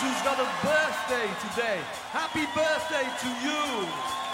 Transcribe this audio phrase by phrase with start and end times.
[0.00, 1.80] Who's got a birthday today.
[2.12, 4.27] Happy birthday to you.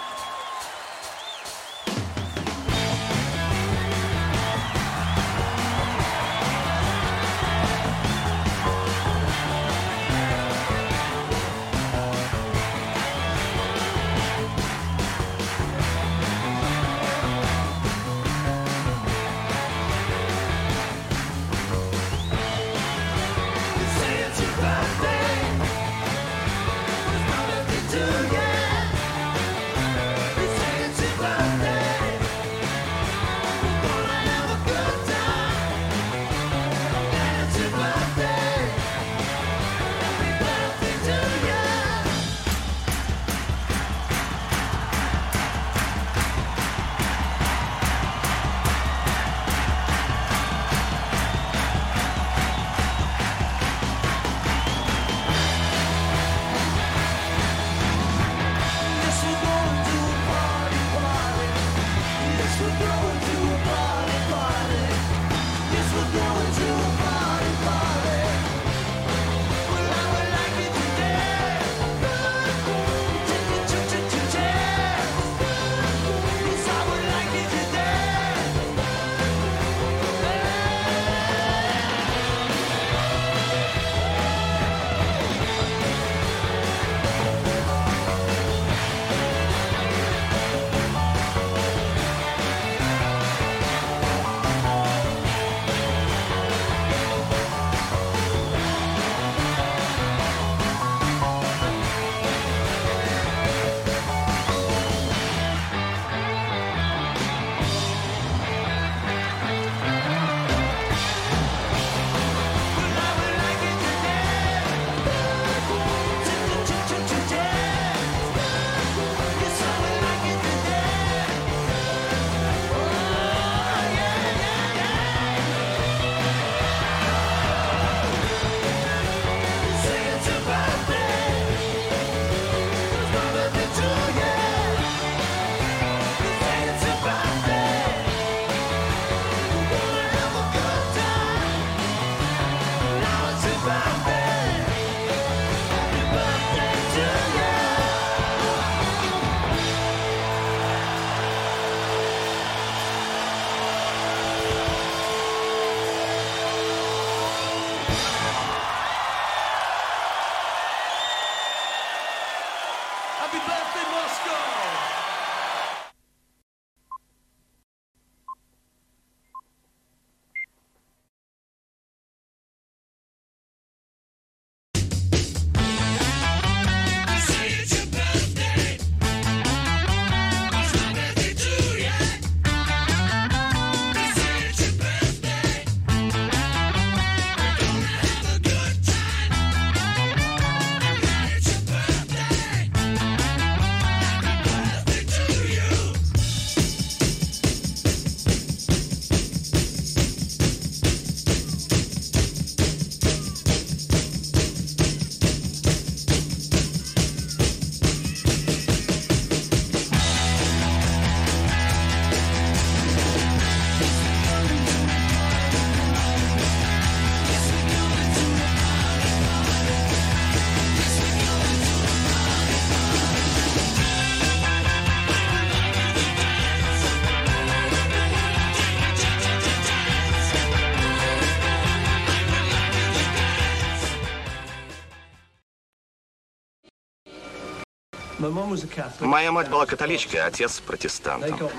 [238.99, 241.49] Моя мать была католичкой, а отец протестантом.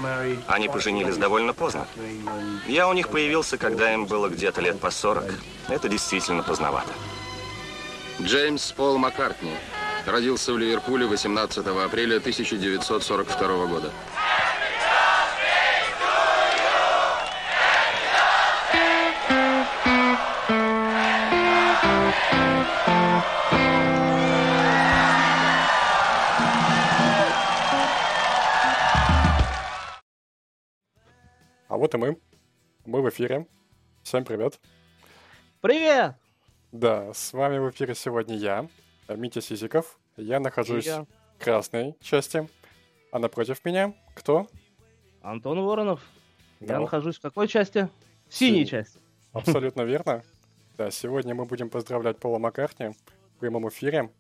[0.47, 1.87] Они поженились довольно поздно.
[2.67, 5.25] Я у них появился, когда им было где-то лет по 40.
[5.69, 6.93] Это действительно поздновато.
[8.21, 9.53] Джеймс Пол Маккартни.
[10.07, 13.91] Родился в Ливерпуле 18 апреля 1942 года.
[31.97, 32.19] И мы.
[32.85, 33.47] Мы в эфире.
[34.03, 34.61] Всем привет.
[35.63, 36.15] Привет!
[36.71, 38.69] Да, с вами в эфире сегодня я,
[39.09, 39.99] Митя Сизиков.
[40.19, 41.07] Я нахожусь я.
[41.39, 42.51] в красной части.
[43.13, 44.47] А напротив меня кто?
[45.23, 46.03] Антон Воронов.
[46.61, 47.89] Я Да, нахожусь в какой части?
[48.29, 48.67] В синей Синей.
[48.67, 48.99] части.
[49.33, 50.23] Абсолютно верно.
[50.77, 54.13] Да, сегодня мы будем поздравлять Пола Маккартни в прямом эфире.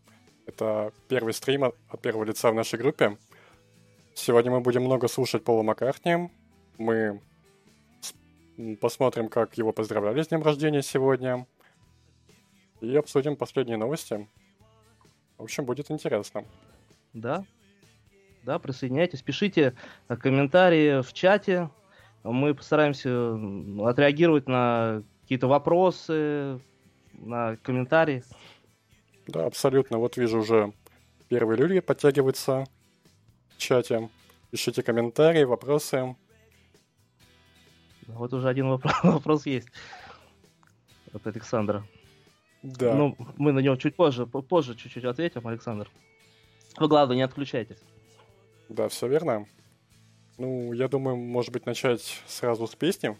[0.47, 3.19] Это первый стрим от первого лица в нашей группе.
[4.15, 6.31] Сегодня мы будем много слушать Пола Маккартни.
[6.79, 7.21] Мы
[8.81, 11.47] посмотрим, как его поздравляли с днем рождения сегодня.
[12.81, 14.29] И обсудим последние новости.
[15.39, 16.45] В общем, будет интересно.
[17.13, 17.45] Да.
[18.45, 19.75] Да, присоединяйтесь, пишите
[20.09, 21.71] э, комментарии в чате.
[22.23, 23.35] Мы постараемся
[23.85, 26.61] отреагировать на какие-то вопросы,
[27.15, 28.23] на комментарии.
[29.27, 29.99] Да, абсолютно.
[29.99, 30.73] Вот вижу уже
[31.29, 32.67] первые люди подтягиваются
[33.49, 34.09] в чате.
[34.51, 36.15] Пишите комментарии, вопросы.
[38.07, 39.69] Вот уже один вопрос, вопрос есть
[41.13, 41.85] от Александра.
[42.63, 42.95] Да.
[42.95, 45.89] Ну, мы на него чуть позже, по- позже чуть-чуть ответим, Александр.
[46.79, 47.79] Вы, главное, не отключайтесь.
[48.69, 49.47] Да, все верно.
[50.39, 53.17] Ну, я думаю, может быть, начать сразу с песни.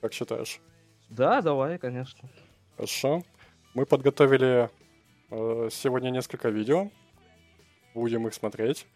[0.00, 0.60] Как считаешь?
[1.08, 2.28] Да, давай, конечно.
[2.76, 3.22] Хорошо.
[3.74, 4.70] Мы подготовили
[5.30, 6.90] э, сегодня несколько видео.
[7.94, 8.86] Будем их смотреть.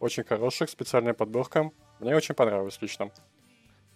[0.00, 1.70] Очень хороших, специальная подборка.
[2.00, 3.10] Мне очень понравилось лично.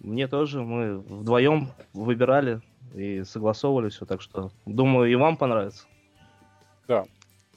[0.06, 2.60] Мне тоже, мы вдвоем выбирали
[2.94, 5.88] и согласовывали все, так что думаю, и вам понравится.
[6.86, 7.06] Да.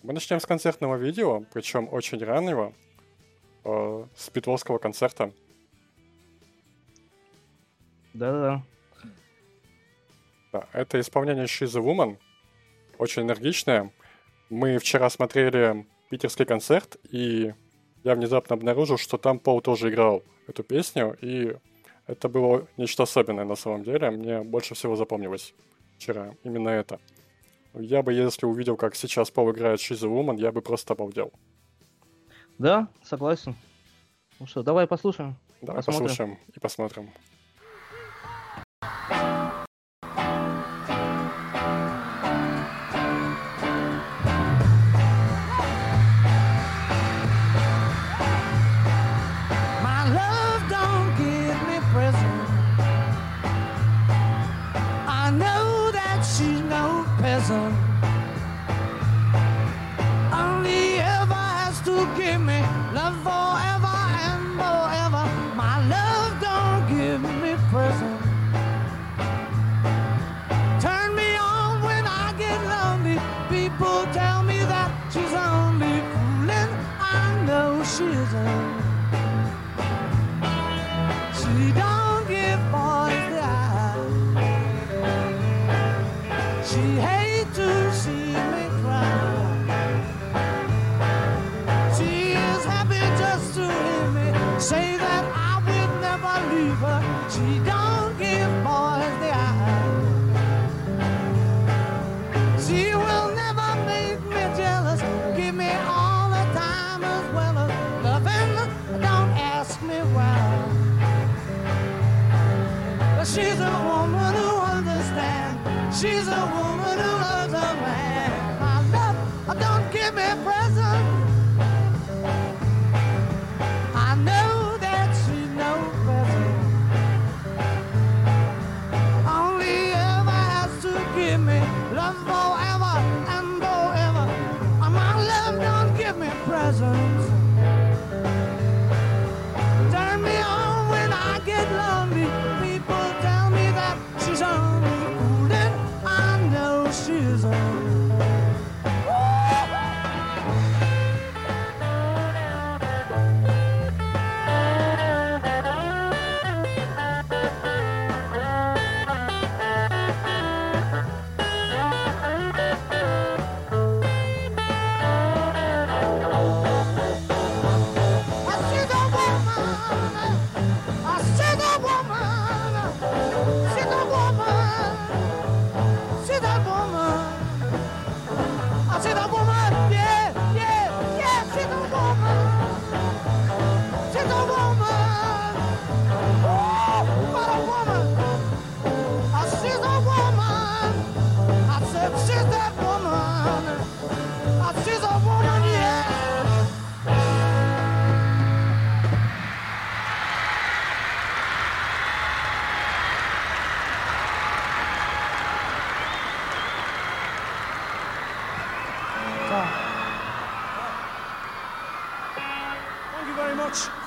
[0.01, 2.73] Мы начнем с концертного видео, причем очень раннего,
[3.65, 5.31] э, с Битловского концерта.
[8.15, 8.63] Да-да-да.
[10.51, 12.17] Да, это исполнение She's a Woman.
[12.97, 13.93] Очень энергичное.
[14.49, 17.53] Мы вчера смотрели питерский концерт, и
[18.03, 21.55] я внезапно обнаружил, что там Пол тоже играл эту песню, и
[22.09, 24.09] это было нечто особенное на самом деле.
[24.09, 25.53] Мне больше всего запомнилось
[25.97, 26.99] вчера именно это.
[27.75, 31.31] Я бы, если увидел, как сейчас Пол играет She's Woman, я бы просто обалдел.
[32.57, 33.55] Да, согласен.
[34.39, 35.35] Ну что, давай послушаем.
[35.61, 36.07] Давай Посмотрим.
[36.07, 37.09] послушаем и посмотрим.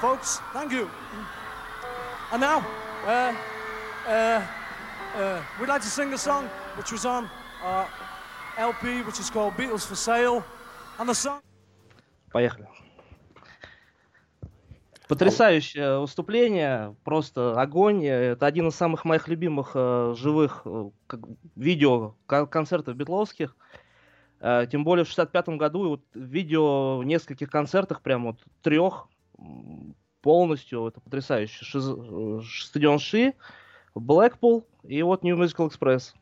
[0.02, 0.40] Folks.
[0.52, 0.90] Thank you.
[2.32, 2.58] And now,
[3.06, 3.32] uh,
[4.08, 4.42] uh,
[5.16, 7.30] uh, we'd like to sing a song which was on
[7.62, 7.86] our
[8.58, 10.42] LP, which is called Beatles for Sale.
[10.98, 11.40] And the song.
[12.32, 12.66] Поехали.
[15.06, 18.04] Потрясающее выступление, просто огонь.
[18.04, 20.90] Это один из самых моих любимых э, живых э,
[21.54, 23.54] видео кон- концертов битловских.
[24.40, 29.08] Э, тем более в 65 году вот видео нескольких концертах, прям вот трех,
[30.20, 31.64] полностью, это потрясающе.
[31.64, 33.34] Шиз- э, стадион Ши,
[33.94, 36.14] Блэкпул и вот New Musical Express.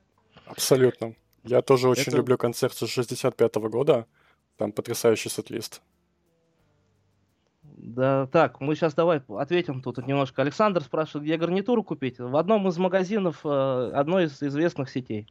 [0.46, 1.14] Абсолютно.
[1.44, 4.06] Я тоже очень Это- люблю концерты 65 года.
[4.56, 5.80] Там потрясающий сет-лист.
[7.62, 10.42] Да, так, мы сейчас давай ответим тут немножко.
[10.42, 12.18] Александр спрашивает, где гарнитуру купить.
[12.18, 15.26] В одном из магазинов э, одной из известных сетей.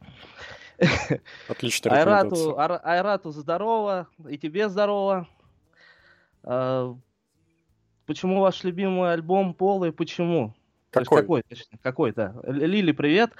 [0.78, 1.92] Рекомендация.
[1.92, 5.28] Айрату, Айрату здорово, и тебе здорово.
[8.10, 10.52] Почему ваш любимый альбом Пола и почему?
[10.90, 11.22] То есть Какой?
[11.22, 12.34] какой, точнее, какой, да.
[12.44, 13.30] Лили, привет.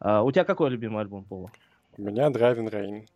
[0.00, 1.52] А, У тебя какой любимый альбом Пола?
[1.96, 3.06] У меня Driving Rain.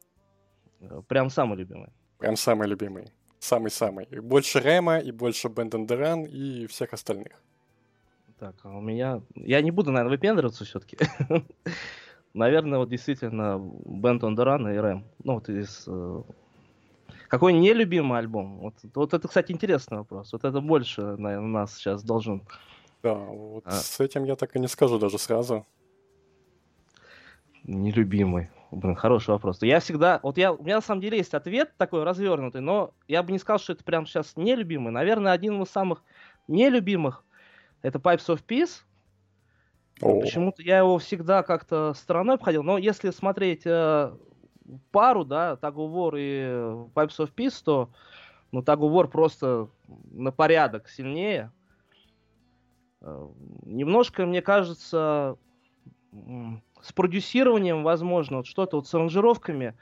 [0.81, 1.89] Э, Прям самый любимый.
[2.19, 3.07] Прям самый любимый.
[3.41, 4.07] Самый-самый.
[4.13, 7.33] И больше Рэма, и больше Бенден Деран, и всех остальных.
[8.39, 9.23] Так, а у меня...
[9.35, 10.99] Я не буду, наверное, выпендриваться все-таки.
[12.33, 15.05] Наверное, вот действительно Бентон Доран и Рэм.
[15.25, 15.83] Ну, вот из...
[15.89, 16.23] э,
[17.33, 18.59] Какой нелюбимый альбом?
[18.59, 20.35] Вот, вот это, кстати, интересный вопрос.
[20.35, 22.47] Вот это больше, наверное, нас сейчас должен...
[23.03, 23.71] Да, вот А.
[23.71, 25.67] с этим я так и не скажу даже сразу.
[27.65, 28.51] Нелюбимый.
[28.71, 29.63] Блин, хороший вопрос.
[29.63, 30.21] Я всегда...
[30.23, 30.53] Вот я...
[30.53, 33.73] у меня на самом деле есть ответ такой развернутый, но я бы не сказал, что
[33.73, 34.93] это прям сейчас нелюбимый.
[34.93, 36.05] Наверное, один из самых
[36.49, 37.25] нелюбимых
[37.81, 38.83] это Pipes of Peace.
[40.03, 42.63] О, Почему-то я его всегда как-то стороной обходил.
[42.63, 44.13] Но если смотреть э,
[44.91, 47.91] пару, да, Tag of War и э, Pipes of Peace, то
[48.51, 49.69] ну, Tag of War просто
[50.11, 51.51] на порядок сильнее.
[53.01, 53.29] Э,
[53.65, 55.37] Немножко, мне кажется,
[56.83, 59.75] с продюсированием, возможно, вот что-то вот с аранжировками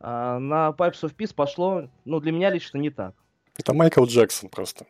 [0.00, 3.14] а, на Pipes of Peace пошло, ну, для меня лично не так.
[3.56, 4.86] это Майкл Джексон просто.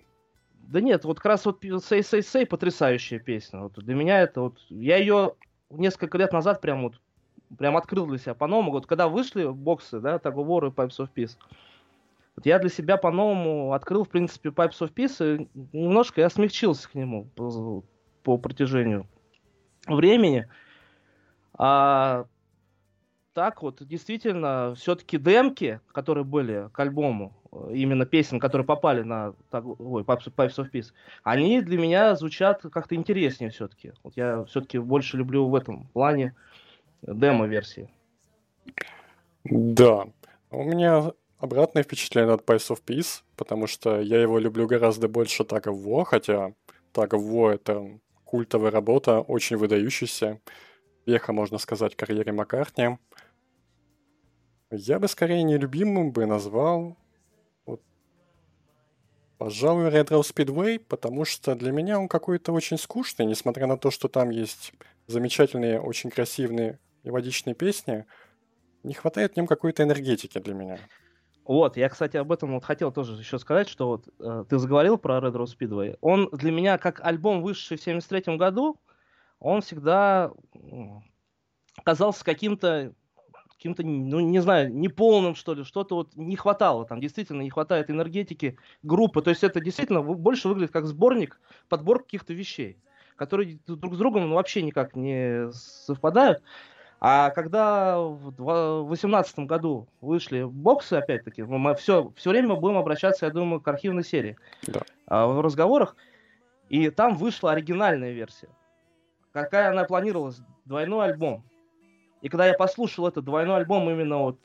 [0.53, 3.61] Да нет, вот как раз вот Say Say Say потрясающая песня.
[3.61, 4.59] Вот для меня это вот...
[4.69, 5.35] Я ее
[5.71, 7.01] несколько лет назад прям вот
[7.57, 8.73] прям открыл для себя по-новому.
[8.73, 11.37] Вот когда вышли боксы, да, так War и Pipes of Peace,
[12.37, 16.89] вот я для себя по-новому открыл, в принципе, Pipes of Peace, и немножко я смягчился
[16.89, 17.83] к нему по,
[18.23, 19.07] по протяжению
[19.87, 20.47] времени.
[21.55, 22.27] А
[23.33, 27.33] так вот, действительно, все-таки демки, которые были к альбому,
[27.71, 33.51] именно песен, которые попали на ой, Pipes of Peace, они для меня звучат как-то интереснее
[33.51, 33.93] все-таки.
[34.03, 36.35] Вот я все-таки больше люблю в этом плане
[37.03, 37.89] демо-версии.
[39.45, 40.07] Да.
[40.51, 45.43] У меня обратное впечатление от Pipes of Peace, потому что я его люблю гораздо больше
[45.43, 46.53] Tag of War, хотя
[46.93, 50.41] Tag of War— это культовая работа, очень выдающаяся.
[51.07, 52.99] Веха, можно сказать, карьере Маккартни.
[54.71, 56.99] Я бы скорее нелюбимым бы назвал,
[57.65, 57.81] вот,
[59.39, 64.09] пожалуй, Retro Speedway, потому что для меня он какой-то очень скучный, несмотря на то, что
[64.09, 64.75] там есть
[65.07, 68.07] замечательные, очень красивые мелодичные песни,
[68.83, 70.79] не хватает в нем какой-то энергетики для меня.
[71.45, 74.99] Вот, я, кстати, об этом вот хотел тоже еще сказать, что вот э, ты заговорил
[74.99, 75.97] про Red Rose Speedway.
[76.03, 78.79] Он для меня, как альбом, вышедший в 73 году,
[79.41, 80.31] он всегда
[81.85, 82.93] казался каким-то,
[83.49, 87.91] каким-то, ну, не знаю, неполным, что ли, что-то вот не хватало, там действительно не хватает
[87.91, 92.79] энергетики группы, то есть это действительно больше выглядит как сборник, подбор каких-то вещей,
[93.17, 96.43] которые друг с другом ну, вообще никак не совпадают.
[97.01, 103.27] А когда в 2018 году вышли боксы, опять-таки, ну, мы все, все время будем обращаться,
[103.27, 104.37] я думаю, к архивной серии
[104.67, 104.83] Да.
[105.07, 105.95] а, в разговорах,
[106.69, 108.49] и там вышла оригинальная версия.
[109.33, 110.41] Какая она планировалась?
[110.65, 111.45] Двойной альбом.
[112.21, 114.41] И когда я послушал этот двойной альбом именно вот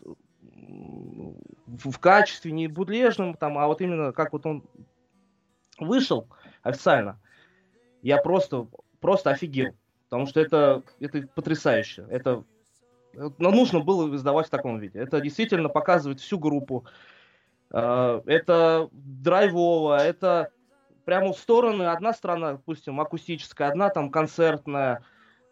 [1.66, 4.64] в качестве не будлежном, там, а вот именно как вот он
[5.80, 6.28] вышел
[6.62, 7.20] официально,
[8.04, 8.68] я просто,
[9.00, 9.76] просто офигел.
[10.14, 12.06] Потому что это, это потрясающе.
[12.08, 12.44] Это
[13.16, 15.00] ну, нужно было издавать в таком виде.
[15.00, 16.86] Это действительно показывает всю группу.
[17.72, 20.52] Э, Это драйвово, это
[21.04, 21.86] прямо в стороны.
[21.86, 25.04] Одна сторона, допустим, акустическая, одна там концертная,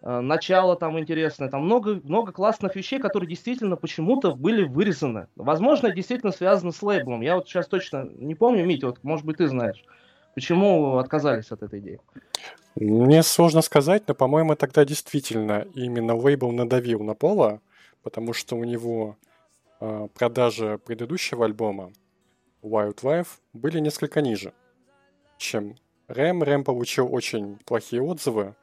[0.04, 1.50] э, начало там интересное.
[1.50, 5.26] Там много, много классных вещей, которые действительно почему-то были вырезаны.
[5.36, 7.22] Возможно, действительно связано с лейблом.
[7.22, 9.84] Я вот сейчас точно не помню, Митя, вот, может быть, ты знаешь.
[10.36, 12.00] Почему отказались от этой идеи?
[12.76, 17.62] Мне сложно сказать, но, по-моему, тогда действительно именно лейбл надавил на Пола,
[18.02, 19.18] потому что у него
[19.82, 21.92] э, продажи предыдущего альбома
[22.62, 24.54] Wildlife были несколько ниже,
[25.38, 25.76] чем
[26.08, 26.44] Рэм.
[26.44, 28.56] Рэм получил очень плохие отзывы,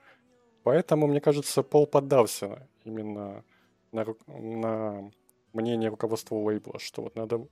[0.62, 3.44] поэтому, мне кажется, Пол поддался именно
[3.92, 5.10] на, на
[5.52, 7.46] мнение руководства лейбла, что вот надо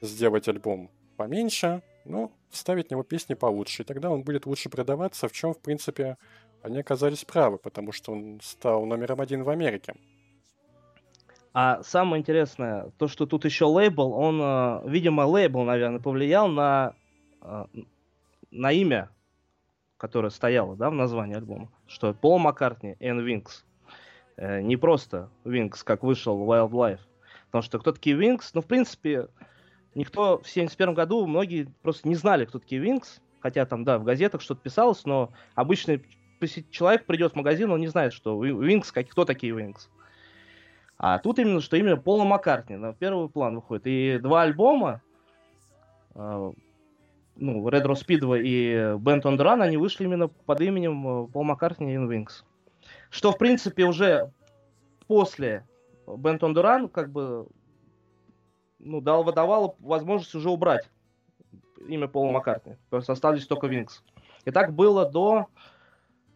[0.00, 5.28] сделать альбом поменьше, но вставить в него песни получше, и тогда он будет лучше продаваться,
[5.28, 6.16] в чем, в принципе,
[6.62, 9.94] они оказались правы, потому что он стал номером один в Америке.
[11.52, 16.94] А самое интересное, то, что тут еще лейбл, он, э, видимо, лейбл, наверное, повлиял на,
[17.42, 17.66] э,
[18.50, 19.10] на имя,
[19.96, 23.62] которое стояло, да, в названии альбома, что Пол Маккартни and Wings.
[24.36, 27.00] Э, Не просто Wings, как вышел Wild Life.
[27.46, 28.50] Потому что кто такие Wings?
[28.52, 29.28] Ну, в принципе,
[29.94, 33.20] никто в 71 году, многие просто не знали, кто такие Wings.
[33.40, 36.02] Хотя там, да, в газетах что-то писалось, но обычный
[36.70, 39.88] человек придет в магазин, он не знает, что Ви- Wings, как, кто такие Wings.
[40.96, 43.86] А тут именно, что имя Пола Маккартни на первый план выходит.
[43.86, 45.02] И два альбома,
[46.14, 46.52] э,
[47.36, 51.26] ну, Red Rose Speedway и Band on the Run, они вышли именно под именем э,
[51.28, 52.44] Пол Маккартни и Wings.
[53.10, 54.30] Что, в принципе, уже
[55.06, 55.66] после
[56.06, 57.46] Band on the Run, как бы,
[58.84, 60.88] ну, дал, давало возможность уже убрать
[61.88, 62.76] имя Пола Маккартни.
[62.90, 64.00] То есть остались только Wings.
[64.44, 65.46] И так было до,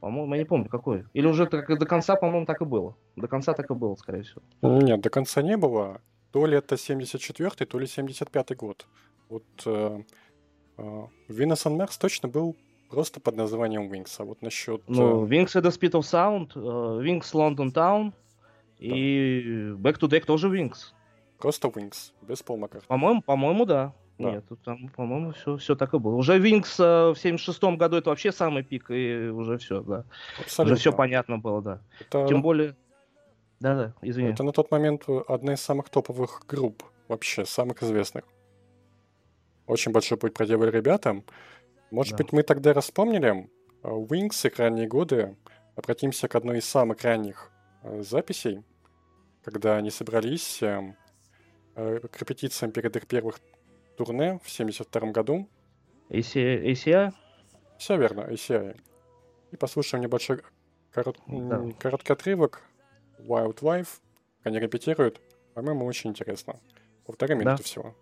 [0.01, 1.05] по-моему, я не помню, какой.
[1.13, 2.97] Или уже до конца, по-моему, так и было.
[3.17, 4.43] До конца так и было, скорее всего.
[4.63, 6.01] Нет, до конца не было.
[6.33, 8.87] То ли это 74-й, то ли 75-й год.
[9.29, 10.03] Вот э,
[10.77, 10.83] э,
[11.29, 12.57] Venus and Mars точно был
[12.91, 14.15] просто под названием Wings.
[14.19, 14.83] А вот насчет...
[14.89, 18.13] Ну, э, Wings at the Speed of Sound, э, Wings London Town
[18.79, 20.93] и Back to Deck тоже Wings.
[21.39, 22.87] Просто Wings, без Пол Маккартни.
[22.89, 23.93] По-моему, по-моему, да.
[24.19, 24.33] Да.
[24.33, 26.17] Нет, тут там, по-моему, все, все так и было.
[26.17, 30.05] Уже Wings э, в 76-м году это вообще самый пик, и уже все, да.
[30.41, 30.73] Абсолютно.
[30.75, 31.81] Уже все понятно было, да.
[32.01, 32.75] Это, Тем более...
[33.61, 34.31] Да-да, извини.
[34.31, 38.25] это на тот момент э, одна из самых топовых групп вообще, самых известных.
[39.67, 41.23] Очень большой путь проделали ребята.
[41.91, 42.25] Может Да.
[42.25, 43.49] быть, мы тогда распомнили
[43.83, 45.37] э, Wings и ранние годы.
[45.77, 47.51] Обратимся к одной из самых ранних
[47.83, 48.65] э, записей,
[49.45, 50.93] когда они собрались э, э,
[51.79, 53.41] к репетициям перед их первых
[53.97, 55.49] турне в 72 году.
[56.11, 56.35] AC,
[56.73, 57.13] ACI?
[57.79, 58.77] Все верно, ACI.
[59.53, 60.43] И послушаем небольшой
[60.93, 61.63] корот- Да.
[61.79, 62.63] короткий отрывок
[63.19, 64.01] Wild Life.
[64.43, 65.21] Они репетируют.
[65.55, 66.59] По-моему, очень интересно.
[67.07, 67.41] Полторы Да.
[67.41, 67.95] минуты всего.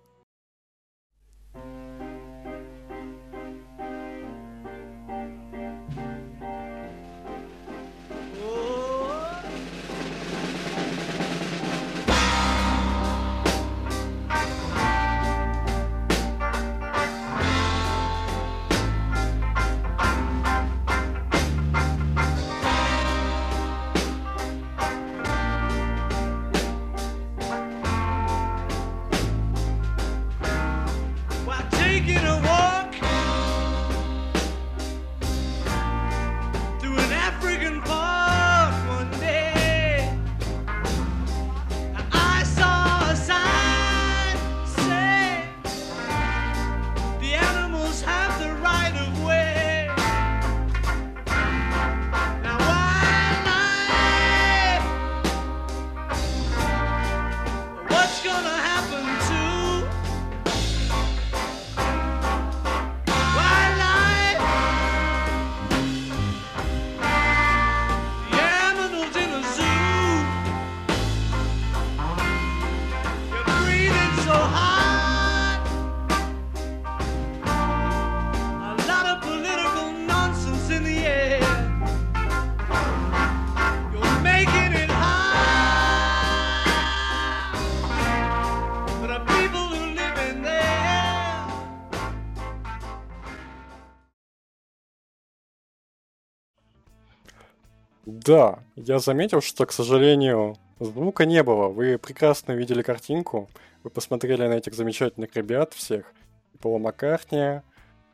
[98.24, 101.68] Да, я заметил, что, к сожалению, звука не было.
[101.68, 103.48] Вы прекрасно видели картинку.
[103.82, 106.12] Вы посмотрели на этих замечательных ребят всех.
[106.54, 107.60] И Пола Маккартни,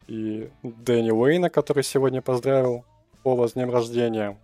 [0.09, 2.85] и Дэнни Уэйна, который сегодня поздравил
[3.23, 4.37] Пола с днем рождения.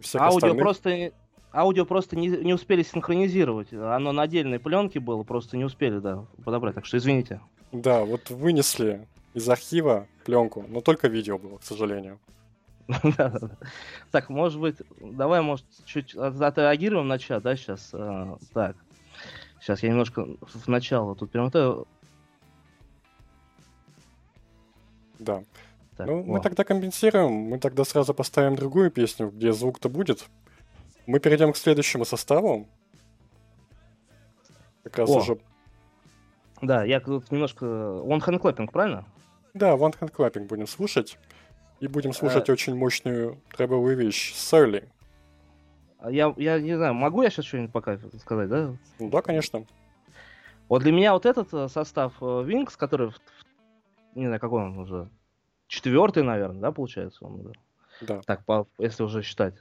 [0.00, 0.62] Всех Аудио остальных.
[0.62, 1.12] просто...
[1.52, 3.72] Аудио просто не, не успели синхронизировать.
[3.72, 6.74] Оно на отдельной пленке было, просто не успели, да, подобрать.
[6.74, 7.40] Так что извините.
[7.70, 12.18] Да, вот вынесли из архива пленку, но только видео было, к сожалению.
[14.10, 17.92] Так, может быть, давай, может, чуть от- отреагируем на чат, да, сейчас.
[18.52, 18.76] Так.
[19.60, 21.86] Сейчас я немножко в начало тут перемотаю.
[25.18, 25.42] Да.
[25.96, 26.42] Так, ну, мы о.
[26.42, 30.26] тогда компенсируем, мы тогда сразу поставим другую песню, где звук-то будет.
[31.06, 32.66] Мы перейдем к следующему составу.
[34.82, 35.18] Как раз О.
[35.18, 35.38] уже...
[36.60, 37.64] Да, я тут немножко...
[37.64, 39.06] One hand clapping, правильно?
[39.54, 41.16] Да, One Hand Clapping будем слушать.
[41.84, 42.52] И будем слушать Э.
[42.52, 44.88] очень мощную требовую вещь Surly.
[45.98, 48.74] А Я, я не знаю, могу я сейчас что-нибудь пока сказать, да?
[48.98, 49.66] Ну да, конечно.
[50.70, 53.10] Вот для меня вот этот э, состав э, Wings, который,
[54.14, 55.10] не знаю, какой он уже,
[55.66, 57.52] четвертый, наверное, да, получается он уже?
[58.00, 58.22] Да.
[58.22, 59.54] Так, по- если уже считать.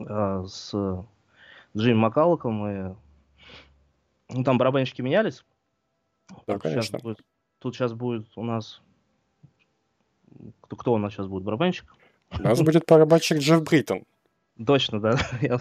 [0.00, 0.72] э, С
[1.76, 2.94] Джимми Маккаллоком и...
[4.30, 5.44] Ну, там барабанщики менялись.
[6.46, 6.98] Да, Тут конечно.
[7.00, 7.20] будет-
[7.58, 8.80] тут сейчас будет у нас...
[10.60, 11.44] Кто, кто у нас сейчас будет?
[11.44, 11.94] Барабанщик?
[12.38, 14.04] У нас будет барабанщик Джефф Бриттон.
[14.66, 15.18] Точно, да.
[15.40, 15.60] Я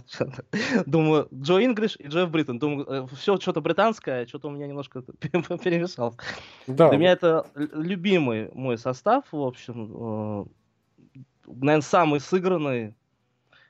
[0.86, 2.60] думаю, Джо Инглиш и Джефф Бриттон.
[2.60, 6.16] Думаю, все что-то британское, что-то у меня немножко перемешалось.
[6.68, 10.50] Да, Для меня это любимый мой состав, в общем.
[11.48, 12.96] Наверное, самый сыгранный.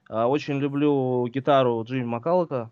[0.10, 2.72] А, Очень люблю гитару Джимми Маккаллока.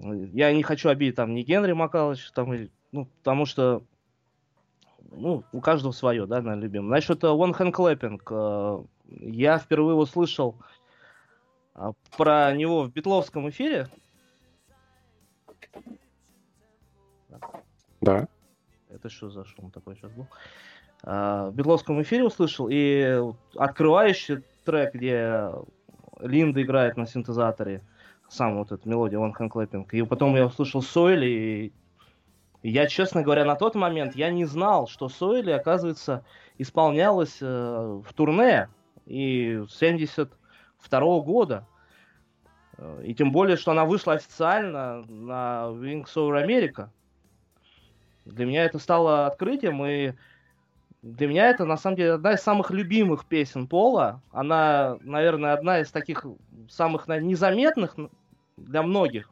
[0.00, 3.82] Я не хочу обидеть там ни Генри Маккалыч, там, ну, потому что
[5.10, 6.90] ну, у каждого свое, да, наверное, любимое.
[6.90, 8.20] Насчет э, One Hand Clapping.
[8.30, 8.84] э,
[9.26, 10.56] Я впервые услышал
[11.74, 13.88] а, про него в битловском эфире.
[18.00, 18.28] да.
[18.90, 20.26] Это что за шум такой сейчас был?
[21.04, 23.22] А, В битловском эфире услышал, и
[23.56, 25.50] открывающий трек, где
[26.20, 27.82] Линда играет на синтезаторе,
[28.28, 31.72] сам вот эта мелодия One Hand Clapping, и потом я услышал Сойли, и
[32.62, 36.24] я, честно говоря, на тот момент я не знал, что Сойли, оказывается,
[36.58, 38.68] исполнялась э, в турне,
[39.06, 41.66] и с 72 года.
[42.76, 46.88] Э, И тем более, что она вышла официально на Wings Over America.
[48.24, 50.12] Для меня это стало открытием, и
[51.02, 54.20] для меня это, на самом деле, одна из самых любимых песен Пола.
[54.32, 56.26] Она, наверное, одна из таких
[56.68, 57.96] самых незаметных
[58.56, 59.30] для многих.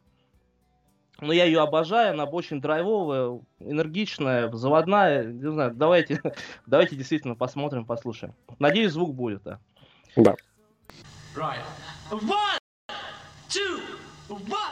[1.21, 5.25] Но я ее обожаю, она очень драйвовая, энергичная, заводная.
[5.25, 6.21] Не знаю, давайте,
[6.67, 8.35] давайте действительно посмотрим, послушаем.
[8.59, 9.59] Надеюсь, звук будет, да.
[10.17, 10.35] Да.
[11.35, 11.61] Right.
[12.11, 12.59] One,
[13.49, 13.81] two,
[14.29, 14.66] one,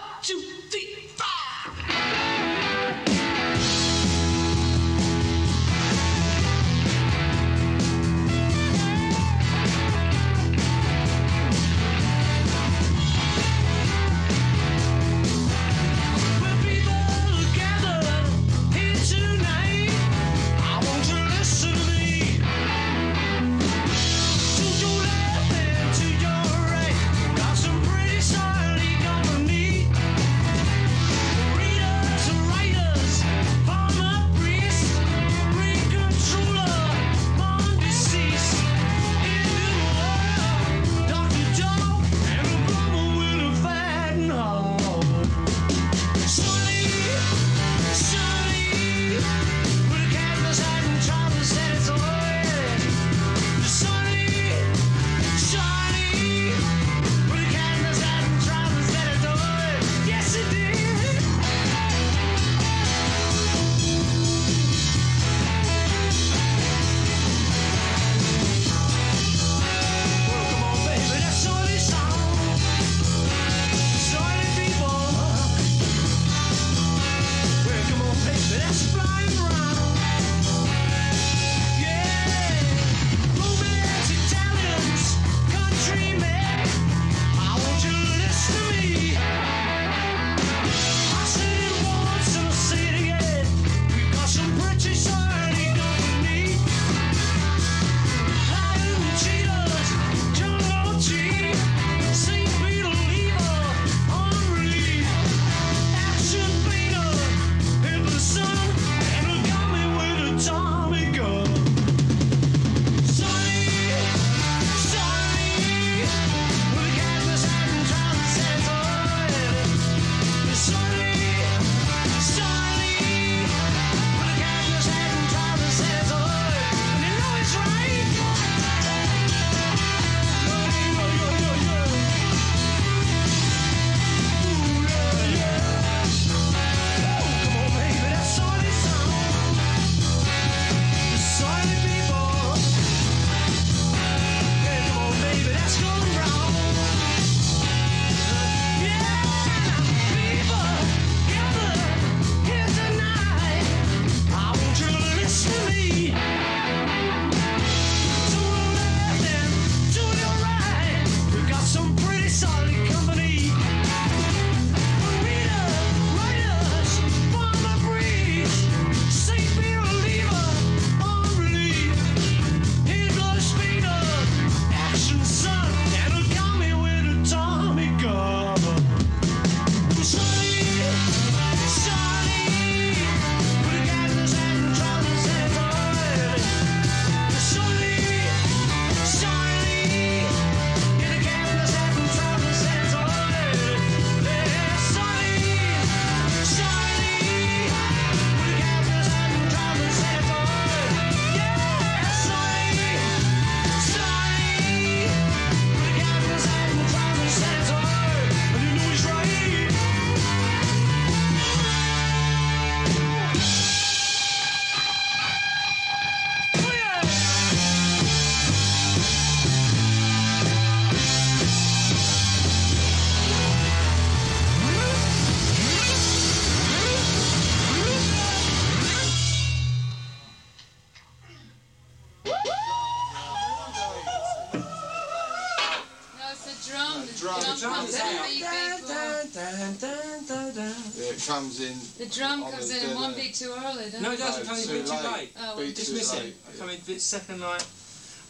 [242.05, 243.23] The drum on comes the in one dinner.
[243.23, 244.19] beat too early, doesn't No, it it?
[244.19, 245.13] doesn't No, come in a too bit too late.
[245.13, 245.33] late.
[245.41, 246.19] Oh, Beat Just too miss it.
[246.21, 246.59] late, yeah.
[246.61, 247.61] Come in a bit second line.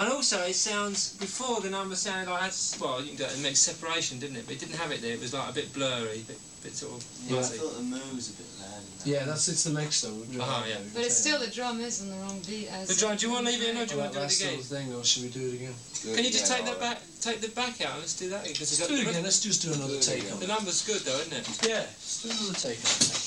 [0.01, 3.39] And also, it sounds before the number sounded like that's well, you can do it.
[3.39, 4.47] It makes separation, didn't it?
[4.47, 5.13] But it didn't have it there.
[5.15, 7.83] It was like a bit blurry, a bit, bit sort of Yeah, I thought the
[7.83, 8.83] moves a bit loud.
[9.07, 10.11] Yeah, that's it's the mix though.
[10.15, 10.79] we've Uh-huh, yeah.
[10.95, 12.67] But it's still the drum is on the wrong beat.
[12.75, 13.17] As The drum.
[13.17, 14.35] Do you want to leave it in or do you want to do that it
[14.35, 14.57] last again?
[14.59, 15.75] little thing, or should we do it again?
[16.03, 16.99] Can you just Yeah, take that alright.
[16.99, 17.03] back?
[17.21, 17.95] Take the back out.
[18.03, 19.23] Let's do that because Let's do it again.
[19.23, 20.33] Let's just do another take again.
[20.35, 21.47] on The number's good though, isn't it?
[21.71, 23.24] Yeah, let's do another take on it.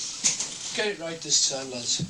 [0.78, 2.02] Get it right this time, lads.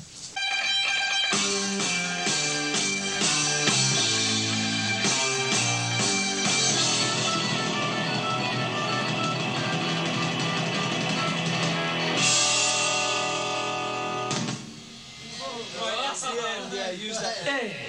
[15.81, 16.71] Right, that's the end.
[16.71, 17.88] Yeah, use that.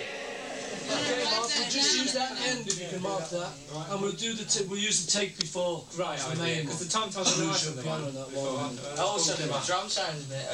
[0.90, 3.50] Okay, Mark, we'll just use that end if you can mark that,
[3.90, 5.85] and we'll do the t- we'll use the take before.
[5.98, 8.14] Right, the main because the tom toms are Use nicer your piano one.
[8.14, 8.55] that before.
[8.57, 8.79] one.
[8.98, 10.46] Also, the drum sounds a bit.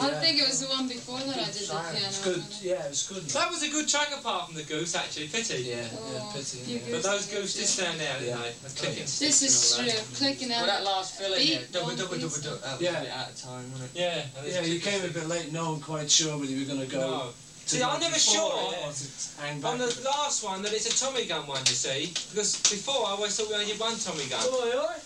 [0.00, 1.98] I think it was the one before that I did the piano.
[2.00, 2.36] It's good.
[2.40, 2.68] wasn't it?
[2.68, 3.22] Yeah, it's good.
[3.28, 5.28] That was a good track apart from the goose, actually.
[5.28, 5.62] Pity.
[5.62, 5.88] Yeah, yeah,
[6.20, 6.58] Oh, pity.
[6.66, 6.80] you Yeah.
[6.84, 8.42] But goose those goose did stand out, didn't Yeah.
[8.42, 8.70] they?
[8.76, 9.86] Clicking This is true.
[9.86, 10.04] that.
[10.16, 11.66] Clicking well, that last fill in Beat, there.
[11.72, 12.56] Double, one double, double, double.
[12.58, 12.98] That was Yeah.
[12.98, 14.00] a bit out of time, wasn't it?
[14.00, 14.24] Yeah.
[14.46, 16.92] Yeah, you came a bit late, no one quite sure whether you were going to
[16.92, 17.32] go.
[17.62, 17.68] No.
[17.68, 20.94] to See, I'm never before sure it or On the last one, that it's a
[20.98, 22.10] Tommy gun one, you see.
[22.30, 24.42] Because before, I always thought we only did one Tommy gun.
[24.42, 24.98] Oi, oi.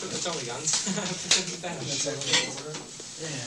[0.00, 0.70] Took the Tommy guns.
[1.30, 2.18] Took them down.
[3.22, 3.46] Yeah.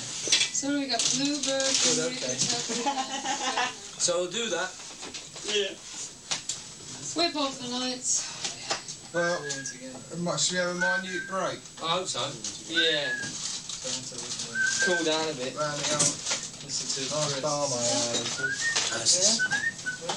[0.53, 2.37] So we got Bluebird, Good, Henry okay.
[3.99, 4.71] So we'll do that.
[5.51, 5.73] Yeah.
[7.15, 8.23] Whip off the lights.
[9.13, 9.39] Well,
[10.19, 11.59] much should we have a minute break?
[11.83, 12.23] I hope so.
[12.71, 13.11] Yeah.
[14.85, 15.53] Cool down a bit.
[16.73, 18.33] Listen to Nice bar, mate.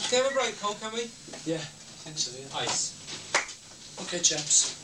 [0.08, 1.10] Can we have a break, Cole, can we?
[1.44, 2.64] Yeah, I think so, yeah.
[2.64, 2.96] Ice.
[4.00, 4.74] Okay, chaps.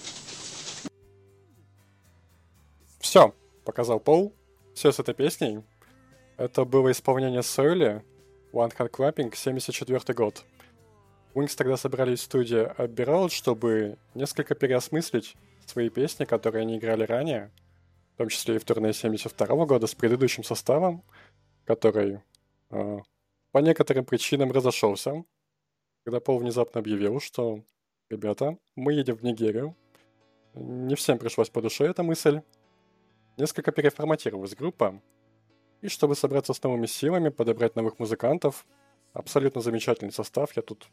[3.01, 4.35] Все, показал Пол.
[4.75, 5.63] Все с этой песней.
[6.37, 8.05] Это было исполнение Сойли,
[8.53, 10.45] One Hand Clapping, 74 год.
[11.35, 17.05] Wings тогда собрались в студии Abbey Road, чтобы несколько переосмыслить свои песни, которые они играли
[17.05, 17.51] ранее,
[18.13, 21.03] в том числе и в турне 72 года с предыдущим составом,
[21.75, 22.21] который
[22.71, 22.99] э,
[23.51, 25.25] по некоторым причинам разошелся,
[26.05, 27.63] когда Пол внезапно объявил, что
[28.11, 29.75] «Ребята, мы едем в Нигерию».
[30.55, 32.43] Не всем пришлось по душе эта мысль,
[33.39, 35.01] Несколько переформатировалась группа,
[35.81, 38.67] и чтобы собраться с новыми силами, подобрать новых музыкантов,
[39.15, 40.87] абсолютно замечательный состав, я тут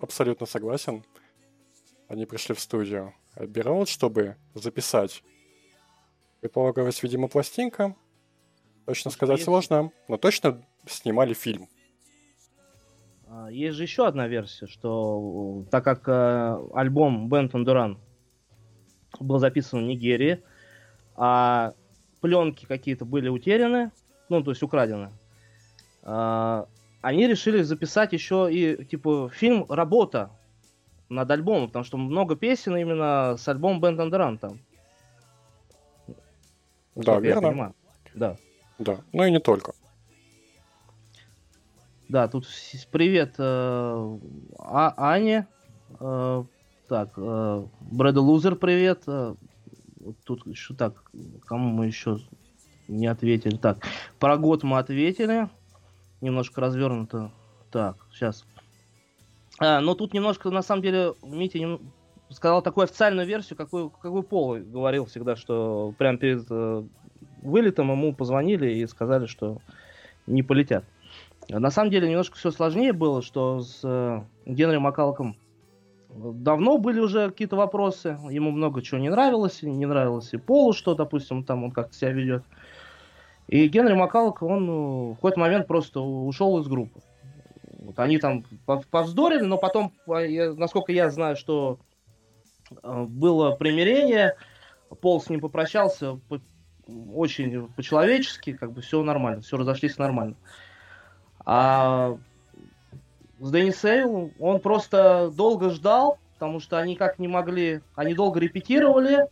[0.00, 1.04] абсолютно согласен.
[2.08, 5.22] Они пришли в студию Abbey Road, чтобы записать.
[6.40, 7.94] Предполагалась, видимо, пластинка.
[8.88, 9.44] Точно сказать Есть.
[9.44, 11.68] сложно, но точно снимали фильм.
[13.26, 17.98] А, Есть же еще одна версия, что э, так как э, альбом Бентон Дуран
[19.20, 20.42] был записан в Нигерии,
[21.16, 21.74] а
[22.22, 23.90] пленки какие-то были утеряны,
[24.30, 25.10] ну, то есть украдены,
[26.02, 26.66] а,
[27.02, 30.30] они решили записать еще и, типа, фильм «Работа»
[31.10, 34.58] над альбомом, потому что много песен именно с альбомом Бентон Дуран там.
[36.06, 36.14] Да,
[36.94, 37.48] насколько я верно.
[37.48, 37.74] понимаю.
[38.14, 38.38] Да.
[38.78, 39.72] Да, ну и не только.
[42.08, 42.46] Да, тут
[42.90, 44.18] привет э,
[44.58, 45.46] А- Ане.
[46.00, 46.44] Э,
[46.88, 49.02] так, э, Брэда Лузер, привет.
[49.06, 49.34] Э,
[50.24, 51.02] тут еще так,
[51.44, 52.18] кому мы еще
[52.86, 53.56] не ответили.
[53.56, 53.84] Так,
[54.18, 55.48] про год мы ответили.
[56.20, 57.30] Немножко развернуто.
[57.70, 58.44] Так, сейчас.
[59.58, 61.92] А, но тут немножко, на самом деле, Митя нем-
[62.30, 66.84] сказал такую официальную версию, какую, какую Пол говорил всегда, что прям перед э,
[67.42, 69.58] вылетом ему позвонили и сказали, что
[70.26, 70.84] не полетят.
[71.48, 75.36] На самом деле немножко все сложнее было, что с э, Генри Макалком
[76.10, 80.94] давно были уже какие-то вопросы, ему много чего не нравилось, не нравилось и Полу, что,
[80.94, 82.44] допустим, там он как-то себя ведет.
[83.46, 87.00] И Генри Макалк, он э, в какой-то момент просто ушел из группы.
[87.78, 90.20] Вот они там пов- повздорили, но потом, а,
[90.54, 91.78] насколько я знаю, что
[92.82, 94.34] э, было примирение,
[95.00, 96.42] Пол с ним попрощался по-
[97.14, 100.36] очень по-человечески, как бы все нормально, все разошлись нормально.
[101.44, 102.16] А
[103.40, 108.40] с Дэнни Сейл он просто долго ждал, потому что они как не могли, они долго
[108.40, 109.26] репетировали.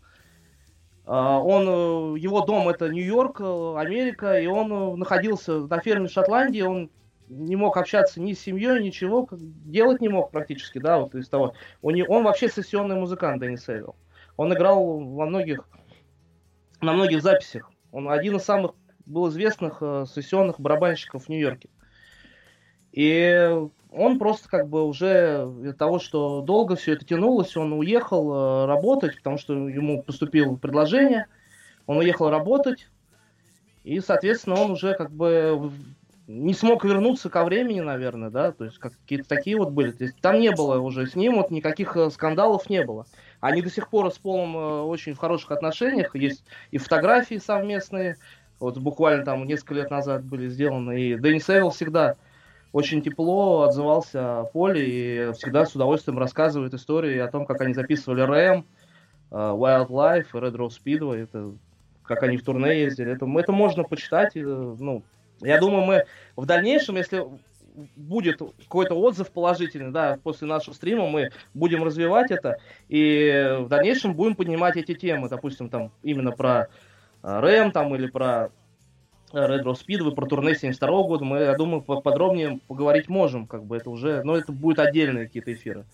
[1.06, 6.08] А, Он, э, его дом это Нью-Йорк, э, Америка, и он э, находился на ферме
[6.08, 6.90] в Шотландии, он
[7.28, 11.54] не мог общаться ни с семьей, ничего, делать не мог практически, да, вот из того.
[11.82, 13.94] У не- он вообще сессионный музыкант, Дэнни Сейл.
[14.36, 15.68] Он играл во многих,
[16.80, 17.70] на многих записях.
[17.92, 18.72] Он один из самых
[19.06, 21.68] был известных э, сессионных барабанщиков в Нью-Йорке.
[22.92, 23.50] И
[23.90, 28.66] он просто как бы уже из-за того, что долго все это тянулось, он уехал э,
[28.66, 31.26] работать, потому что ему поступило предложение,
[31.86, 32.88] он уехал работать,
[33.84, 35.70] и, соответственно, он уже как бы
[36.26, 39.92] не смог вернуться ко времени, наверное, да, то есть как- какие-то такие вот были.
[39.92, 43.06] То есть там не было уже с ним, вот никаких э, скандалов не было.
[43.40, 48.16] Они до сих пор с Полом э, очень в хороших отношениях, есть и фотографии совместные,
[48.58, 52.16] вот буквально там несколько лет назад были сделаны, и Дэнни Эвилл всегда
[52.72, 57.72] очень тепло отзывался о Поле и всегда с удовольствием рассказывает истории о том, как они
[57.72, 58.66] записывали Рэм,
[59.30, 61.52] э, Wildlife, Red Rose Speedway, это,
[62.02, 63.12] как они в турне ездили.
[63.12, 64.32] Это, это можно почитать.
[64.34, 65.04] Ну,
[65.40, 66.04] я думаю, мы
[66.36, 67.24] в дальнейшем, если
[67.94, 74.14] будет какой-то отзыв положительный, да, после нашего стрима мы будем развивать это, и в дальнейшем
[74.14, 76.68] будем поднимать эти темы, допустим, там именно про
[77.22, 78.50] э, Рэм там или про
[79.32, 83.46] э, Red Rose Speedway, про турне 72 года, мы, я думаю, по- подробнее поговорить можем,
[83.46, 85.84] как бы это уже, но это будут отдельные какие-то эфиры.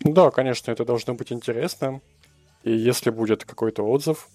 [0.00, 2.00] Да, конечно, это должно быть интересно.
[2.62, 4.28] И если будет какой-то отзыв,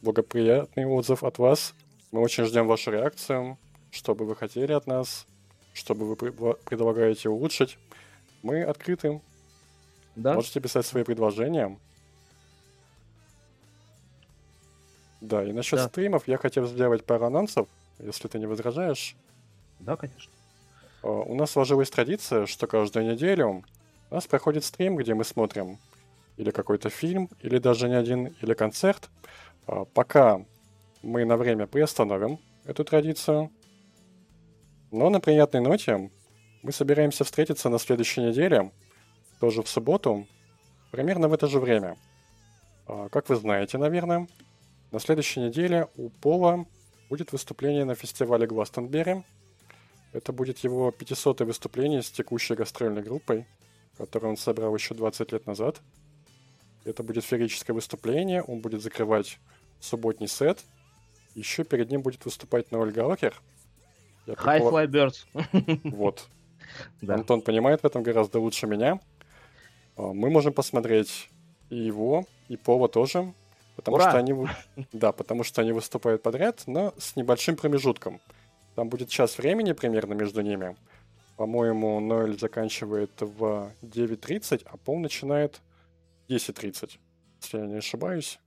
[0.00, 1.74] благоприятный отзыв от вас,
[2.12, 3.58] мы очень ждем вашу реакцию,
[3.90, 5.26] что бы вы хотели от нас,
[5.72, 7.78] что бы вы предла- предлагаете улучшить.
[8.42, 9.20] Мы открыты.
[10.14, 10.34] Да?
[10.34, 11.78] Можете писать свои предложения.
[15.22, 15.88] Да, и насчет Да.
[15.88, 19.16] стримов я хотел сделать пару анонсов, если ты не возражаешь.
[19.80, 20.30] Да, конечно.
[21.02, 23.64] А, У нас сложилась традиция, что каждую неделю
[24.10, 25.78] у нас проходит стрим, где мы смотрим
[26.36, 29.08] или какой-то фильм, или даже не один, или концерт.
[29.66, 30.44] А, Пока
[31.02, 33.50] мы на время приостановим эту традицию.
[34.90, 36.10] Но на приятной ноте
[36.62, 38.70] мы собираемся встретиться на следующей неделе,
[39.40, 40.26] тоже в субботу,
[40.90, 41.96] примерно в это же время.
[42.86, 44.28] А, Как вы знаете, наверное,
[44.90, 46.66] на следующей неделе у Пола
[47.08, 49.24] будет выступление на фестивале Гластонберри.
[50.12, 53.46] Это будет его 500 выступление с текущей гастрольной группой,
[53.96, 55.80] которую он собрал еще 20 лет назад.
[56.84, 59.38] Это будет феерическое выступление, он будет закрывать
[59.80, 60.62] субботний сет.
[61.34, 63.34] Еще перед ним будет выступать Ноэль Галлахер.
[64.26, 65.80] Я High предполаг- Fly Birds.
[65.96, 66.28] Вот.
[67.02, 67.14] Да.
[67.16, 68.98] Антон понимает в этом гораздо лучше меня.
[69.96, 71.28] А, Мы можем посмотреть
[71.68, 73.34] и его, и Пола тоже.
[73.76, 74.08] Потому Ура!
[74.10, 74.34] что они...
[74.92, 78.20] Да, потому что они выступают подряд, но с небольшим промежутком.
[78.74, 80.76] Там будет час времени примерно между ними.
[81.36, 85.60] По-моему, Ноэль заканчивает в 9.30, а Пол начинает
[86.28, 86.98] в 10.30,
[87.42, 88.38] если я не ошибаюсь.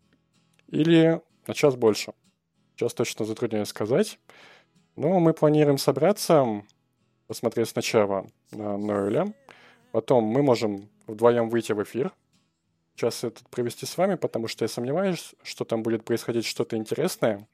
[0.70, 2.14] Или на час больше.
[2.76, 4.20] Сейчас точно затрудняюсь сказать.
[4.98, 6.64] Но мы планируем собраться,
[7.28, 9.34] посмотреть сначала на Ноэля.
[9.92, 12.12] Потом мы можем вдвоем выйти в эфир.
[12.96, 17.48] Час этот провести с вами, потому что я сомневаюсь, что там будет происходить что-то интересное.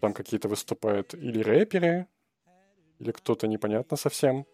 [0.00, 2.06] Там какие-то выступают или рэперы,
[2.98, 4.46] или кто-то непонятно совсем.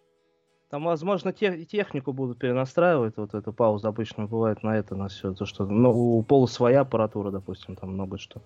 [0.71, 3.17] Там, возможно, те- технику будут перенастраивать.
[3.17, 5.35] Вот эта пауза обычно бывает на это, на все.
[5.35, 8.41] То, что ну, у Пола своя аппаратура, допустим, там много что.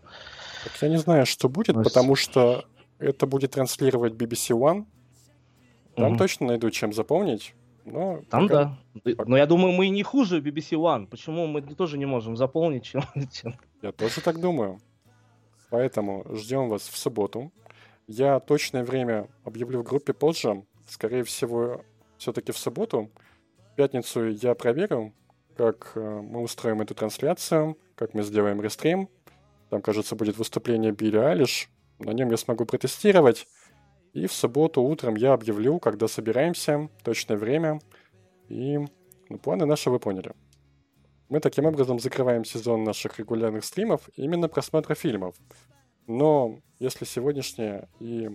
[0.65, 2.65] Так я не знаю, что будет, с- потому что
[2.99, 4.87] это будет транслировать BBC One.
[5.97, 6.19] Там Мгм.
[6.19, 7.55] точно найду чем запомнить.
[7.85, 9.25] Но Там пока- да.
[9.27, 11.07] Но я думаю, мы не хуже BBC One.
[11.07, 13.03] Почему мы тоже не можем заполнить, чем,
[13.33, 14.81] чем- Я тоже так думаю.
[15.69, 17.53] Поэтому ждем вас в субботу.
[18.07, 20.63] Я точное время объявлю в группе позже.
[20.89, 21.83] Скорее всего,
[22.25, 23.11] все-таки в субботу.
[23.73, 25.13] В пятницу я проверю,
[25.57, 29.11] как э, мы устроим эту трансляцию, как мы сделаем рестрим.
[29.69, 31.69] Там, кажется, будет выступление Билли Алиш.
[31.99, 33.47] На нем я смогу протестировать.
[34.15, 37.81] И в субботу утром я объявлю, когда собираемся, точное время.
[38.49, 38.79] И
[39.29, 40.33] ну, планы наши вы поняли.
[41.29, 45.35] Мы таким образом закрываем сезон наших регулярных стримов именно просмотра фильмов.
[46.07, 48.31] Но если сегодняшняя и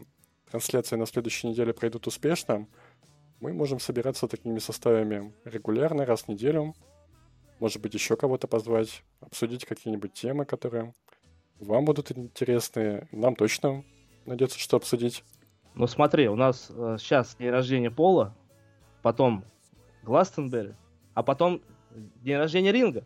[0.51, 2.67] трансляция на следующей неделе пройдут успешно,
[3.39, 6.73] мы можем собираться такими составами регулярно, раз в неделю.
[7.59, 10.93] Может быть, еще кого-то позвать, обсудить какие-нибудь темы, которые
[11.59, 13.07] вам будут интересны.
[13.11, 13.83] Нам точно
[14.25, 15.23] найдется что обсудить.
[15.75, 18.35] Ну смотри, у нас сейчас день рождения Пола,
[19.01, 19.43] потом
[20.03, 20.73] Гластенберри,
[21.13, 21.61] а потом
[22.21, 23.03] день рождения Ринга.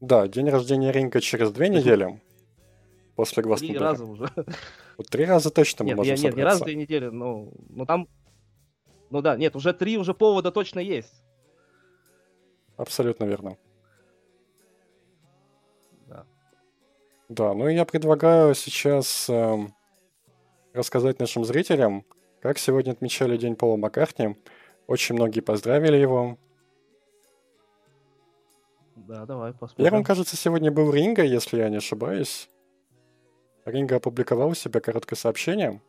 [0.00, 2.20] Да, день рождения Ринга через две недели.
[3.16, 3.78] После Три Гластенберри.
[3.80, 4.28] раза уже.
[4.96, 6.64] Вот три раза точно мы Нет, можем я- нет, не раз в собраться.
[6.64, 8.08] две недели, но, но там...
[9.10, 11.22] Ну да, нет, уже три уже повода точно есть.
[12.76, 13.56] Абсолютно верно.
[16.06, 16.26] Да.
[17.28, 19.74] Да, ну и я предлагаю сейчас эм,
[20.72, 22.04] рассказать нашим зрителям,
[22.40, 24.36] как сегодня отмечали День Пола Маккартни.
[24.86, 26.38] Очень многие поздравили его.
[28.94, 29.84] Да, давай посмотрим.
[29.84, 32.48] Первым, кажется, сегодня был Ринга, если я не ошибаюсь.
[33.64, 35.80] Ринга опубликовал у себя короткое сообщение.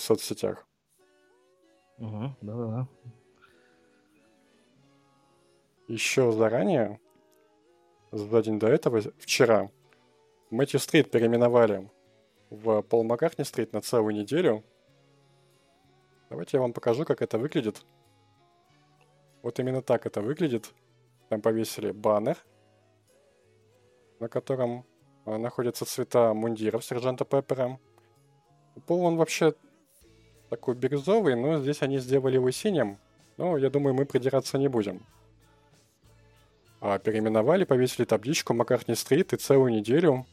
[0.00, 0.66] В соцсетях.
[1.98, 2.88] Угу, да-да-да.
[5.88, 7.00] Еще заранее,
[8.10, 9.70] за день до этого, вчера,
[10.50, 11.90] Мэтью Стрит переименовали
[12.48, 14.64] в Пол Маккартни Стрит на целую неделю.
[16.28, 17.84] Давайте я вам покажу, как это выглядит.
[19.42, 20.72] Вот именно так это выглядит.
[21.28, 22.38] Там повесили баннер,
[24.18, 24.84] на котором
[25.24, 27.78] а, находятся цвета мундиров сержанта Пеппера.
[28.86, 29.54] Пол он вообще
[30.50, 32.98] такой бирюзовый, но здесь они сделали его синим.
[33.36, 35.06] Но я думаю, мы придираться не будем.
[36.80, 40.26] А переименовали, повесили табличку Маккартни Стрит и целую неделю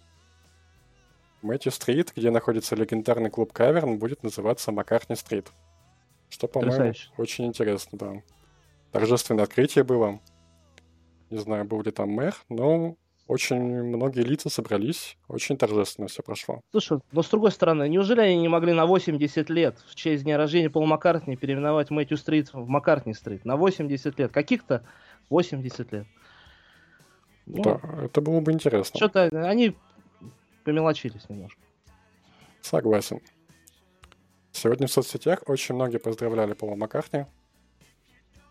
[1.42, 5.52] Мэтью Стрит, где находится легендарный клуб Каверн, будет называться Маккартни Стрит.
[6.30, 8.22] Что, по-моему, очень интересно, да.
[8.92, 10.20] Торжественное открытие было.
[11.30, 12.96] Не знаю, был ли там мэр, но
[13.28, 15.18] очень многие лица собрались.
[15.28, 16.62] Очень торжественно все прошло.
[16.72, 20.38] Слушай, но с другой стороны, неужели они не могли на 80 лет в честь дня
[20.38, 23.44] рождения Пола Маккартни переименовать Мэтью Стрит в Маккартни Стрит?
[23.46, 24.32] На 80 лет.
[24.32, 24.86] Каких-то
[25.30, 26.08] 80 лет.
[27.46, 28.98] Ну, Да, это было бы интересно.
[28.98, 29.76] Что-то они
[30.64, 31.60] помелочились немножко.
[32.62, 33.22] Согласен.
[34.52, 37.26] Сегодня в соцсетях очень многие поздравляли Пола Маккартни.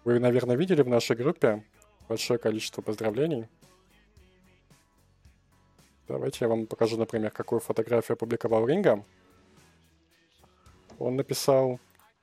[0.04, 1.64] Вы, наверное, видели в нашей группе
[2.08, 3.48] большое количество поздравлений.
[6.08, 9.04] Давайте я вам покажу, например, какую фотографию опубликовал Ринга.
[11.00, 11.80] Он написал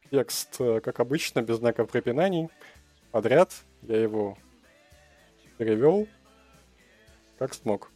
[0.09, 2.49] текст, э, как обычно, без знаков препинаний,
[3.11, 3.51] подряд.
[3.81, 4.38] Я его
[5.57, 6.07] перевел,
[7.38, 7.91] как смог.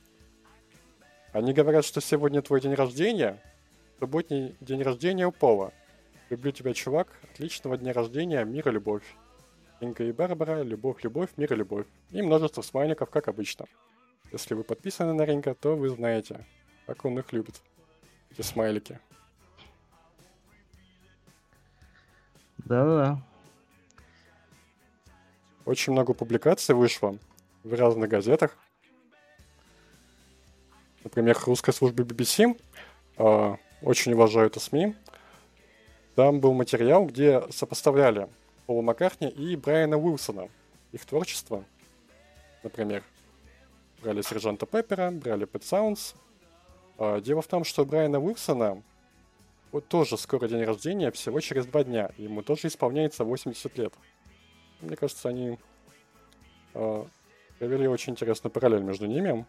[1.32, 3.42] Они говорят, что сегодня твой день рождения,
[4.00, 5.72] субботний день рождения у Пола.
[6.30, 7.08] Люблю тебя, чувак.
[7.32, 9.04] Отличного дня рождения, мир и любовь.
[9.80, 11.86] Инга и Барбара, любовь, любовь, мир и любовь.
[12.12, 13.68] И множество смайликов, как обычно.
[14.32, 16.46] Если вы подписаны на Ринга, то вы знаете,
[16.86, 17.62] как он их любит.
[18.32, 19.00] Эти смайлики.
[22.58, 23.22] Да-да-да.
[25.66, 27.18] Очень много публикаций вышло
[27.64, 28.58] в разных газетах.
[31.04, 32.60] Например, русской службы BBC.
[33.18, 34.96] э, очень уважаю это СМИ.
[36.16, 38.28] Там был материал, где сопоставляли
[38.66, 40.50] Пола Маккартни и Брайана Уилсона.
[40.92, 41.64] Их творчество,
[42.64, 43.04] например,
[44.08, 46.16] брали Сержанта Пеппера, брали Pet Sounds.
[46.98, 48.82] А, Дело в том, что Брайана Уилсона
[49.74, 52.12] вот тоже скоро день рождения, всего через два дня.
[52.18, 53.94] Ему тоже исполняется 80 лет.
[54.80, 55.60] Мне кажется, они
[56.74, 57.06] э,
[57.60, 59.46] провели очень интересную параллель между ними.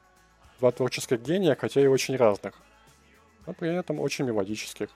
[0.58, 2.54] Два творческих гения, хотя и очень разных.
[3.46, 4.88] Но при этом очень мелодических.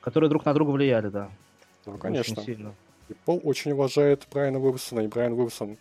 [0.00, 1.30] Которые друг на друга влияли, да.
[1.86, 2.42] Ну, Очень конечно.
[2.42, 2.74] сильно.
[3.08, 5.78] И Пол очень уважает Брайана Уилсона, и Брайан Уилсон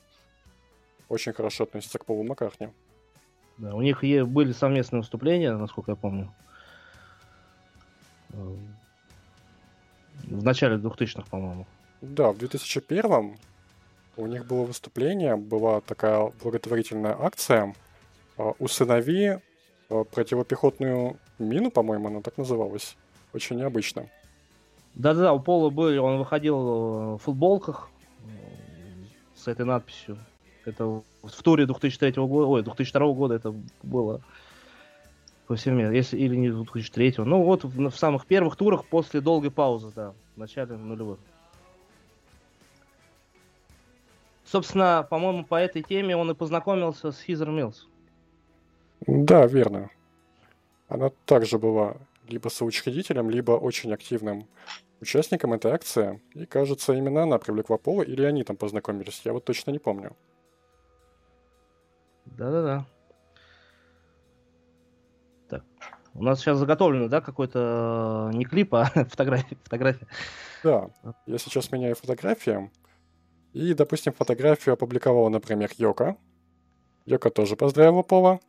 [1.10, 2.70] очень хорошо относится к Полу Маккартни.
[3.58, 6.34] Да, у них были совместные выступления, насколько я помню.
[8.30, 8.56] Э,
[10.24, 11.66] В начале 2000-х, по-моему.
[12.02, 13.38] Да, в 2001
[14.16, 17.76] у них было выступление, была такая благотворительная акция
[18.38, 19.40] а, «Усынови
[19.90, 22.96] а, противопехотную мину», по-моему, она так называлась.
[23.34, 24.08] Очень необычно.
[24.96, 27.90] Да-да-да, у Пола был, он выходил э, в футболках
[28.24, 28.30] э,
[29.36, 30.18] с этой надписью.
[30.66, 33.54] Это в туре 2003 года, ой, 2002 года это
[33.84, 34.22] было
[35.48, 37.16] повсеместно, если или не 2003.
[37.20, 41.20] Ну вот в, в самых первых турах после долгой паузы, да, в начале нулевых.
[44.46, 47.88] Собственно, по-моему, по этой теме он и познакомился с Хизер Милс.
[49.06, 49.90] Да, верно.
[50.88, 51.98] Она также была
[52.28, 54.48] либо соучредителем, либо очень активным
[55.02, 56.20] участником этой акции.
[56.34, 59.22] И, кажется, именно она привлекла Пола, или они там познакомились.
[59.24, 60.16] Я вот точно не помню.
[62.38, 62.86] Да-да-да.
[65.50, 65.64] Так.
[66.14, 69.58] У нас сейчас заготовлено, да, какой-то э, не клип, а фотография.
[69.64, 70.08] фотография.
[70.64, 70.90] Да,
[71.26, 72.72] я сейчас меняю фотографии.
[73.54, 76.18] И, допустим, фотографию опубликовала, например, Йока.
[77.06, 78.40] Йока тоже поздравила Пола.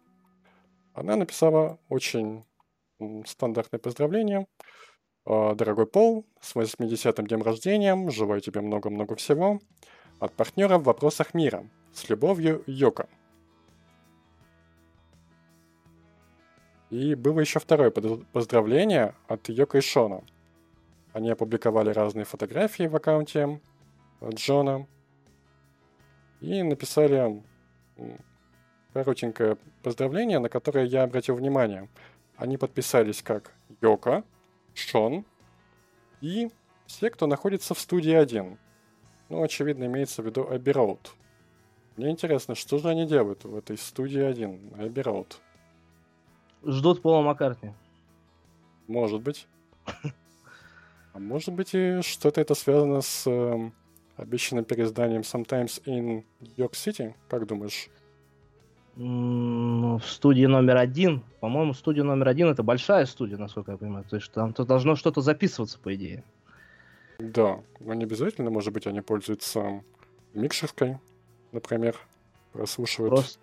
[0.93, 2.45] Она написала очень
[3.27, 4.47] стандартное поздравление.
[5.25, 9.61] А, Дорогой Пол, с 80-м днем рождения, желаю тебе много-много всего.
[10.19, 11.65] От партнера в вопросах мира.
[11.93, 13.09] С любовью, Йока.
[16.91, 20.23] И было еще второе поздравление от Йока и Шона.
[21.13, 23.61] Они опубликовали разные фотографии в аккаунте
[24.23, 24.87] Джона
[26.41, 27.43] и написали
[28.93, 31.89] коротенькое поздравление, на которое я обратил внимание.
[32.37, 34.25] Они подписались как Йока,
[34.75, 35.25] Шон
[36.21, 36.51] и
[36.87, 38.59] все, кто находится в студии 1.
[39.29, 40.99] Ну, очевидно, имеется в виду Abbey Road.
[41.97, 45.37] Мне интересно, что же они делают в этой студии 1, Abbey Road?
[46.65, 47.73] Ждут Пола Маккартни.
[48.87, 49.47] Может быть.
[51.13, 53.73] А может быть и что-то это связано с эм,
[54.17, 56.25] обещанным переизданием Sometimes in
[56.57, 57.15] York City?
[57.29, 57.89] Как думаешь?
[58.95, 64.05] Ну, В студии номер один, по-моему, студия номер один это большая студия, насколько я понимаю.
[64.05, 66.23] То есть там то должно что-то записываться, по идее.
[67.19, 69.83] Да, но не обязательно, может быть, они пользуются
[70.33, 70.99] микшеркой,
[71.53, 71.97] например,
[72.53, 73.15] прослушивают.
[73.15, 73.41] Просто,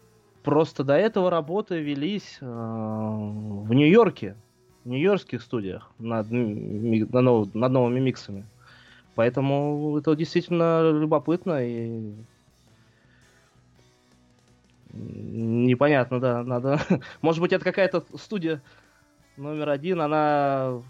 [0.48, 4.38] просто до этого работы велись э, в Нью-Йорке,
[4.86, 8.46] в нью-йоркских студиях над, над нов- над новыми миксами.
[9.16, 12.14] Поэтому это действительно любопытно и
[14.94, 16.80] непонятно, да, надо.
[17.22, 18.62] Может быть, это какая-то студия
[19.36, 20.82] номер один, она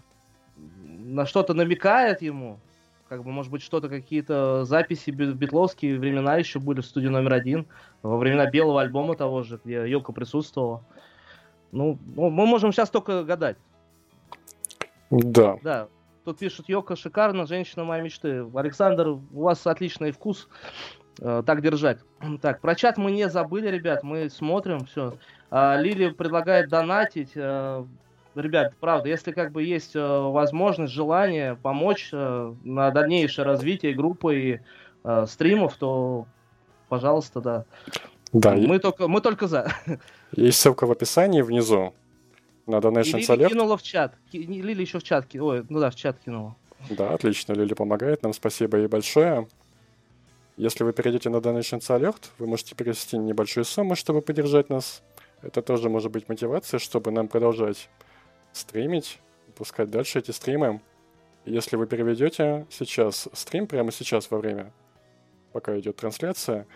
[0.86, 2.60] на что-то намекает ему.
[3.08, 7.34] Как бы, может быть, что-то, какие-то записи бит- битловские времена еще были в студии номер
[7.34, 7.66] один.
[8.02, 10.84] Во времена белого альбома того же, где Йока присутствовала.
[11.72, 13.56] Ну, ну, мы можем сейчас только гадать.
[15.10, 15.88] Да, Да,
[16.24, 18.46] тут пишут, Йока шикарно, женщина моей мечты.
[18.54, 20.48] Александр, у вас отличный вкус.
[21.20, 22.00] Э, так держать.
[22.42, 25.14] Так, про чат мы не забыли, ребят, мы смотрим, все.
[25.50, 27.32] Лили предлагает донатить.
[27.34, 27.86] Э,
[28.38, 34.38] Ребят, правда, если как бы есть э, возможность, желание помочь э, на дальнейшее развитие группы
[34.40, 34.60] и
[35.02, 36.26] э, стримов, то,
[36.88, 37.64] пожалуйста, да.
[38.32, 38.54] да.
[38.54, 39.72] Мы только, мы только за.
[40.36, 41.94] Есть ссылка в описании внизу
[42.66, 43.48] на И Donations Лили Alert.
[43.48, 44.14] кинула в чат.
[44.32, 46.54] Лили еще в чат ки- Ой, ну да, в чат кинула.
[46.90, 49.48] Да, отлично, Лили помогает нам, спасибо ей большое.
[50.56, 55.02] Если вы перейдете на Donations Alert, вы можете перевести небольшую сумму, чтобы поддержать нас.
[55.42, 57.88] Это тоже может быть мотивация, чтобы нам продолжать
[58.52, 59.20] стримить,
[59.56, 60.80] пускать дальше эти стримы.
[61.44, 64.72] Если вы переведете сейчас стрим, прямо сейчас во время,
[65.52, 66.66] пока идет трансляция,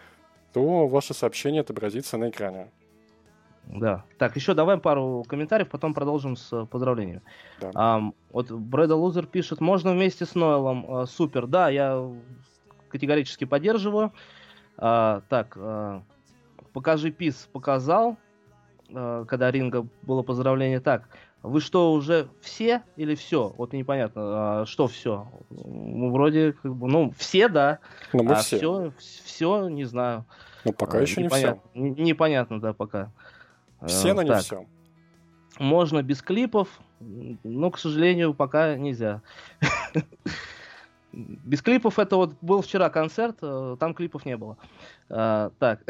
[0.52, 2.70] то ваше сообщение отобразится на экране.
[3.66, 4.04] Да.
[4.18, 7.22] Так, еще давай пару комментариев, потом продолжим с э, поздравлениями.
[7.60, 7.70] Да.
[7.74, 11.02] Ам, вот Брэда Лузер пишет, можно вместе с Ноэлом.
[11.02, 12.10] Э, супер, да, я
[12.88, 14.12] категорически поддерживаю.
[14.76, 16.02] А, так, а,
[16.72, 18.16] покажи пис, показал,
[18.88, 20.80] э, когда Ринга было поздравление.
[20.80, 21.08] Так,
[21.42, 23.52] вы что, уже все или все?
[23.56, 24.22] Вот непонятно,
[24.60, 25.28] а, что все?
[25.50, 27.80] Вроде, как бы, ну, все, да.
[28.12, 28.58] Но мы а все.
[28.58, 28.92] все,
[29.24, 30.24] все, не знаю.
[30.64, 31.38] Но пока А, еще не все.
[31.38, 31.70] непонятно.
[31.74, 33.12] Непонятно, да, пока.
[33.86, 34.66] Все, Э, но не так, все.
[35.58, 36.68] Можно без клипов,
[37.00, 39.22] но, к сожалению, пока нельзя.
[41.12, 44.56] Без клипов это вот был вчера концерт, э, там клипов не было.
[45.10, 45.80] А, так,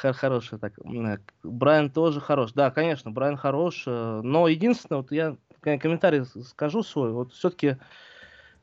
[0.00, 0.74] хороший так.
[0.78, 2.52] э, Брайан тоже хорош.
[2.52, 3.84] Да, конечно, Брайан хорош.
[3.86, 7.12] э, Но единственное, вот я ком- комментарий скажу свой.
[7.12, 7.76] Вот все-таки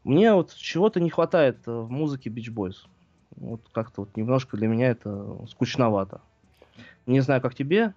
[0.03, 2.88] мне вот чего-то не хватает э, в музыке Beach Boys.
[3.36, 6.21] Вот как-то вот немножко для меня это скучновато.
[7.05, 7.93] Не знаю, как тебе.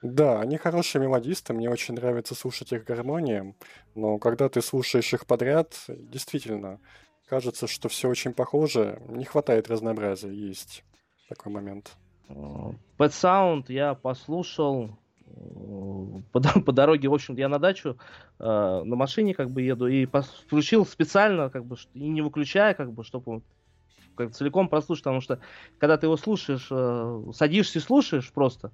[0.00, 3.56] Да, они хорошие мелодисты, мне очень нравится слушать их гармонии,
[3.96, 6.78] но когда ты слушаешь их подряд, действительно,
[7.26, 10.84] кажется, что все очень похоже, не хватает разнообразия, есть
[11.28, 11.96] такой момент.
[12.28, 15.30] Э, Pet Sound я послушал э,
[16.32, 17.98] по, по дороге, в общем, я на дачу
[18.38, 22.92] э, на машине как бы еду и включил специально, как бы, и не выключая, как
[22.92, 23.42] бы, чтобы
[24.14, 25.40] как, целиком прослушать, потому что
[25.78, 28.72] когда ты его слушаешь, э, садишься и слушаешь просто,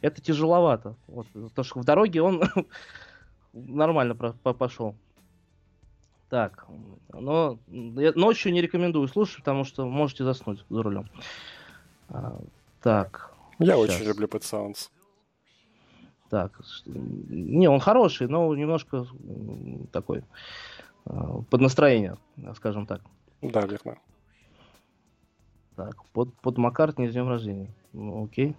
[0.00, 0.96] это тяжеловато.
[1.06, 2.42] Вот, потому что в дороге он
[3.52, 4.96] нормально про- по- пошел.
[6.30, 6.66] Так,
[7.12, 11.08] но ночью не рекомендую слушать, потому что можете заснуть за рулем.
[12.84, 13.34] Так.
[13.58, 13.80] Я щас.
[13.80, 14.90] очень люблю Pet Sounds.
[16.28, 16.60] Так.
[16.84, 19.06] Не, он хороший, но немножко
[19.90, 20.22] такой
[21.06, 22.18] а, под настроение,
[22.54, 23.00] скажем так.
[23.40, 23.96] Да, верно.
[25.76, 27.70] Так, под, под Маккартни с днем рождения.
[27.94, 28.54] Ну, окей.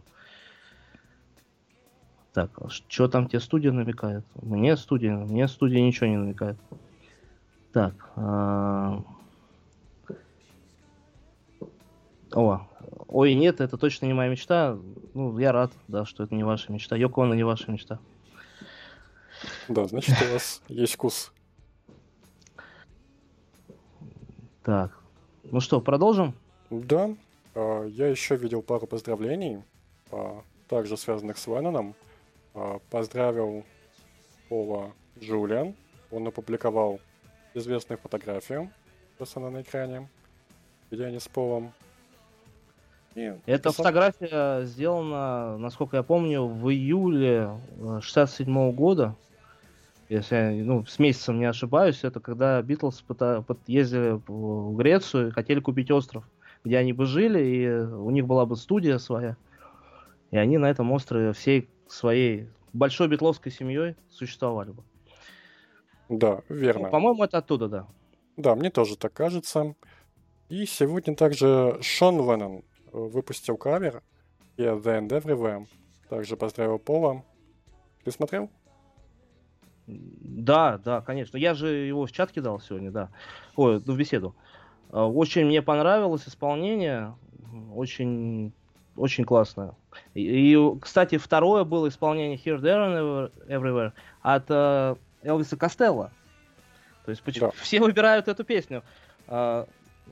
[2.33, 4.25] Так, а что там тебе студия намекает?
[4.41, 6.57] Мне студия, мне студия ничего не намекает.
[7.71, 7.93] Так.
[8.15, 9.03] а,
[12.33, 12.67] О,
[13.07, 14.77] ой, нет, это точно не моя мечта.
[15.13, 16.95] Ну, я рад, да, что это не ваша мечта.
[16.95, 17.99] Йоко Оно не ваша мечта.
[19.67, 21.31] Да, значит, у вас есть вкус.
[24.63, 24.99] Так.
[25.43, 26.33] Ну что, продолжим?
[26.69, 27.15] Да,
[27.53, 29.63] а, я еще видел пару поздравлений,
[30.11, 31.95] а, также связанных с Ленноном.
[32.53, 33.63] А, Поздравил
[34.49, 35.75] Пола Джулиан.
[36.11, 36.99] Он опубликовал
[37.53, 38.71] известную фотографию,
[39.17, 40.09] просто на экране,
[40.89, 41.73] где они с Полом.
[43.15, 47.49] И Эта написал- фотография сделана, насколько я помню, в июле
[48.01, 49.15] 67 года.
[50.09, 55.29] Если я ну, с месяцем не ошибаюсь, это когда Битлз пыта- пот- ездили в Грецию
[55.29, 56.23] и хотели купить остров,
[56.63, 59.35] где они бы жили, и у них была бы студия своя.
[60.31, 64.83] И они на этом острове всей своей большой битловской семьей существовали бы.
[66.09, 66.89] Да, Ну, верно.
[66.89, 67.87] по-моему, это оттуда, да.
[68.37, 69.73] Да, мне тоже так кажется.
[70.49, 72.61] И сегодня также Шон Леннон э,
[72.95, 74.01] выпустил кавер
[74.57, 75.67] Here, The and Everywhere.
[76.09, 77.23] Также поздравил Пола.
[78.03, 78.49] Ты смотрел?
[79.87, 81.37] Да, да, конечно.
[81.37, 83.09] Я же его в чат кидал сегодня, да.
[83.55, 84.35] Ой, ну, в беседу.
[84.91, 87.15] А, Очень мне понравилось исполнение.
[87.73, 88.51] Очень,
[88.95, 89.73] очень классное.
[90.13, 93.91] И, и, кстати, второе было исполнение Here, There and Everywhere
[94.21, 96.11] от э, Элвиса Костелла.
[97.05, 97.53] То есть почему- Да.
[97.61, 98.83] все выбирают эту песню.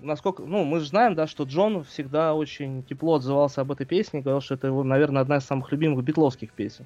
[0.02, 4.22] Насколько, ну, мы же знаем, да, что Джон всегда очень тепло отзывался об этой песне,
[4.22, 6.86] говорил, что это его, наверное, одна из самых любимых битловских песен.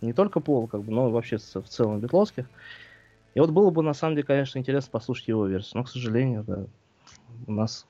[0.00, 2.46] Не только Пол, как бы, но вообще в целом битловских.
[3.34, 5.78] И вот было бы, на самом деле, конечно, интересно послушать его версию.
[5.78, 6.66] Но, к сожалению, да,
[7.46, 7.86] у нас...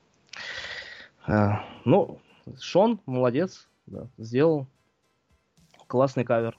[1.25, 2.19] а, ну,
[2.59, 4.67] Шон молодец, да, сделал
[5.87, 6.57] классный кавер.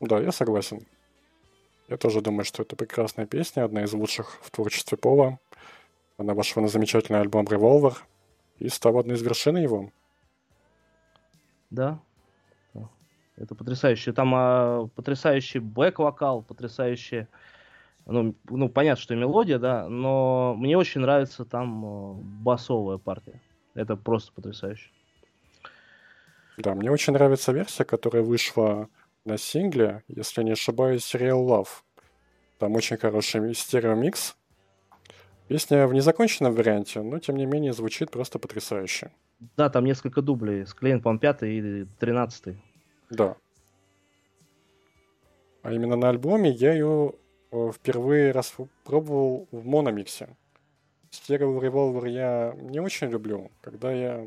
[0.00, 0.86] Да, я согласен.
[1.88, 5.38] Я тоже думаю, что это прекрасная песня, одна из лучших в творчестве Пола.
[6.22, 7.96] Она вошла на замечательный альбом Revolver
[8.60, 9.90] и стала одной из вершин его.
[11.68, 11.98] Да.
[13.36, 14.12] Это потрясающе.
[14.12, 17.26] Там а, потрясающий бэк-вокал, потрясающий...
[18.06, 23.40] Ну, ну, понятно, что мелодия, да, но мне очень нравится там а, басовая партия.
[23.74, 24.90] Это просто потрясающе.
[26.56, 28.88] Да, мне очень нравится версия, которая вышла
[29.24, 31.82] на сингле, если не ошибаюсь, Real Love.
[32.60, 34.36] Там очень хороший стереомикс.
[35.52, 39.10] Песня в незаконченном варианте, но тем не менее звучит просто потрясающе.
[39.54, 40.64] Да, там несколько дублей.
[40.64, 42.56] Склеен, по-моему, пятый и тринадцатый.
[43.10, 43.36] Да.
[45.60, 47.12] А именно на альбоме я ее
[47.50, 50.34] э, впервые раз пробовал в мономиксе.
[51.10, 53.50] Стерео револвер я не очень люблю.
[53.60, 54.26] Когда я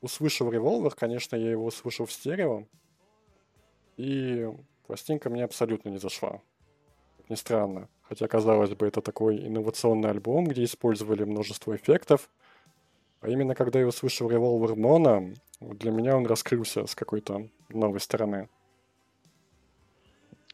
[0.00, 2.64] услышал револвер, конечно, я его услышал в стерео.
[3.98, 4.50] И
[4.86, 6.40] пластинка мне абсолютно не зашла.
[7.18, 7.90] Как ни странно.
[8.08, 12.30] Хотя, казалось бы, это такой инновационный альбом, где использовали множество эффектов.
[13.20, 15.30] А именно когда я услышал револвер моно,
[15.60, 18.48] для меня он раскрылся с какой-то новой стороны.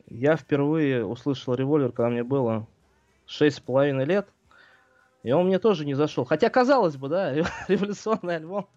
[0.07, 2.67] Я впервые услышал револьвер, когда мне было
[3.27, 4.29] шесть с половиной лет.
[5.23, 6.25] И он мне тоже не зашел.
[6.25, 7.35] Хотя, казалось бы, да,
[7.69, 8.69] революционный альбом.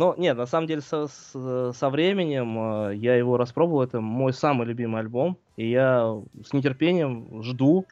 [0.00, 3.82] Но нет, на самом деле со, с- со временем э, я его распробовал.
[3.82, 5.36] Это мой самый любимый альбом.
[5.56, 7.84] И я с нетерпением жду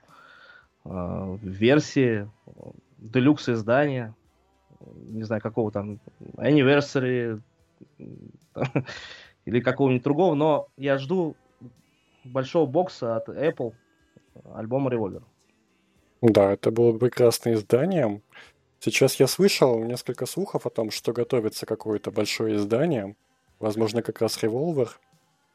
[0.86, 2.26] э, версии
[2.96, 4.14] делюкс издания.
[5.11, 5.98] Не знаю, какого там
[6.38, 7.42] anniversary
[8.54, 8.64] там,
[9.44, 10.34] или какого-нибудь другого.
[10.34, 11.36] Но я жду
[12.24, 13.74] большого бокса от Apple
[14.54, 15.24] альбома Revolver.
[16.22, 18.22] Да, это было бы прекрасное издание.
[18.81, 23.16] Сейчас я слышал несколько слухов о том, что готовится какое-то большое издание.
[23.59, 24.89] Возможно, как раз Revolver.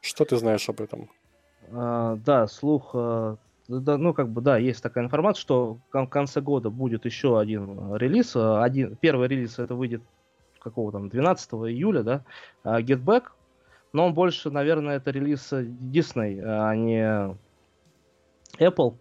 [0.02, 1.08] Что ты знаешь об этом?
[1.72, 6.06] А, да, слух, а, да, ну как бы да, есть такая информация, что в кон-
[6.06, 8.36] конце года будет еще один релиз.
[8.36, 10.02] А, Один, первый релиз это выйдет
[10.60, 12.24] какого там 12 июля, да,
[12.64, 13.24] Get Back.
[13.94, 17.36] Но он больше, наверное, это релиз э, Disney, а не
[18.58, 18.96] Apple.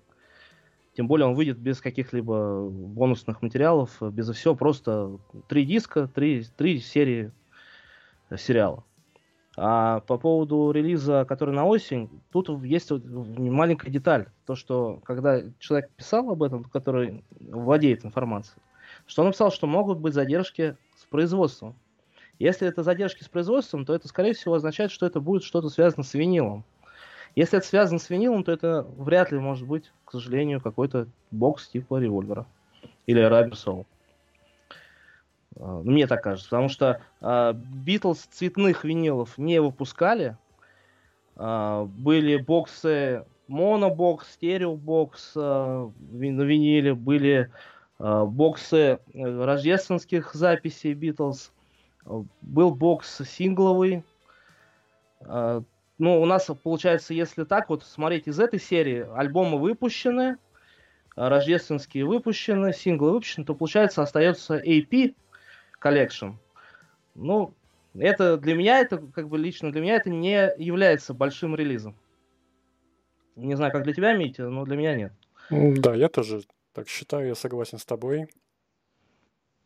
[0.95, 5.17] Тем более он выйдет без каких-либо бонусных материалов, без всего, просто
[5.47, 7.31] три диска, три, три серии
[8.29, 8.83] э, сериала.
[9.55, 14.27] А по поводу релиза, который на осень, тут есть маленькая деталь.
[14.45, 18.61] То, что когда человек писал об этом, который владеет информацией,
[19.05, 21.75] что он написал, что могут быть задержки с производством.
[22.39, 26.03] Если это задержки с производством, то это, скорее всего, означает, что это будет что-то связано
[26.03, 26.65] с винилом.
[27.35, 31.69] Если это связано с винилом, то это вряд ли может быть, к сожалению, какой-то бокс
[31.69, 32.45] типа револьвера
[33.07, 33.87] или Rubber Soul.
[35.59, 37.01] А, ну, Мне так кажется, потому что
[37.63, 40.37] Битлз цветных винилов не выпускали.
[41.35, 47.51] А, Были боксы монобокс, стереобокс а, на виниле, были
[47.97, 51.51] а, боксы э, рождественских записей Битлз,
[52.05, 54.03] А, был бокс сингловый.
[55.99, 60.37] Ну, у нас получается, если так вот смотреть из этой серии, альбомы выпущены,
[61.15, 65.15] рождественские выпущены, синглы выпущены, то получается остается AP
[65.81, 66.33] Collection.
[67.15, 67.53] Ну,
[67.95, 71.95] это для меня, это как бы лично для меня это не является большим релизом.
[73.35, 75.13] Не знаю, как для тебя, Митя, но для меня нет.
[75.49, 78.27] Да, я тоже так считаю, я согласен с тобой.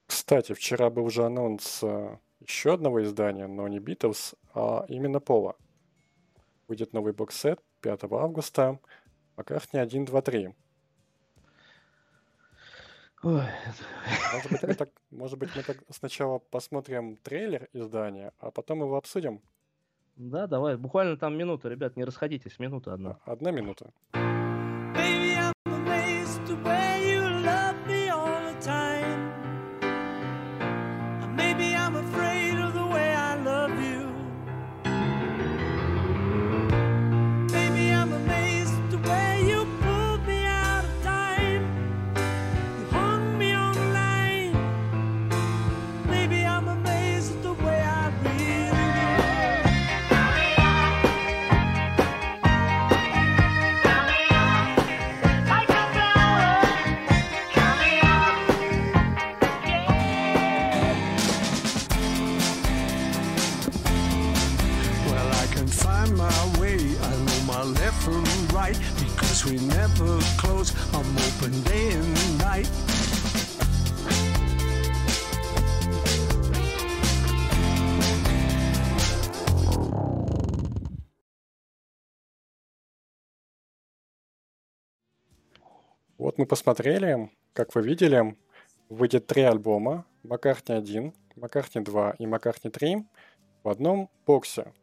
[0.07, 5.55] Кстати, вчера был уже анонс э, еще одного издания, но не Beatles, а именно Пола.
[6.67, 8.79] Выйдет новый боксет 5 августа.
[9.35, 10.55] Маккартни 1, 2, 3.
[13.23, 13.41] Ой,
[14.33, 18.95] Может быть, мы так, может быть, мы так сначала посмотрим трейлер издания, а потом его
[18.95, 19.41] обсудим.
[20.15, 23.19] Да, давай, буквально там минута, ребят, не расходитесь, минута одна.
[23.25, 23.91] Одна минута.
[86.17, 88.35] Вот мы посмотрели, как вы видели,
[88.89, 93.05] выйдет три альбома, Маккартни 1, Маккартни 2 и Маккартни 3
[93.63, 94.73] в одном боксе,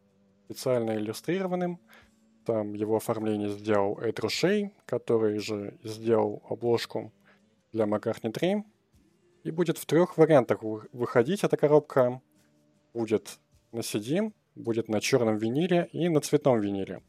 [0.45, 1.81] специально иллюстрированным.
[2.47, 7.13] Там его оформление сделал Эд Рушей, который же сделал обложку
[7.73, 8.63] для Маккартни 3.
[9.43, 12.23] И будет в трех вариантах вы- выходить эта коробка.
[12.93, 13.41] Будет
[13.73, 17.03] на CD, будет на черном виниле и на цветном виниле.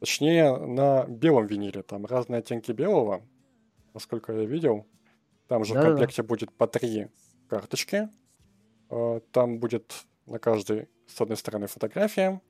[0.00, 1.82] Точнее, на белом виниле.
[1.82, 3.22] Там разные оттенки белого,
[3.94, 4.86] насколько я видел.
[5.48, 5.90] Там же в Да-да-да.
[5.92, 7.08] комплекте будет по три
[7.48, 8.08] карточки.
[8.90, 12.40] Э, Там будет на каждой с одной стороны фотография,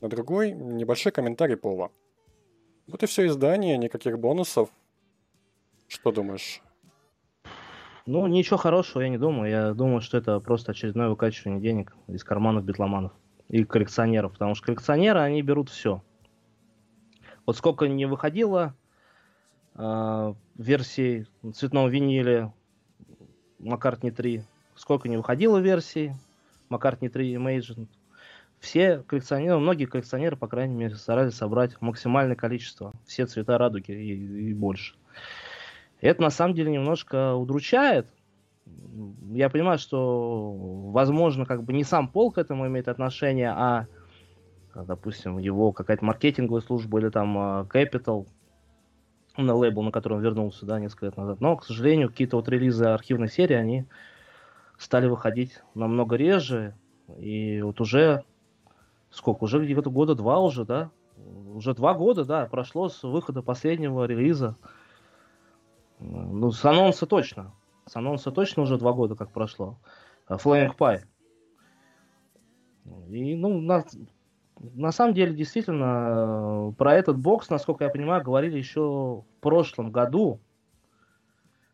[0.00, 1.90] на другой небольшой комментарий пола.
[2.86, 4.70] Вот и все издание, никаких бонусов.
[5.86, 6.62] Что думаешь?
[8.06, 9.50] Ну, ничего хорошего я не думаю.
[9.50, 13.12] Я думаю, что это просто очередное выкачивание денег из карманов битломанов
[13.48, 14.32] и коллекционеров.
[14.32, 16.02] Потому что коллекционеры, они берут все.
[17.46, 18.74] Вот сколько не выходило
[20.56, 22.52] версий на цветном виниле
[23.58, 24.42] Маккартни 3,
[24.74, 26.12] сколько не выходило версий
[26.68, 27.88] Маккартни 3 Imagine,
[28.60, 34.50] все коллекционеры, многие коллекционеры, по крайней мере, старались собрать максимальное количество, все цвета радуги и,
[34.50, 34.94] и больше.
[36.00, 38.06] Это на самом деле немножко удручает.
[39.32, 40.52] Я понимаю, что,
[40.92, 43.86] возможно, как бы не сам Пол к этому имеет отношение, а,
[44.74, 48.26] а, допустим, его какая-то маркетинговая служба или там а, Capital,
[49.36, 51.40] на лейбл, на который он вернулся, да, несколько лет назад.
[51.40, 53.86] Но, к сожалению, какие-то вот релизы архивной серии, они
[54.78, 56.74] стали выходить намного реже.
[57.18, 58.24] И вот уже,
[59.10, 60.90] сколько, уже где-то года два уже, да?
[61.54, 64.56] Уже два года, да, прошло с выхода последнего релиза.
[65.98, 67.52] Ну, с анонса точно.
[67.86, 69.78] С анонса точно уже два года как прошло.
[70.26, 71.02] А, Flaming Pie.
[73.08, 73.84] И, ну, на,
[74.60, 79.90] на самом деле, действительно, э, про этот бокс, насколько я понимаю, говорили еще в прошлом
[79.90, 80.38] году,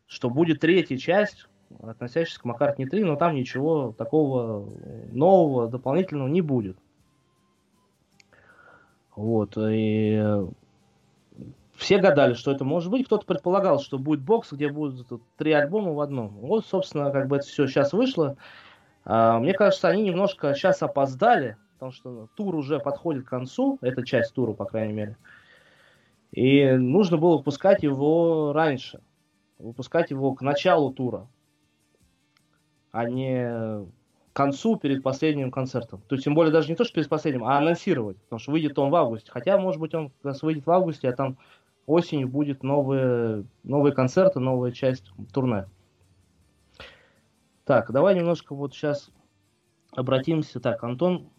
[0.07, 1.47] что будет третья часть,
[1.81, 4.69] относящаяся к Маккартни 3, но там ничего такого
[5.11, 6.77] нового, дополнительного не будет.
[9.15, 10.47] Вот, и э,
[11.75, 13.05] все гадали, что это может быть.
[13.05, 16.29] Кто-то предполагал, что будет бокс, где будут три альбома в одном.
[16.29, 18.37] Вот, собственно, как бы это все сейчас вышло.
[19.03, 24.03] А, Мне кажется, они немножко сейчас опоздали, потому что тур уже подходит к концу, эта
[24.03, 25.17] часть тура, по крайней мере.
[26.31, 28.99] И нужно было выпускать его раньше,
[29.59, 31.27] выпускать его к началу тура,
[32.91, 33.85] а не
[34.33, 36.01] к концу перед последним концертом.
[36.07, 38.77] То есть, тем более даже не то, что перед последним, а анонсировать, потому что выйдет
[38.79, 39.31] он в августе.
[39.31, 41.37] Хотя, может быть, он как раз выйдет в августе, а там
[41.85, 45.65] осенью будет новые, новые концерты, новая часть турне.
[47.65, 49.11] Так, давай немножко вот сейчас
[49.91, 50.59] обратимся.
[50.59, 51.29] Так, Антон,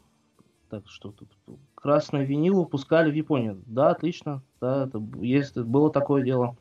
[0.68, 1.28] так, что тут?
[1.74, 3.56] Красный винил выпускали в Японии.
[3.66, 4.42] Да, отлично.
[4.60, 6.56] Да, это есть, было такое дело.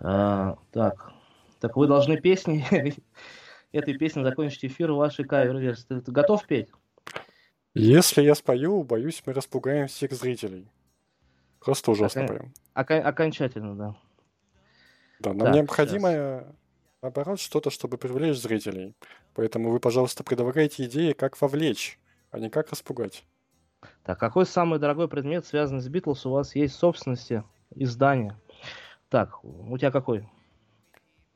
[0.00, 1.12] А, так,
[1.60, 2.64] так вы должны песни
[3.72, 5.86] этой песни закончить эфир вашей кавер-версии.
[5.88, 6.68] Ты, ты готов петь?
[7.74, 10.70] Если я спою, боюсь, мы распугаем всех зрителей.
[11.60, 12.52] Просто ужасно Окон- поем.
[12.74, 13.96] ока- окончательно, да.
[15.20, 16.54] Да, нам Так, необходимо,
[17.02, 18.94] наоборот, что-то, чтобы привлечь зрителей.
[19.34, 21.98] Поэтому вы, пожалуйста, предлагайте идеи, как вовлечь,
[22.30, 23.24] а не как распугать.
[24.02, 28.38] Так, какой самый дорогой предмет, связанный с Битлз, у вас есть в собственности издания?
[29.08, 30.28] Так, у тебя какой?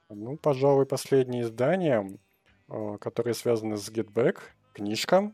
[0.08, 2.18] Ну, пожалуй, последнее издание,
[2.68, 4.38] э, которые связаны с Get Back,
[4.72, 5.32] книжка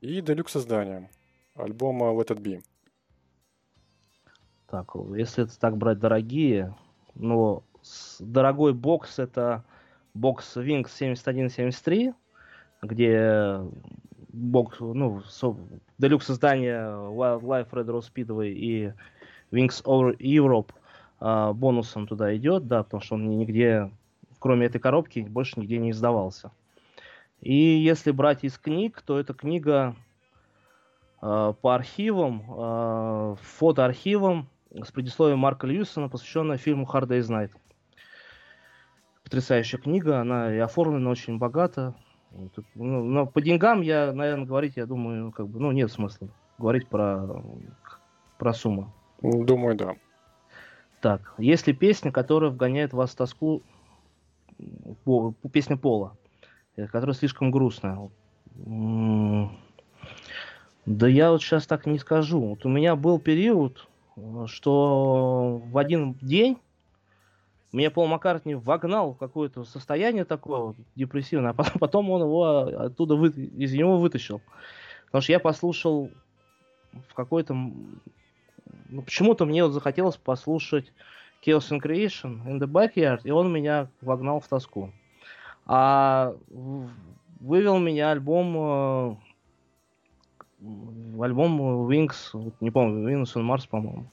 [0.00, 1.10] и делюкс издание
[1.56, 2.62] альбома Let It Be.
[4.68, 6.74] Так, если это так брать дорогие,
[7.14, 7.62] но
[8.18, 9.64] дорогой бокс это
[10.14, 12.12] бокс Wings 7173,
[12.82, 13.60] где
[14.36, 15.56] бокс, ну, со-
[15.98, 18.92] делюкс издание Wildlife Red Rose Speedway и
[19.50, 20.72] Wings Over Europe
[21.18, 23.90] а, бонусом туда идет, да, потому что он ни- нигде,
[24.38, 26.50] кроме этой коробки, больше нигде не издавался.
[27.40, 29.94] И если брать из книг, то это книга
[31.22, 37.50] э, по архивам, э, фотоархивам с предисловием Марка Льюисона, посвященная фильму Hard Day's Night.
[39.22, 41.94] Потрясающая книга, она и оформлена очень богато.
[42.74, 46.88] Ну, но по деньгам я, наверное, говорить, я думаю, как бы, ну, нет смысла говорить
[46.88, 47.42] про,
[48.38, 48.92] про сумму.
[49.22, 49.94] Думаю, да.
[51.00, 53.62] Так, есть ли песня, которая вгоняет вас в тоску,
[55.04, 56.16] по- песня Пола,
[56.76, 58.10] э, которая слишком грустная?
[60.86, 62.40] Да я вот сейчас так не скажу.
[62.40, 66.58] Вот у меня был период, э, что в один день
[67.76, 73.28] меня Пол Маккартни вогнал в какое-то состояние такое депрессивное, а потом, он его оттуда вы,
[73.28, 74.40] из него вытащил.
[75.06, 76.10] Потому что я послушал
[77.08, 77.54] в какой-то...
[77.54, 80.92] Ну, почему-то мне вот захотелось послушать
[81.44, 84.92] Chaos and Creation in the Backyard, и он меня вогнал в тоску.
[85.66, 86.34] А
[87.40, 89.16] вывел меня альбом э,
[90.60, 94.06] в альбом Wings, вот не помню, Wings on Mars, по-моему.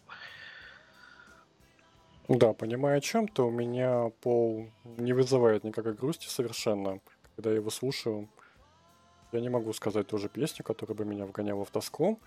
[2.29, 3.47] Да, понимаю о чем-то.
[3.47, 7.01] У меня пол не вызывает никакой грусти совершенно,
[7.35, 8.29] когда я его слушаю.
[9.33, 12.19] Я не могу сказать тоже песню, которая бы меня вгоняла в тоску.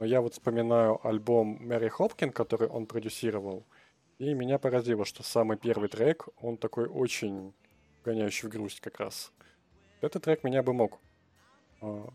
[0.00, 3.64] Но я вот вспоминаю альбом Мэри Хопкин, который он продюсировал.
[4.18, 7.52] И меня поразило, что самый первый трек, он такой очень
[8.04, 9.32] гоняющий в грусть как раз.
[10.00, 11.00] Этот трек меня бы мог
[11.82, 12.08] а,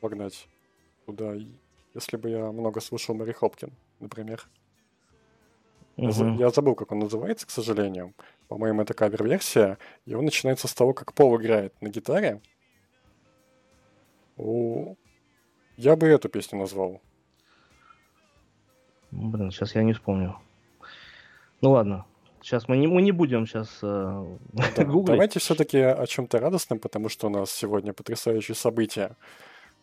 [0.00, 0.48] вогнать
[1.06, 1.34] туда,
[1.94, 4.46] если бы я много слушал Мэри Хопкин, например.
[5.96, 6.36] Мгм.
[6.36, 8.12] я забыл, как он называется, к сожалению.
[8.48, 9.78] По-моему, это кавер-версия.
[10.04, 12.40] И он начинается с того, как Пол играет на гитаре.
[14.36, 14.94] О,
[15.76, 17.00] Я бы эту песню назвал.
[19.10, 20.36] Блин, сейчас я не вспомню.
[21.62, 22.04] Ну ладно.
[22.42, 25.06] Сейчас мы не, мы не будем сейчас Да, гуглить.
[25.06, 29.16] Давайте все-таки о чем-то радостном, потому что у нас сегодня потрясающие события.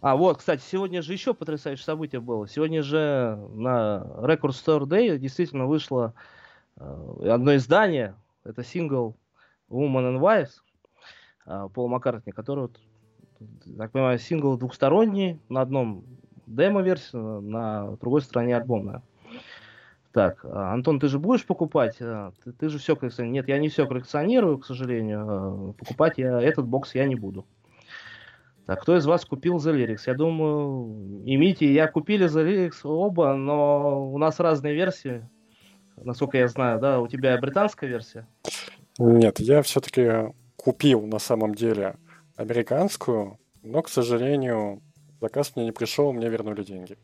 [0.04, 2.46] А, вот, кстати, сегодня же еще потрясающее событие было.
[2.46, 6.14] Сегодня же на Record Store Day действительно вышло
[6.76, 8.14] э, одно издание.
[8.44, 9.16] Это сингл
[9.70, 10.50] Woman and Wives
[11.46, 12.68] э, Пола Маккартни, который,
[13.78, 15.40] так понимаю, сингл двухсторонний.
[15.48, 16.04] На одном
[16.48, 19.04] демо-версии, на другой стороне альбомная.
[20.12, 21.96] Так, а, Антон, ты же будешь покупать?
[22.02, 23.46] Э, Ты, ты же все коллекционируешь.
[23.46, 25.70] Нет, я не все коллекционирую, к сожалению.
[25.70, 27.46] Э, Покупать я этот бокс я не буду.
[28.66, 30.04] Так, кто из вас купил The Lyrics?
[30.06, 35.28] Я думаю, и Мити, и я купили The Lyrics оба, но у нас разные версии.
[35.98, 38.28] Насколько я знаю, да, у тебя британская версия.
[38.98, 41.98] Нет, я все-таки купил на самом деле
[42.36, 44.82] американскую, но, к сожалению,
[45.20, 46.98] заказ мне не пришел, мне вернули деньги.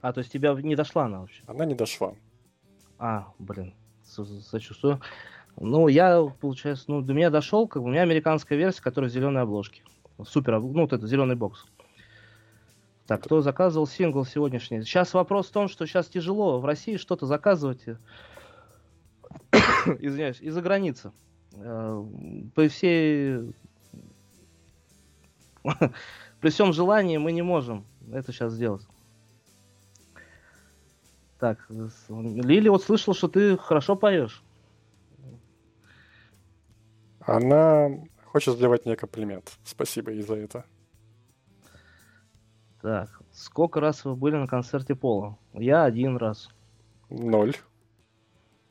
[0.00, 1.42] А, то есть тебя не дошла она вообще?
[1.46, 2.14] Она не дошла.
[2.98, 3.74] А, блин,
[4.04, 5.00] сочувствую.
[5.56, 9.12] Ну, я, получается, ну, до меня дошел, как бы, у меня американская версия, которая в
[9.12, 9.82] зеленой обложке.
[10.24, 11.64] Супер, ну, вот это, зеленый бокс.
[13.06, 14.82] Так, кто заказывал сингл сегодняшний?
[14.82, 17.84] Сейчас вопрос в том, что сейчас тяжело в России что-то заказывать.
[19.98, 21.12] Извиняюсь, из-за границы.
[21.54, 22.04] Э,
[22.54, 23.52] При всей...
[26.40, 28.86] При всем желании мы не можем это сейчас сделать.
[31.38, 31.66] Так,
[32.08, 34.42] Лили, вот слышал, что ты хорошо поешь.
[37.20, 37.90] Она
[38.32, 39.58] хочет сделать мне комплимент.
[39.62, 40.64] Спасибо ей за это.
[42.80, 45.38] Так, сколько раз вы были на концерте Пола?
[45.52, 46.48] Я один раз.
[47.10, 47.54] Ноль.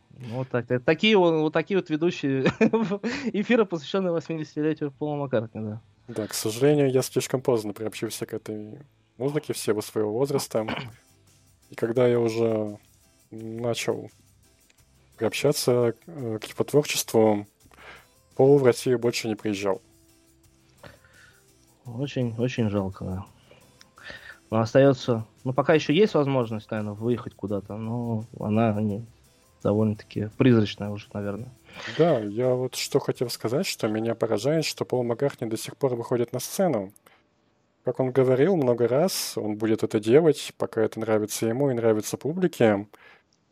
[0.09, 0.65] Ну, Вот так.
[0.83, 2.41] Такие вот, вот такие вот ведущие
[3.33, 5.81] эфира, посвященные 80-летию Пола Маккартни, да.
[6.07, 8.79] Да, к сожалению, я слишком поздно приобщился к этой
[9.17, 10.67] музыке в силу своего возраста.
[11.69, 12.79] И когда я уже
[13.29, 14.09] начал
[15.17, 17.45] приобщаться э, к его творчеству,
[18.35, 19.81] Пол в Россию больше не приезжал.
[21.85, 23.25] Очень, очень жалко, да.
[24.49, 25.25] Но остается...
[25.43, 29.05] Ну, пока еще есть возможность, наверное, выехать куда-то, но она не,
[29.63, 31.51] довольно-таки призрачная уже, наверное.
[31.97, 35.95] Да, я вот что хотел сказать, что меня поражает, что Пол Маккартни до сих пор
[35.95, 36.91] выходит на сцену.
[37.83, 42.17] Как он говорил много раз, он будет это делать, пока это нравится ему и нравится
[42.17, 42.87] публике.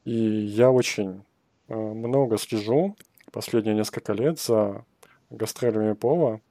[0.06, 1.24] И я очень
[1.68, 2.96] э, много слежу
[3.32, 4.86] последние несколько лет за
[5.30, 6.42] гастролями Пола.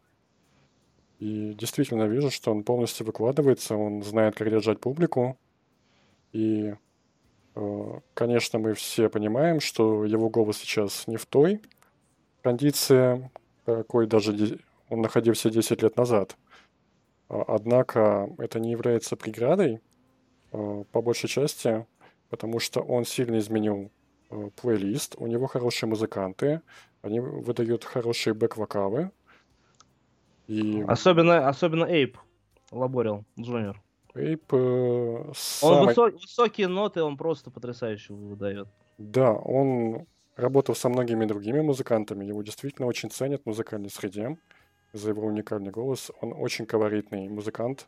[1.18, 5.36] И действительно вижу, что он полностью выкладывается, он знает, как держать публику.
[6.32, 6.74] И,
[7.56, 11.60] э, конечно, мы все понимаем, что его голос сейчас не в той
[12.42, 13.30] кондиции,
[13.64, 16.36] какой даже он находился 10 лет назад.
[17.28, 19.80] А, Однако это не является преградой,
[20.52, 21.84] э, по большей части,
[22.30, 23.90] потому что он сильно изменил
[24.56, 26.60] плейлист, у него хорошие музыканты,
[27.02, 29.10] они выдают хорошие бэк-вокалы.
[30.46, 32.18] И Особенно, особенно Эйп
[32.70, 33.80] Лаборил Джуниор.
[34.14, 38.68] Эйп э, Он самый- высо- высокие ноты, он просто потрясающе выдает.
[38.98, 40.06] Да, он
[40.36, 44.38] работал со многими другими музыкантами, его действительно очень ценят в музыкальной среде
[44.92, 46.10] за его уникальный голос.
[46.20, 47.86] Он очень колоритный музыкант.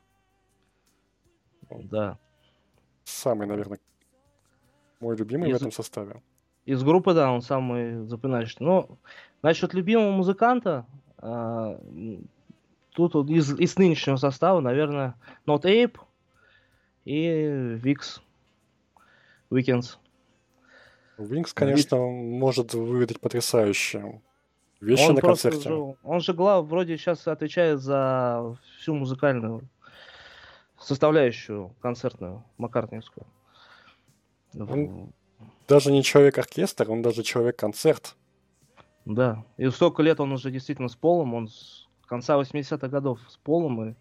[1.71, 2.19] Да.
[3.05, 3.79] Самый, наверное,
[5.01, 6.23] мой любимый в Из- этом составе.
[6.67, 8.59] Из группы, да, он самый запоминающий.
[8.61, 8.89] Но
[9.43, 10.87] насчет любимого музыканта,
[11.23, 12.29] м,
[12.93, 15.15] тут вот из, из нынешнего состава, наверное,
[15.47, 15.99] Not Ape
[17.05, 18.21] и Викс.
[19.51, 19.97] Weekends.
[21.19, 24.23] Винкс, конечно, может выдать потрясающие
[24.81, 25.69] вещи Он на концерте.
[25.69, 29.63] же- он же глав, вроде сейчас отвечает за всю музыкальную
[30.79, 33.27] составляющую концертную, Маккартниевскую.
[34.59, 35.13] Он
[35.71, 38.17] даже не человек-оркестр, он даже человек-концерт.
[39.05, 39.45] Да.
[39.57, 43.91] И столько лет он уже действительно с Полом, он с конца 80-х годов с Полом,
[43.91, 43.95] и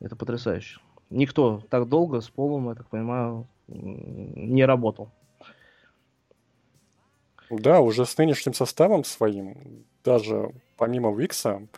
[0.00, 0.80] это потрясающе.
[1.10, 5.12] Никто так долго с Полом, я так понимаю, не работал.
[7.48, 11.68] Да, уже с нынешним составом своим, даже помимо Викса,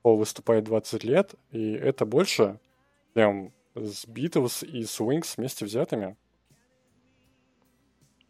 [0.00, 2.58] Пол выступает 20 лет, и это больше,
[3.14, 6.16] чем с Битлз и с Wings вместе взятыми.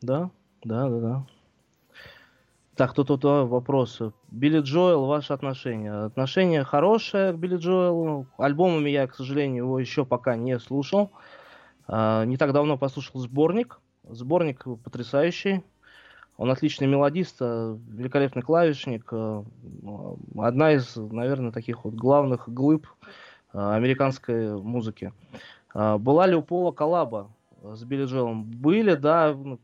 [0.02, 0.30] Да,
[0.64, 1.26] да, да, да.
[2.74, 4.12] Так, тут, тут а, вопросы.
[4.30, 6.06] Билли Джоэл, ваши отношения?
[6.06, 8.26] Отношения хорошие к Билли Джоэлу.
[8.36, 11.12] Альбомами я, к сожалению, его еще пока не слушал.
[11.86, 13.78] А, не так давно послушал сборник.
[14.08, 15.62] Сборник потрясающий.
[16.36, 19.12] Он отличный мелодист, а, великолепный клавишник.
[20.36, 22.88] Одна из, наверное, таких вот главных глыб
[23.52, 25.12] американской музыки.
[25.74, 27.30] Была ли у Пола коллаба
[27.62, 28.44] с Билли Джоэлом?
[28.44, 29.58] Были, да, ну,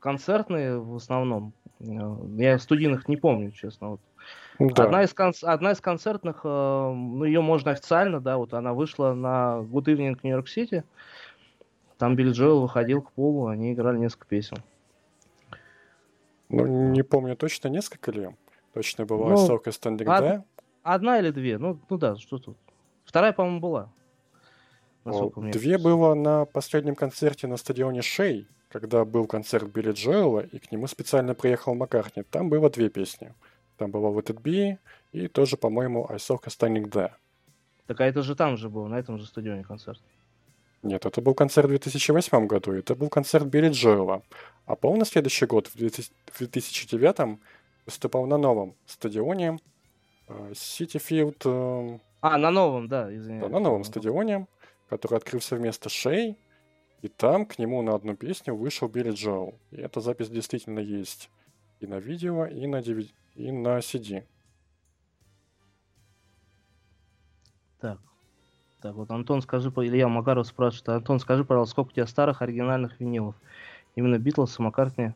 [0.00, 1.52] концертные в основном.
[1.80, 1.84] Э,
[2.36, 3.90] Я студийных не помню, честно.
[3.90, 4.00] Вот.
[4.58, 4.84] Да.
[4.84, 9.12] Одна, из конц- одна из концертных, э, ну, ее можно официально, да, вот она вышла
[9.14, 10.84] на Good Evening New York City.
[11.98, 14.56] Там Билли Джоэл выходил к полу, они играли несколько песен.
[16.48, 18.30] Ну, не помню точно, несколько ли.
[18.74, 20.42] Точно была Ну, I Standing од- There.
[20.82, 22.56] Одна или две, ну, ну да, что тут.
[23.04, 23.88] Вторая, по-моему, была.
[25.04, 30.72] Две было на последнем концерте на стадионе Шей, когда был концерт Билли Джоэла, и к
[30.72, 32.22] нему специально приехал Маккартни.
[32.22, 33.34] Там было две песни.
[33.76, 34.78] Там была Let It Be
[35.12, 37.12] и тоже, по-моему, I Saw Standing There.
[37.86, 40.00] Так а это же там же был, на этом же стадионе концерт.
[40.82, 44.22] Нет, это был концерт в 2008 году, это был концерт Билли Джоэла.
[44.66, 47.38] А Пол на следующий год, в 2000 в 2009,
[47.86, 49.58] выступал на новом стадионе
[50.28, 53.44] э, City Field, э, А, на новом, да, извиняюсь.
[53.44, 54.46] да, на новом стадионе,
[54.94, 56.38] который открылся вместо Шей,
[57.02, 59.58] и там к нему на одну песню вышел Билли Джоэл.
[59.72, 61.30] И эта запись действительно есть
[61.80, 64.22] и на видео, и на, DVD, и на CD.
[67.80, 67.98] Так.
[68.80, 73.00] Так, вот Антон, скажи, Илья Макаров спрашивает, Антон, скажи, пожалуйста, сколько у тебя старых оригинальных
[73.00, 73.34] винилов?
[73.96, 75.12] Именно Битлз, Маккартни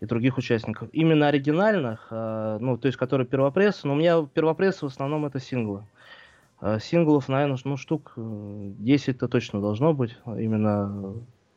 [0.00, 0.88] и других участников.
[0.92, 5.40] Именно оригинальных, а, ну, то есть, которые первопресс, но у меня первопресс в основном это
[5.40, 5.84] синглы.
[6.60, 11.14] А, Синглов, наверное, ну, штук э, 10-то точно должно быть, а именно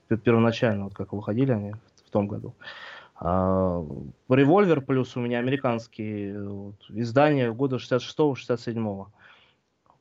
[0.08, 1.74] пер- первоначально, вот как выходили они
[2.06, 2.54] в том году.
[3.16, 3.84] А,
[4.30, 9.06] Револьвер плюс у меня американские вот, издания года 66-67.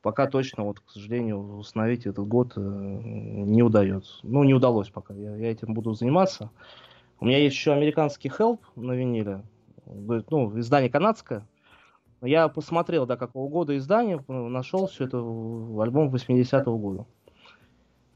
[0.03, 4.18] Пока точно, вот, к сожалению, установить этот год э, не удается.
[4.22, 5.14] Ну, не удалось пока.
[5.14, 6.51] Я, я этим буду заниматься.
[7.20, 9.42] У меня есть еще американский Help на виниле.
[9.84, 11.46] Ну, издание канадское.
[12.23, 17.07] Я посмотрел, до какого года издание, нашел все это в альбом 80-го года.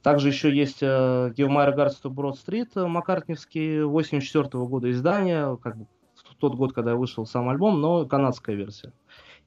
[0.02, 6.34] Также еще есть э, to Broad Street, э, Маккартневский, 84 года издание, как бы в
[6.34, 8.92] тот год, когда вышел сам альбом, но канадская версия.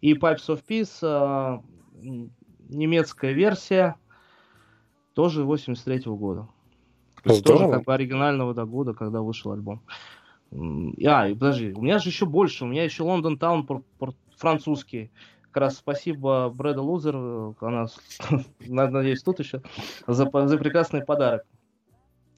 [0.01, 1.61] И Pipes of Peace, э,
[2.69, 3.97] немецкая версия,
[5.13, 6.47] тоже 83 года.
[7.23, 9.81] То есть тоже как бы оригинального да, года, когда вышел альбом.
[10.51, 13.67] А, и подожди, у меня же еще больше, у меня еще Лондон Таун
[14.37, 15.11] французский.
[15.51, 17.87] Как раз спасибо Брэда Лузер, она,
[18.59, 19.61] надеюсь, тут еще,
[20.05, 21.45] за, за прекрасный подарок.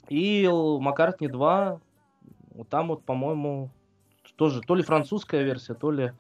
[0.09, 1.79] И Маккартни 2,
[2.55, 3.69] вот там вот, по-моему,
[4.35, 6.13] тоже то ли французская версия, то ли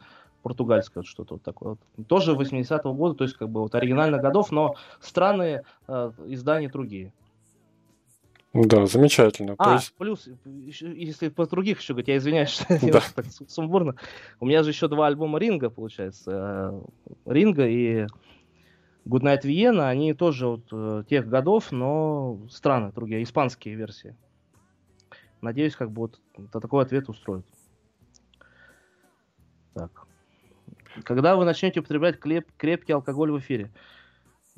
[0.43, 1.77] португальская, что-то вот такое.
[1.95, 2.07] вот.
[2.07, 7.13] Тоже 80-го года, то есть как бы вот оригинальных годов, но странные э, издания другие.
[8.53, 9.55] Да, замечательно.
[9.59, 10.27] А, есть, плюс,
[10.65, 12.79] если по других еще говорить, я извиняюсь, что Да.
[12.85, 13.95] немножко так сум- сумбурно.
[14.39, 16.81] У меня же еще два альбома Ринга, получается.
[17.05, 18.07] э, Ринга и
[19.07, 24.15] Goodnight Vienna, они тоже вот э, тех годов, но странные другие, испанские версии.
[25.41, 26.19] Надеюсь, как бы вот
[26.51, 27.45] та- такой ответ устроит.
[29.75, 30.07] Так.
[31.03, 33.71] Когда вы начнете употреблять клеп- крепкий алкоголь в эфире?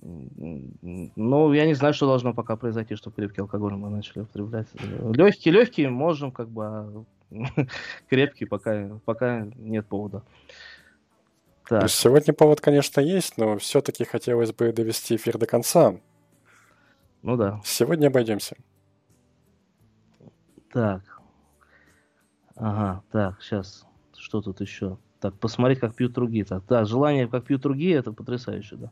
[0.02, 4.68] Ну, я не знаю, что должно пока произойти, чтобы крепкий алкоголь мы начали употреблять.
[5.14, 7.04] Легкие, легкие можем, как бы, а
[8.10, 10.24] крепкие пока, пока нет повода.
[11.68, 15.96] Так, сегодня повод, конечно, есть, но все-таки хотелось бы довести эфир до конца.
[17.22, 17.62] ну да.
[17.64, 18.58] Сегодня обойдемся.
[20.74, 21.22] Так.
[22.56, 23.86] Ага, так, сейчас.
[24.18, 24.98] Что тут еще?
[25.20, 26.44] Так, посмотреть, как пьют другие.
[26.44, 28.92] Так, да, желание, как пьют другие, это потрясающе, да.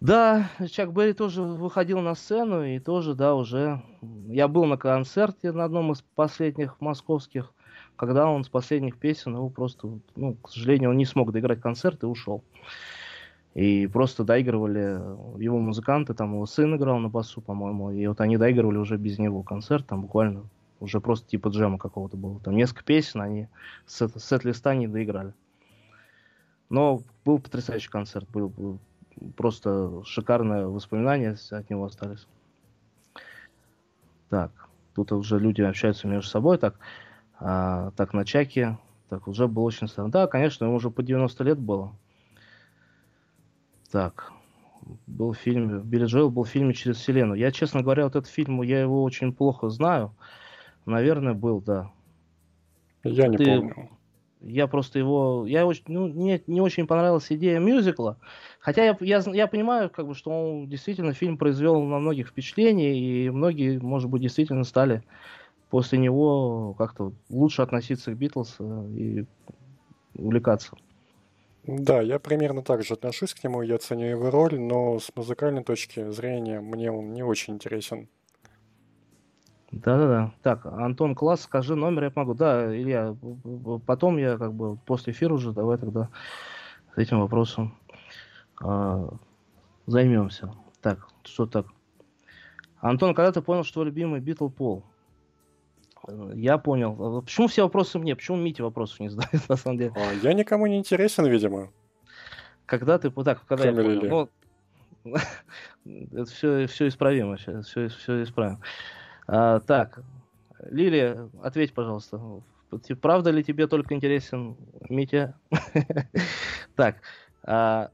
[0.00, 3.82] Да, Чак Берри тоже выходил на сцену, и тоже, да, уже...
[4.28, 7.52] Я был на концерте на одном из последних московских,
[7.96, 12.02] когда он с последних песен, его просто, ну, к сожалению, он не смог доиграть концерт
[12.02, 12.42] и ушел.
[13.54, 15.00] И просто доигрывали
[15.40, 19.18] его музыканты, там его сын играл на басу, по-моему, и вот они доигрывали уже без
[19.18, 20.42] него концерт, там буквально
[20.80, 22.40] уже просто типа джема какого-то было.
[22.40, 23.48] Там несколько песен они
[23.86, 25.32] с сет-листа не доиграли.
[26.68, 28.78] Но был потрясающий концерт, был, был
[29.36, 32.26] просто шикарные воспоминания от него остались.
[34.30, 34.50] Так,
[34.94, 36.78] тут уже люди общаются между собой, так,
[37.38, 40.10] а, так на чаке, так, уже было очень странно.
[40.10, 41.94] Да, конечно, ему уже по 90 лет было.
[43.90, 44.32] Так,
[45.06, 47.38] был фильм, Билли Джоэл был в фильме «Через вселенную».
[47.38, 50.14] Я, честно говоря, вот этот фильм, я его очень плохо знаю.
[50.84, 51.90] Наверное, был, да.
[53.04, 53.90] Я не Ты- помню.
[54.46, 55.46] Я просто его...
[55.46, 58.18] Я очень, ну, мне не очень понравилась идея мюзикла.
[58.60, 62.98] Хотя я, я, я понимаю, как бы, что он действительно фильм произвел на многих впечатление,
[62.98, 65.02] и многие, может быть, действительно стали
[65.70, 69.24] после него как-то лучше относиться к Битлз э, и
[70.14, 70.76] увлекаться.
[71.66, 75.64] Да, я примерно так же отношусь к нему, я ценю его роль, но с музыкальной
[75.64, 78.08] точки зрения мне он не очень интересен.
[79.82, 80.32] Да-да-да.
[80.42, 82.34] Так, Антон Класс, скажи номер, я помогу.
[82.34, 83.16] Да, Илья,
[83.86, 86.08] потом я как бы после эфира уже давай тогда
[86.94, 87.74] с этим вопросом
[88.62, 89.08] а,
[89.86, 90.52] займемся.
[90.80, 91.66] Так, что так?
[92.80, 94.84] Антон, когда ты понял, что любимый Битл Пол?
[96.06, 97.18] Э, Я понял.
[97.18, 98.14] А Почему все вопросы мне?
[98.14, 99.92] Почему Мите вопросов не задает, на самом деле?
[99.96, 101.70] А я никому не интересен, видимо.
[102.66, 103.10] Когда ты...
[103.10, 104.08] Так, когда Кроме я Лили.
[104.08, 104.30] понял?
[105.04, 105.16] Ну,
[106.12, 108.60] это все, все исправимо сейчас, все, все исправим.
[109.26, 110.00] А, так,
[110.70, 112.20] Лилия, ответь, пожалуйста.
[113.00, 114.56] Правда ли тебе только интересен
[114.88, 115.38] Митя?
[116.76, 116.96] Так,
[117.44, 117.90] а,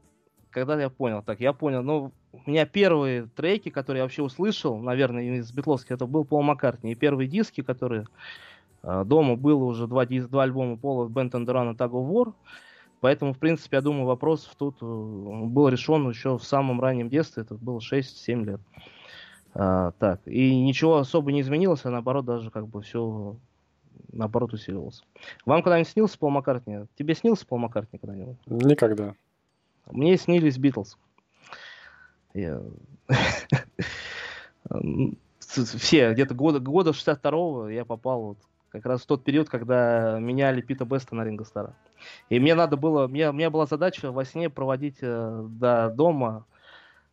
[0.49, 1.21] когда я понял?
[1.21, 1.83] Так, я понял.
[1.83, 6.41] Ну, у меня первые треки, которые я вообще услышал, наверное, из Битловских, это был Пол
[6.41, 6.93] Маккартни.
[6.93, 8.07] И первые диски, которые
[8.81, 12.33] а, дома было уже два, два альбома Пола and Run и Tag of.
[13.01, 17.41] Поэтому, в принципе, я думаю, вопрос тут э, был решен еще в самом раннем детстве.
[17.41, 18.61] Это было 6-7 лет.
[19.53, 23.35] А, так, и ничего особо не изменилось, а наоборот, даже как бы все
[24.11, 25.03] наоборот усиливалось.
[25.45, 26.85] Вам когда-нибудь снился Пол Маккартни?
[26.95, 28.37] Тебе снился Пол Маккартни когда-нибудь?
[28.47, 29.15] Никогда.
[29.89, 30.97] Мне снились Битлз.
[32.33, 32.61] Я-
[35.39, 38.37] Все, где-то года, года 62-го я попал вот
[38.69, 41.73] как раз в тот период, когда меняли Пита Беста на Ринго Стара.
[42.29, 46.45] И мне надо было, мне, у меня была задача во сне проводить э, до дома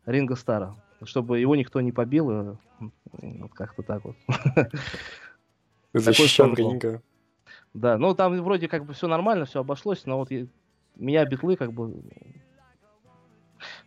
[0.05, 2.57] Ринго Стара, чтобы его никто не побил.
[3.19, 4.15] вот как-то так вот.
[5.93, 6.55] Был.
[6.55, 7.01] Ринга.
[7.73, 10.47] Да, ну там вроде как бы все нормально, все обошлось, но вот я-
[10.95, 11.93] меня битлы как бы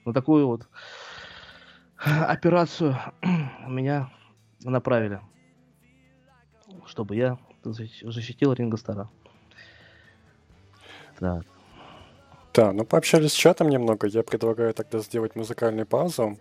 [0.04, 0.68] на такую вот
[1.96, 2.96] операцию
[3.68, 4.10] меня
[4.62, 5.20] направили,
[6.86, 9.08] чтобы я защ- защитил Ринго Стара.
[11.18, 11.44] Так.
[12.54, 14.06] Да, ну пообщались с чатом немного.
[14.08, 16.38] Я предлагаю тогда сделать музыкальную паузу,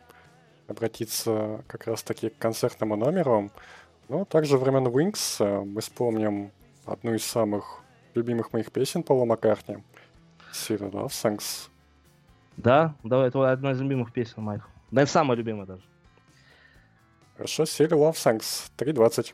[0.71, 3.51] обратиться как раз-таки к концертному номеру.
[4.09, 6.51] Ну, также времен Wings э, мы вспомним
[6.85, 7.81] одну из самых
[8.15, 9.77] любимых моих песен Пола Маккартни.
[10.51, 11.69] Silly Love Songs.
[12.57, 14.67] Да, давай, это одна из любимых песен моих.
[14.91, 15.83] Да, самая любимая даже.
[17.37, 18.69] Хорошо, Silly Love Songs.
[18.77, 19.33] 3.20.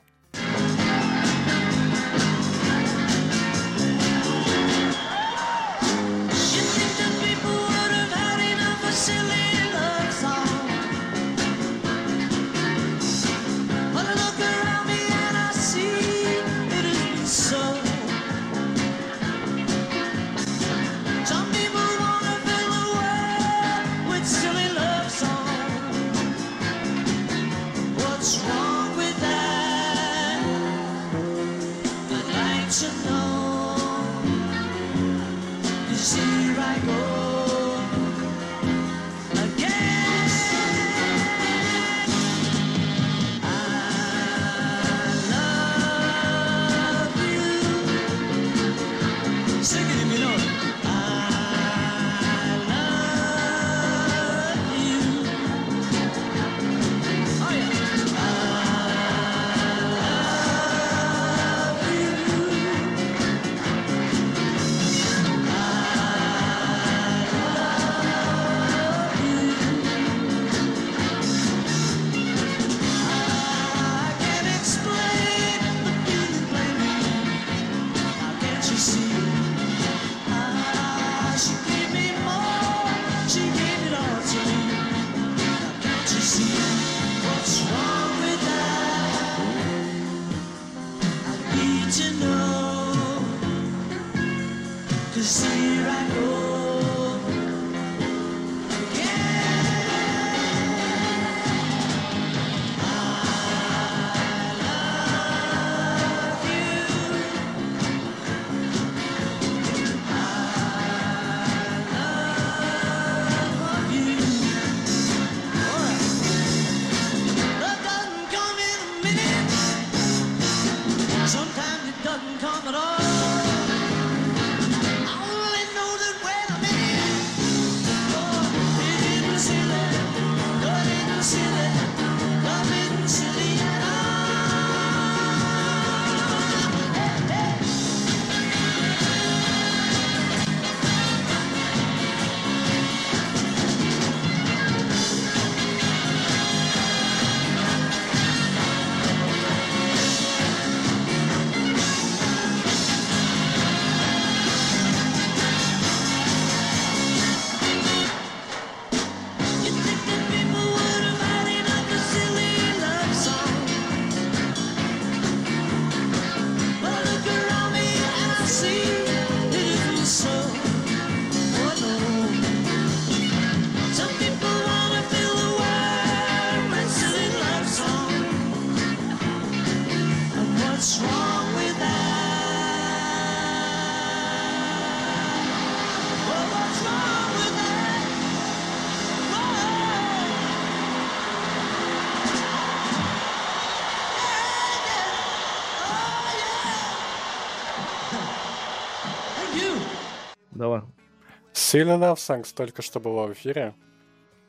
[201.69, 203.73] Silly Love Songs только что была в эфире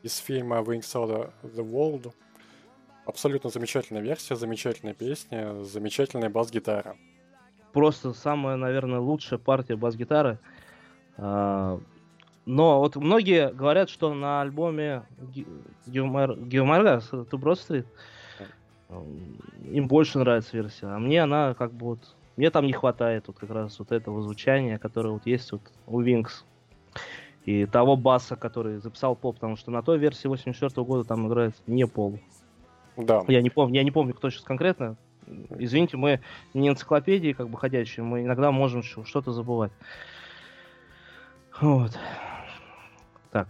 [0.03, 2.13] из фильма Wings of the World.
[3.05, 6.95] Абсолютно замечательная версия, замечательная песня, замечательная бас-гитара.
[7.73, 10.39] Просто самая, наверное, лучшая партия бас-гитары.
[11.17, 11.81] А,
[12.45, 15.03] Но вот многие говорят, что на альбоме
[15.87, 17.85] Геомарга с To Broad Street
[18.87, 20.85] м, им больше нравится версия.
[20.85, 22.15] А мне она как бы вот...
[22.37, 26.01] Мне там не хватает вот как раз вот этого звучания, которое вот есть вот у
[26.01, 26.45] Wings.
[27.49, 31.55] И того баса, который записал Пол, потому что на той версии 84 года там играет
[31.65, 32.19] не Пол.
[32.95, 33.23] Да.
[33.27, 34.97] Я не помню, я не помню, кто сейчас конкретно.
[35.57, 36.21] Извините, мы
[36.53, 39.71] не энциклопедии, как бы ходячие, мы иногда можем что-то забывать.
[41.59, 41.97] Вот.
[43.31, 43.47] Так.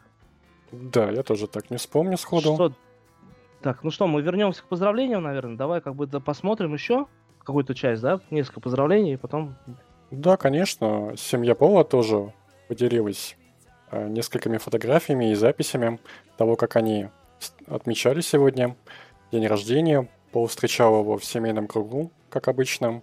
[0.72, 2.54] Да, я тоже так не вспомню сходу.
[2.56, 2.74] Что-
[3.62, 5.58] Так, ну что, мы вернемся к поздравлениям, наверное.
[5.58, 7.06] Давай как бы да, посмотрим еще
[7.40, 8.22] какую-то часть, да?
[8.32, 9.56] Несколько поздравлений, и потом...
[10.10, 12.32] Да, конечно, семья Пола тоже
[12.70, 13.36] поделилась
[13.91, 15.99] несколькими фотографиями и записями
[16.38, 17.10] того, как они
[17.68, 18.76] отмечали сегодня
[19.32, 20.10] день рождения.
[20.32, 23.02] Пол встречал его в семейном кругу, как обычно.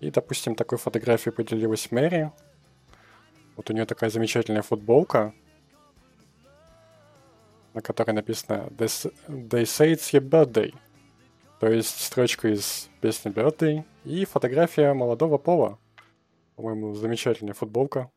[0.00, 2.32] И, допустим, такой фотографией поделилась Мэри.
[3.56, 5.34] Вот у нее такая замечательная футболка,
[7.74, 10.72] на которой написано "They s- They say it's your birthday.
[11.60, 15.78] То есть строчка из песни Birthday и фотография молодого Пола.
[16.54, 18.10] По-моему, замечательная футболка.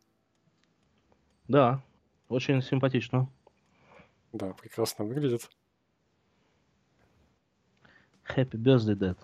[1.51, 1.81] Да,
[2.29, 3.27] очень симпатично.
[4.31, 5.49] Да, прекрасно выглядит.
[8.25, 9.17] Happy birthday, Dad.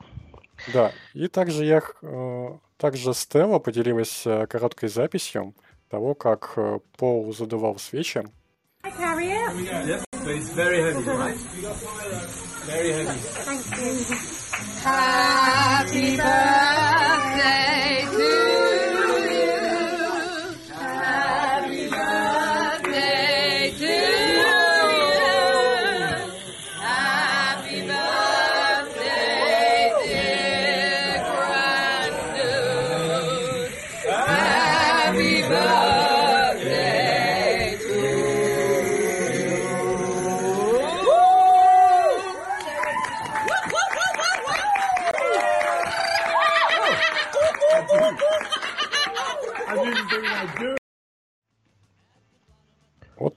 [0.73, 5.55] Да, и также я, э, также Стелла поделилась э, короткой записью
[5.87, 8.25] того, как э, Пол задувал свечи.
[8.83, 9.31] Carry
[16.03, 16.66] it.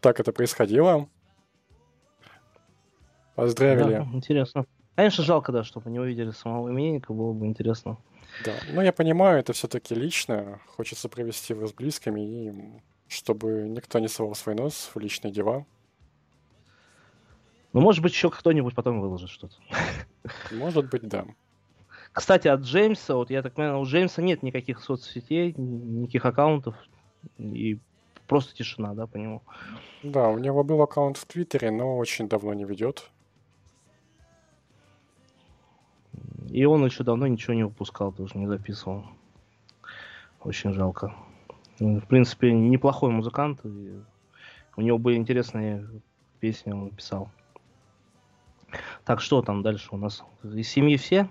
[0.01, 1.11] Вот так это происходило.
[3.35, 3.97] Поздравили.
[3.97, 4.65] Да, интересно.
[4.95, 7.99] Конечно, жалко, да, чтобы не увидели самого именинника, было бы интересно.
[8.47, 10.59] Да, но я понимаю, это все-таки лично.
[10.69, 15.67] Хочется провести его с близкими, и чтобы никто не совал свой нос в личные дела.
[17.75, 19.57] Ну, может быть, еще кто-нибудь потом выложит что-то.
[20.51, 21.27] Может быть, да.
[22.13, 26.75] Кстати, от Джеймса, вот я так понимаю, у Джеймса нет никаких соцсетей, никаких аккаунтов,
[27.37, 27.79] и
[28.31, 29.43] просто тишина, да, по нему.
[30.05, 33.11] Да, у него был аккаунт в Твиттере, но очень давно не ведет.
[36.49, 39.05] И он еще давно ничего не выпускал, тоже не записывал.
[40.43, 41.13] Очень жалко.
[41.81, 43.63] Ну, В принципе, неплохой музыкант.
[43.65, 45.85] у него были интересные
[46.39, 47.31] песни, он писал.
[49.05, 50.23] Так, что там дальше у нас?
[50.45, 51.29] Из семьи все?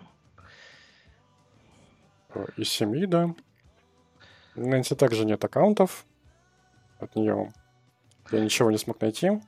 [2.58, 3.34] Из семьи, да.
[4.56, 6.06] Нэнси также нет аккаунтов.
[7.00, 7.52] От нее
[8.32, 9.42] я ничего не смог найти.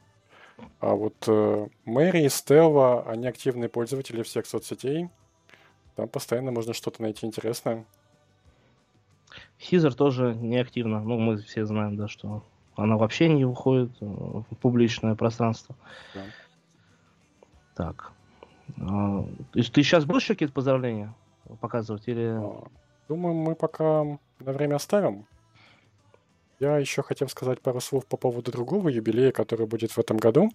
[0.80, 5.10] А вот э, Мэри и Стелла, они активные пользователи всех соцсетей.
[5.95, 7.86] Там постоянно можно что-то найти интересное.
[9.60, 11.02] Хизер тоже неактивно.
[11.02, 12.44] Ну, мы все знаем, да, что
[12.76, 15.76] она вообще не выходит э, в публичное пространство.
[16.14, 16.23] Да.
[17.76, 18.11] Так.
[18.80, 21.14] А, ты сейчас будешь какие-то поздравления
[21.60, 22.07] показывать?
[22.07, 22.38] Или...
[22.38, 22.68] А,
[23.07, 24.03] Думаю, мы пока
[24.40, 25.26] на время оставим.
[26.62, 30.52] Я еще хотел сказать пару слов по поводу другого юбилея, который будет в этом году.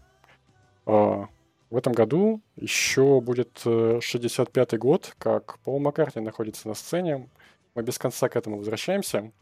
[0.87, 1.27] А,
[1.69, 7.28] В этом году еще будет э, 65-й год, как Пол Маккартни находится на сцене.
[7.74, 9.33] Мы без конца к этому возвращаемся,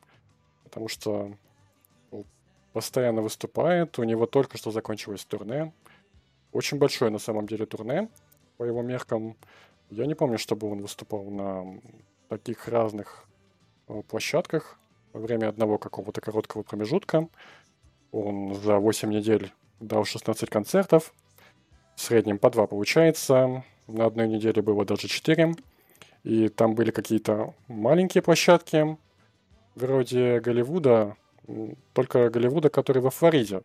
[0.63, 1.37] потому что
[2.73, 3.99] постоянно выступает.
[3.99, 5.71] У него только что закончилось турне.
[6.51, 8.09] Очень большое на самом деле турне
[8.57, 9.37] по его меркам.
[9.91, 11.79] Я не помню, чтобы он выступал на
[12.31, 13.27] таких разных
[13.89, 14.79] э, площадках
[15.15, 17.29] время одного какого-то короткого промежутка.
[18.13, 21.15] Он за 8 недель дал 16 концертов.
[21.97, 23.65] В среднем по 2 получается.
[23.87, 25.55] На одной неделе было даже 4.
[26.25, 28.97] И там были какие-то маленькие площадки,
[29.75, 31.17] вроде Голливуда,
[31.93, 33.63] только Голливуда, который во Флориде.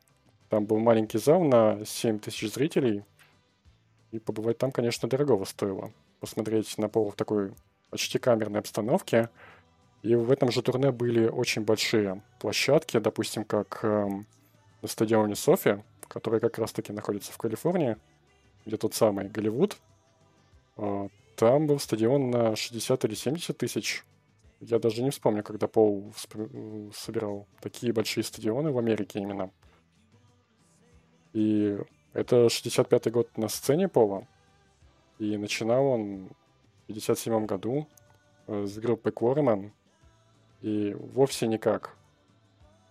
[0.49, 3.03] Там был маленький зал на 7 тысяч зрителей.
[4.11, 5.91] И побывать там, конечно, дорогого стоило.
[6.19, 7.53] Посмотреть на пол в такой
[7.91, 9.29] почти камерной обстановке.
[10.01, 14.25] И в этом же турне были очень большие площадки, допустим, как эм,
[14.81, 17.97] на стадионе Софи, который как раз-таки находится в Калифорнии,
[18.65, 19.77] где тот самый Голливуд.
[20.77, 24.03] А, Там был стадион на 60 или 70 тысяч.
[24.61, 29.51] Я даже не вспомню, когда Пол вспр- м, собирал такие большие стадионы в Америке именно.
[31.33, 31.77] И
[32.13, 34.27] это 65-й год на сцене Пола.
[35.19, 37.87] И начинал он в 57 году
[38.47, 39.71] э, с группы Quarrymen.
[40.61, 41.95] И вовсе не как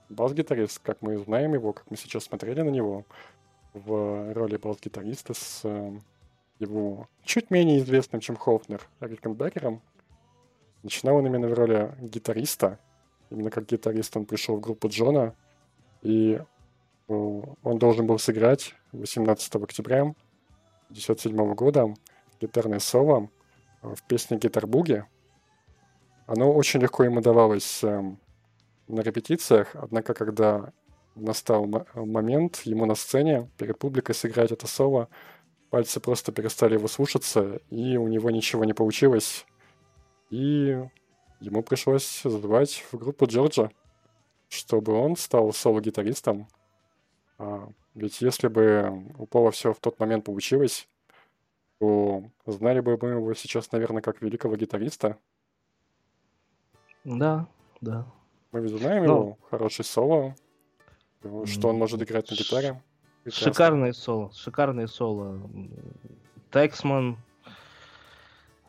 [0.08, 3.04] бас-гитарист, как мы знаем его, как мы сейчас смотрели на него,
[3.74, 5.98] в роли бас-гитариста с э,
[6.58, 9.82] его чуть менее известным, чем Хофнер, Рикенбекером.
[10.82, 12.78] Начинал он именно в роли гитариста.
[13.30, 15.34] Именно как гитарист он пришел в группу Джона.
[16.02, 16.40] И
[17.08, 20.02] э, он должен был сыграть 18 октября
[20.90, 21.94] 1957 года
[22.40, 23.28] гитарное соло
[23.82, 25.04] э, в песне «Гитар-буги».
[26.28, 28.20] Оно очень легко ему давалось эм,
[28.86, 30.74] на репетициях, однако когда
[31.14, 35.08] настал мо- момент ему на сцене перед публикой сыграть это соло,
[35.70, 39.46] пальцы просто перестали его слушаться, и у него ничего не получилось.
[40.28, 40.78] И
[41.40, 43.70] ему пришлось звать в группу Джорджа,
[44.50, 46.46] чтобы он стал соло-гитаристом.
[47.38, 50.90] А, ведь если бы у Пола все в тот момент получилось,
[51.80, 55.16] то знали бы мы его сейчас, наверное, как великого гитариста.
[57.04, 57.46] Да,
[57.80, 58.06] да.
[58.52, 59.12] Мы ведь знаем Ну.
[59.14, 60.34] его, хороший соло,
[61.22, 62.82] его- что он может играть на гитаре.
[63.24, 63.52] Прекрасно.
[63.52, 65.38] Шикарные соло, шикарные соло.
[66.50, 67.18] Тексман,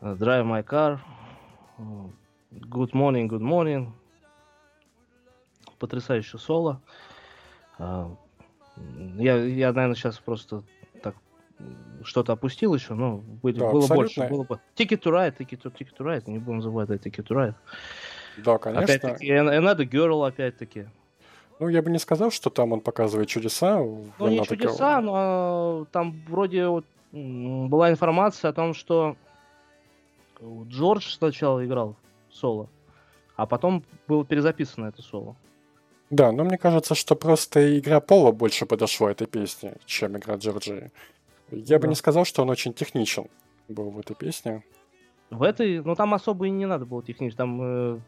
[0.00, 0.98] э, Drive My Car,
[2.52, 3.90] Good Morning, Good Morning.
[5.78, 6.80] Потрясающее соло.
[7.78, 8.14] А,
[9.16, 10.62] Я, я, наверное, сейчас просто
[11.02, 11.14] так
[12.02, 13.96] что-то опустил еще, но были- Да, было абсолютно.
[13.96, 14.28] больше.
[14.28, 14.60] Было бы.
[14.74, 17.54] Ticket to Ride, Ticket to, Ticket to Ride, не будем забывать, да, Ticket to Ride.
[18.44, 18.84] Да, конечно.
[18.84, 20.86] Опять-таки, Girl, опять-таки.
[21.58, 23.78] Ну, я бы не сказал, что там он показывает чудеса.
[23.78, 24.46] Ну, не Another Girl.
[24.46, 29.16] чудеса, но там вроде вот, была информация о том, что
[30.68, 31.96] Джордж сначала играл
[32.30, 32.68] соло,
[33.36, 35.36] а потом было перезаписано это соло.
[36.08, 40.90] Да, но мне кажется, что просто игра Пола больше подошла этой песне, чем игра Джорджии.
[41.52, 41.88] Я бы Да.
[41.88, 43.26] не сказал, что он очень техничен
[43.68, 44.64] был в этой песне.
[45.30, 47.98] В этой, ну там особо и не надо было технично, там, э,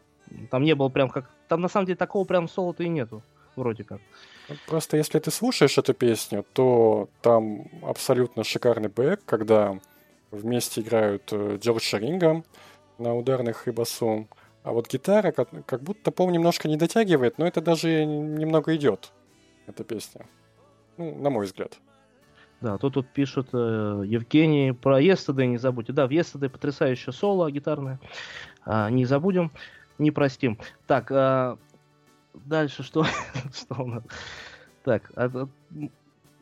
[0.49, 3.23] там не было прям как, там на самом деле такого прям соло-то и нету,
[3.55, 4.01] вроде как.
[4.49, 9.79] Ну, Просто если ты слушаешь эту песню, то там абсолютно шикарный бэк, когда
[10.31, 12.43] вместе играют э, Джордж Шаринга
[12.97, 14.27] на ударных и басу.
[14.63, 19.11] А вот гитара как, как будто Пол немножко не дотягивает, но это даже немного идет,
[19.67, 20.25] эта песня.
[20.97, 21.79] Ну, на мой взгляд.
[22.61, 25.91] Да, тут тут пишут э, Евгений про Yesterday не забудьте.
[25.91, 27.99] Да, в Yesterday потрясающее соло гитарное.
[28.63, 29.51] А, не забудем,
[29.97, 30.57] не простим.
[30.87, 31.57] Так, а,
[32.33, 33.05] дальше что?
[33.53, 34.03] что у нас?
[34.83, 35.47] Так, а,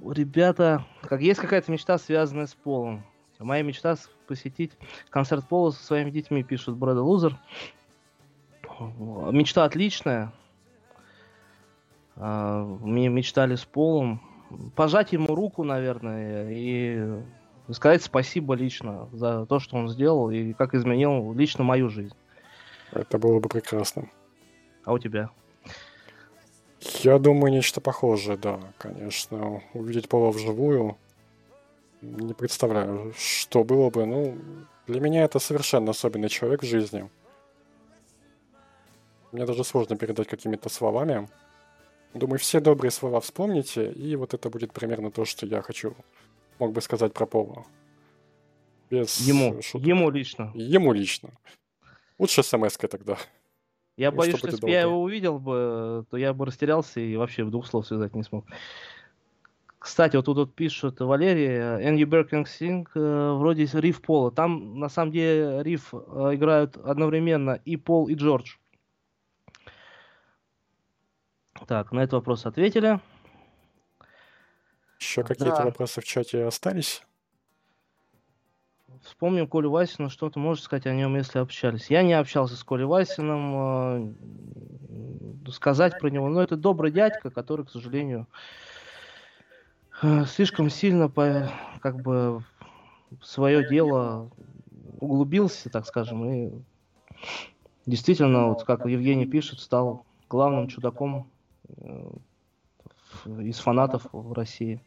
[0.03, 3.03] ребята, как есть какая-то мечта, связанная с полом?
[3.39, 3.95] Моя мечта
[4.27, 4.71] посетить
[5.09, 7.37] концерт Пола со своими детьми, пишет Брэда Лузер.
[8.79, 10.31] Мечта отличная.
[12.15, 14.21] А, Мы мечтали с Полом.
[14.75, 17.23] Пожать ему руку, наверное, и
[17.71, 22.15] сказать спасибо лично за то, что он сделал и как изменил лично мою жизнь.
[22.91, 24.09] Это было бы прекрасно.
[24.83, 25.29] А у тебя?
[27.03, 29.61] Я думаю, нечто похожее, да, конечно.
[29.73, 30.97] Увидеть Пола вживую,
[32.01, 34.05] не представляю, что было бы.
[34.05, 34.37] Ну,
[34.87, 37.09] для меня это совершенно особенный человек в жизни.
[39.31, 41.29] Мне даже сложно передать какими-то словами.
[42.13, 45.95] Думаю, все добрые слова вспомните, и вот это будет примерно то, что я хочу,
[46.59, 47.63] мог бы сказать про Пола.
[48.89, 49.87] Без Ему, шуток.
[49.87, 50.51] ему лично.
[50.53, 51.29] Ему лично.
[52.21, 53.17] Лучше смс тогда.
[53.97, 57.15] Я Ну, боюсь, что если бы я его увидел бы, то я бы растерялся и
[57.15, 58.45] вообще в двух слов связать не смог.
[59.79, 64.31] Кстати, вот тут вот пишут Валерий, Энди Беркинг Синг, э, вроде риф Пола.
[64.31, 65.97] Там на самом деле риф э,
[66.35, 68.57] играют одновременно и Пол, и Джордж.
[71.67, 72.99] Так, на этот вопрос ответили.
[74.99, 75.65] Еще какие-то Да.
[75.65, 77.01] вопросы в чате остались?
[79.03, 81.89] Вспомним Колю Васина, что ты можешь сказать о нем, если общались.
[81.89, 84.13] Я не общался с Колей Васиным,
[85.47, 88.27] э, сказать про него, но это добрый дядька, который, к сожалению,
[90.03, 91.51] э, слишком сильно по,
[91.81, 92.43] как бы
[93.21, 94.29] свое дело
[94.99, 96.51] углубился, так скажем, и
[97.87, 101.27] действительно, вот как Евгений пишет, стал главным чудаком
[101.67, 102.11] э,
[103.39, 104.81] из фанатов в России.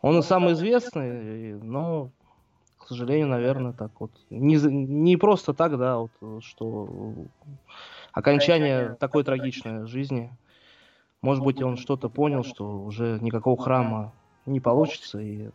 [0.00, 2.10] Он и самый известный, но,
[2.88, 4.10] к сожалению, наверное, так вот.
[4.30, 7.12] Не, не просто так, да, вот, что
[8.12, 10.34] окончание такой трагичной жизни.
[11.20, 14.14] Может быть, он что-то понял, что уже никакого храма
[14.46, 15.50] не получится, и,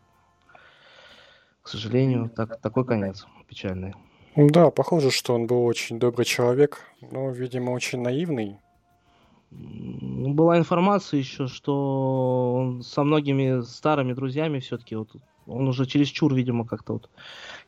[1.64, 3.96] к сожалению, так, такой конец печальный.
[4.36, 8.60] Да, похоже, что он был очень добрый человек, но, видимо, очень наивный.
[9.50, 15.10] Ну, Была информация еще, что он со многими старыми друзьями все-таки вот
[15.46, 17.10] он уже чересчур, видимо, как-то вот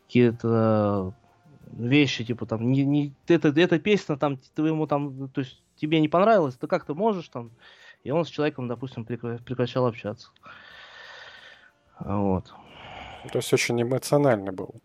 [0.06, 1.14] какие-то
[1.72, 6.08] вещи, типа там, не, не, эта, эта песня там, твоему там, то есть тебе не
[6.08, 7.52] понравилось, ты как ты можешь там,
[8.04, 10.30] и он с человеком, допустим, прекра- прекращал общаться.
[12.00, 12.54] Вот.
[13.32, 14.76] То есть очень эмоциональный был.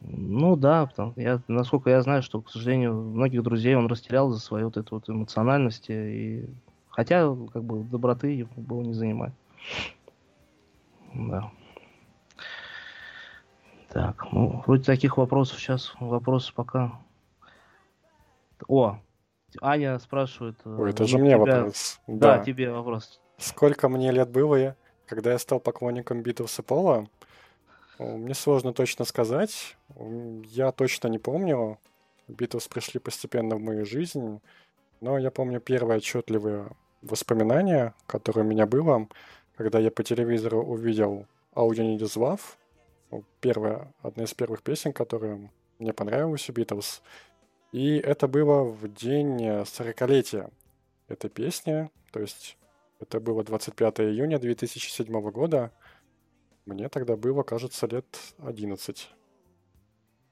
[0.00, 4.38] Ну да, потому, я, насколько я знаю, что, к сожалению, многих друзей он растерял за
[4.38, 5.86] свою вот эту вот эмоциональность.
[5.88, 6.46] И...
[6.88, 9.32] Хотя, как бы, доброты ему было не занимать.
[11.12, 11.50] Да.
[13.96, 17.00] Так, ну, вроде таких вопросов сейчас, вопросы пока.
[18.68, 18.98] О,
[19.62, 20.56] Аня спрашивает.
[20.66, 21.98] э, Ой, это же мне тебя- вопрос.
[22.06, 22.44] Да, Да.
[22.44, 23.22] тебе вопрос.
[23.38, 27.06] Сколько мне лет было, когда я стал поклонником Битлз и Пола?
[27.98, 29.78] Мне сложно точно сказать.
[29.98, 31.78] Я точно не помню.
[32.28, 34.42] Битлз пришли постепенно в мою жизнь.
[35.00, 36.68] Но я помню первое отчетливое
[37.00, 39.08] воспоминание, которое у меня было,
[39.56, 41.24] когда я по телевизору увидел
[41.54, 42.42] All You Need Is Love.
[43.10, 47.02] Ну, Первая, одна из первых песен, которая мне понравилась у Битлз.
[47.72, 50.50] И это было в день э, 40-летия
[51.08, 51.90] этой песни.
[52.10, 52.56] То есть
[52.98, 55.72] это было 25 июня 2007 года.
[56.64, 58.06] Мне тогда было, кажется, лет
[58.38, 59.08] 11.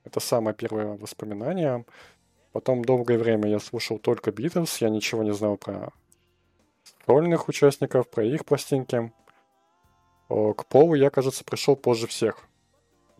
[0.04, 1.84] Это самое первое воспоминание.
[2.52, 5.92] Потом долгое время я слушал только Битлз, я ничего не знал про
[7.06, 9.12] сольных участников, про их пластинки.
[10.28, 12.48] О, К Полу я, кажется, пришел позже всех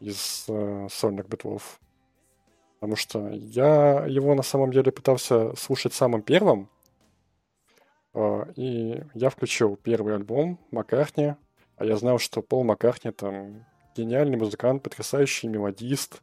[0.04, 1.80] из э, сольных битлов.
[2.78, 6.68] Потому что я его на самом деле пытался слушать самым первым.
[8.12, 11.34] Э, И я включил первый альбом Маккартни.
[11.76, 13.64] А я знал, что Пол Маккартни там
[13.96, 16.22] гениальный музыкант, потрясающий мелодист.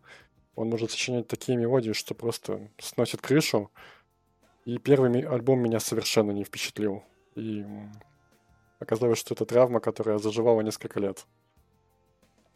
[0.56, 3.72] Он может сочинять такие мелодии, что просто сносит крышу.
[4.66, 7.04] И первый альбом меня совершенно не впечатлил.
[7.36, 7.66] И
[8.80, 11.26] оказалось, что это травма, которая заживала несколько лет.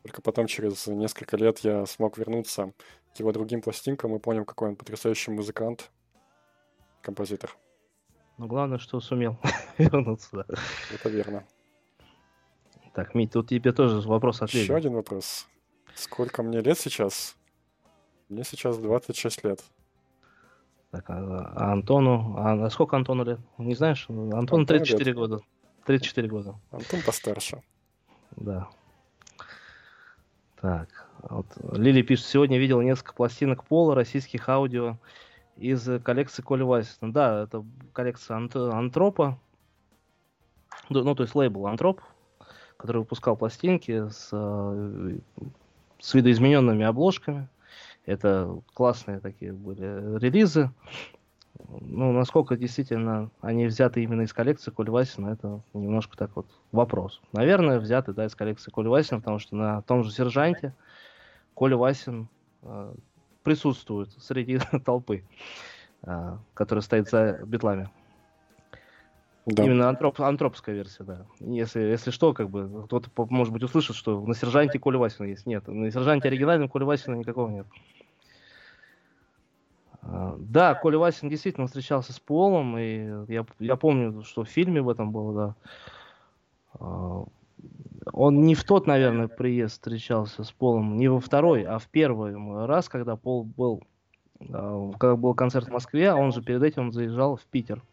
[0.05, 2.73] Только потом, через несколько лет, я смог вернуться
[3.15, 5.89] к его другим пластинкам и понял, какой он потрясающий музыкант,
[7.01, 7.57] композитор.
[8.37, 9.39] Но главное, что сумел
[9.79, 10.29] вернуться.
[10.31, 10.45] Да.
[10.93, 11.43] Это верно.
[12.93, 15.47] Так, Мить, тут тебе тоже вопрос от Еще один вопрос.
[15.95, 17.35] Сколько мне лет сейчас?
[18.29, 19.63] Мне сейчас 26 лет.
[20.91, 23.39] Так, а, а Антону, а на сколько Антону лет?
[23.57, 24.05] Не знаешь?
[24.07, 25.15] Антону Антону 34 лет.
[25.15, 25.39] года.
[25.87, 27.63] 34 года, Антон постарше.
[28.35, 28.69] да.
[30.65, 30.89] Так,
[31.29, 34.97] вот Лили пишет, сегодня видел несколько пластинок пола российских аудио
[35.57, 37.13] из э, коллекции Коли Васина.
[37.13, 37.63] Да, это
[37.93, 39.37] коллекция Ант- Антропа,
[40.89, 42.01] Ну, ну, то есть лейбл Антроп,
[42.77, 45.17] который выпускал пластинки с э,
[45.99, 47.47] с видоизмененными обложками.
[48.07, 50.71] Это классные такие были релизы.
[51.69, 57.21] Ну, насколько действительно они взяты именно из коллекции Коли Васина, это немножко так вот вопрос.
[57.33, 60.73] Наверное, взяты, да, из коллекции Коли Васина, потому что на том же «Сержанте»
[61.53, 62.27] Коля Васин
[62.63, 62.93] э,
[63.43, 65.23] присутствует среди толпы,
[66.03, 67.89] э, которая стоит за битлами.
[69.45, 69.63] Да.
[69.63, 71.25] Именно антроп, антропская версия, да.
[71.39, 75.45] Если, если что, как бы, кто-то, может быть, услышит, что на сержанте Коля Васина есть.
[75.45, 77.67] Нет, на сержанте оригинальном Коля Васина никакого нет.
[80.05, 84.81] А, Да, Коля Васин действительно встречался с Полом, и я, я помню, что в фильме
[84.81, 85.55] в этом было, да.
[86.79, 87.23] А,
[88.13, 92.35] Он не в тот, наверное, приезд встречался с Полом, не во второй, а в первый
[92.65, 93.83] раз, когда Пол был,
[94.49, 97.83] а, когда был концерт в Москве, а он же перед этим заезжал в Питер.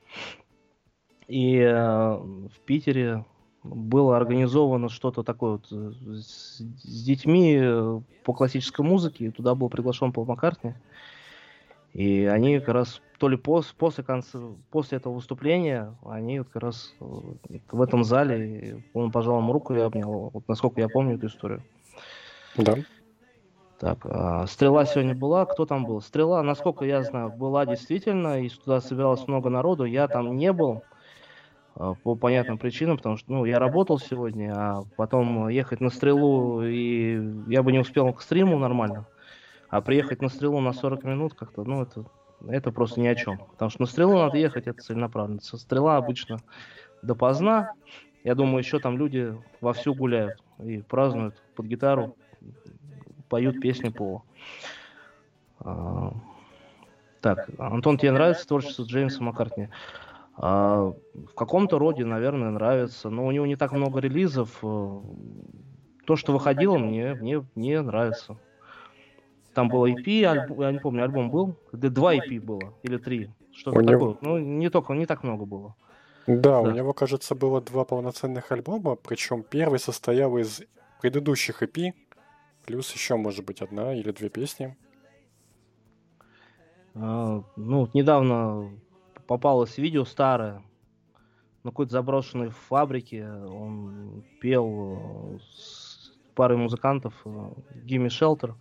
[1.28, 3.24] И в Питере
[3.62, 9.26] было организовано что-то такое вот э, с, с детьми э, по классической музыке.
[9.26, 10.74] И туда был приглашен Пол Маккартни.
[11.92, 14.38] И они как раз то ли пос, после, конца,
[14.70, 17.04] после этого выступления, они вот как раз э,
[17.70, 20.30] в этом зале, он пожал ему руку и обнял.
[20.32, 21.62] Вот насколько я помню эту историю.
[22.56, 22.76] Да.
[23.78, 25.44] Так, а, стрела сегодня была.
[25.44, 26.00] Кто там был?
[26.00, 29.84] Стрела, насколько я знаю, была действительно, и туда собиралось много народу.
[29.84, 30.82] Я там не был
[31.74, 36.62] а, по понятным причинам, потому что, ну, я работал сегодня, а потом ехать на стрелу,
[36.62, 39.06] и я бы не успел к стриму нормально.
[39.72, 42.04] А приехать на стрелу на 40 минут как-то, ну, это,
[42.46, 43.38] это просто ни о чем.
[43.38, 45.40] Потому что на стрелу надо ехать, это целенаправленно.
[45.40, 46.40] Стрела обычно
[47.00, 47.72] допоздна.
[48.22, 52.14] Я думаю, еще там люди вовсю гуляют и празднуют под гитару,
[53.30, 54.24] поют песни по...
[55.60, 56.12] А,
[57.22, 59.70] Так, Антон, тебе нравится творчество Джеймса Маккартни?
[60.36, 64.58] А, в каком-то роде, наверное, нравится, но у него не так много релизов.
[64.62, 65.00] э,
[66.04, 68.36] То, что выходило, мне, мне, мне нравится.
[69.54, 73.30] Там было EP, альб- я не помню, альбом был, да два EP было, или три,
[73.52, 74.30] что-то У него- такое.
[74.30, 75.74] Ну, не только, не так много было.
[76.26, 76.72] Да, у Да.
[76.72, 80.62] него, кажется, было два полноценных альбома, причем первый состоял из
[81.02, 81.92] предыдущих EP,
[82.64, 84.76] плюс еще, может быть, одна или две песни.
[86.94, 88.70] А, ну, недавно
[89.26, 90.62] попалось видео старое
[91.64, 93.26] на какой-то заброшенной фабрике.
[93.28, 97.28] Он пел с парой музыкантов э,
[97.84, 98.54] Gimme Shelter,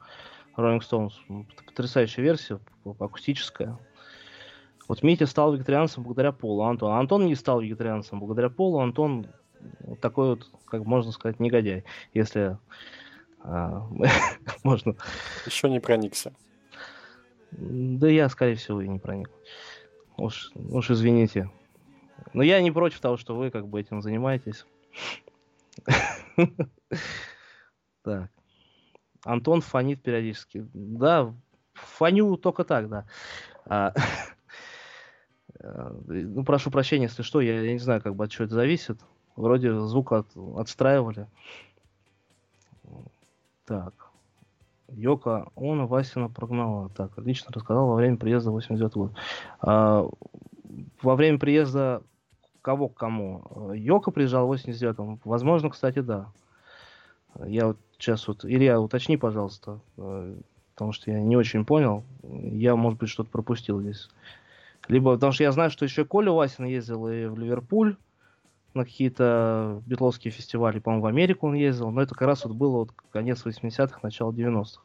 [0.58, 1.14] Rolling Stones.
[1.66, 2.60] Потрясающая версия,
[3.00, 3.78] акустическая.
[4.88, 6.64] Вот Митя стал вегетарианцем благодаря Полу.
[6.64, 6.92] Антон.
[6.94, 8.80] Антон не стал вегетарианцем благодаря Полу.
[8.80, 9.28] Антон
[10.02, 11.84] такой вот, как можно сказать, негодяй,
[12.14, 12.58] если
[13.40, 13.88] а,
[14.64, 14.96] можно
[15.46, 16.34] Еще не проникся.
[17.52, 19.30] да я, скорее всего, и не проник.
[20.18, 21.50] Уж, уж извините.
[22.34, 24.66] Но я не против того, что вы как бы этим занимаетесь.
[28.04, 28.32] Так.
[29.24, 30.68] Антон фонит периодически.
[30.74, 31.34] Да,
[31.74, 33.06] фоню только так, да.
[33.66, 33.94] А,
[35.60, 38.56] э, Ну, прошу прощения, если что, я, я не знаю, как бы от чего это
[38.56, 39.00] зависит.
[39.36, 41.28] Вроде звук от- отстраивали.
[43.66, 43.94] Так.
[44.90, 46.90] Йока Она Васина прогнала.
[46.90, 49.12] Так, лично рассказал во время приезда в 89 год.
[49.62, 50.06] А,
[51.02, 52.04] во время приезда
[52.62, 53.72] кого к кому?
[53.74, 55.22] Йока приезжал в 89-м?
[55.24, 56.28] Возможно, кстати, да.
[57.46, 58.44] Я вот сейчас вот...
[58.46, 60.36] Илья, уточни, пожалуйста, э,
[60.74, 62.04] потому что я не очень понял.
[62.24, 64.10] Я, может быть, что-то пропустил здесь.
[64.88, 67.96] Либо потому что я знаю, что еще Коля Васин ездил и в Ливерпуль
[68.74, 72.78] на какие-то битловские фестивали, по-моему, в Америку он ездил, но это как раз вот было
[72.78, 74.82] вот конец 80-х, начало 90-х.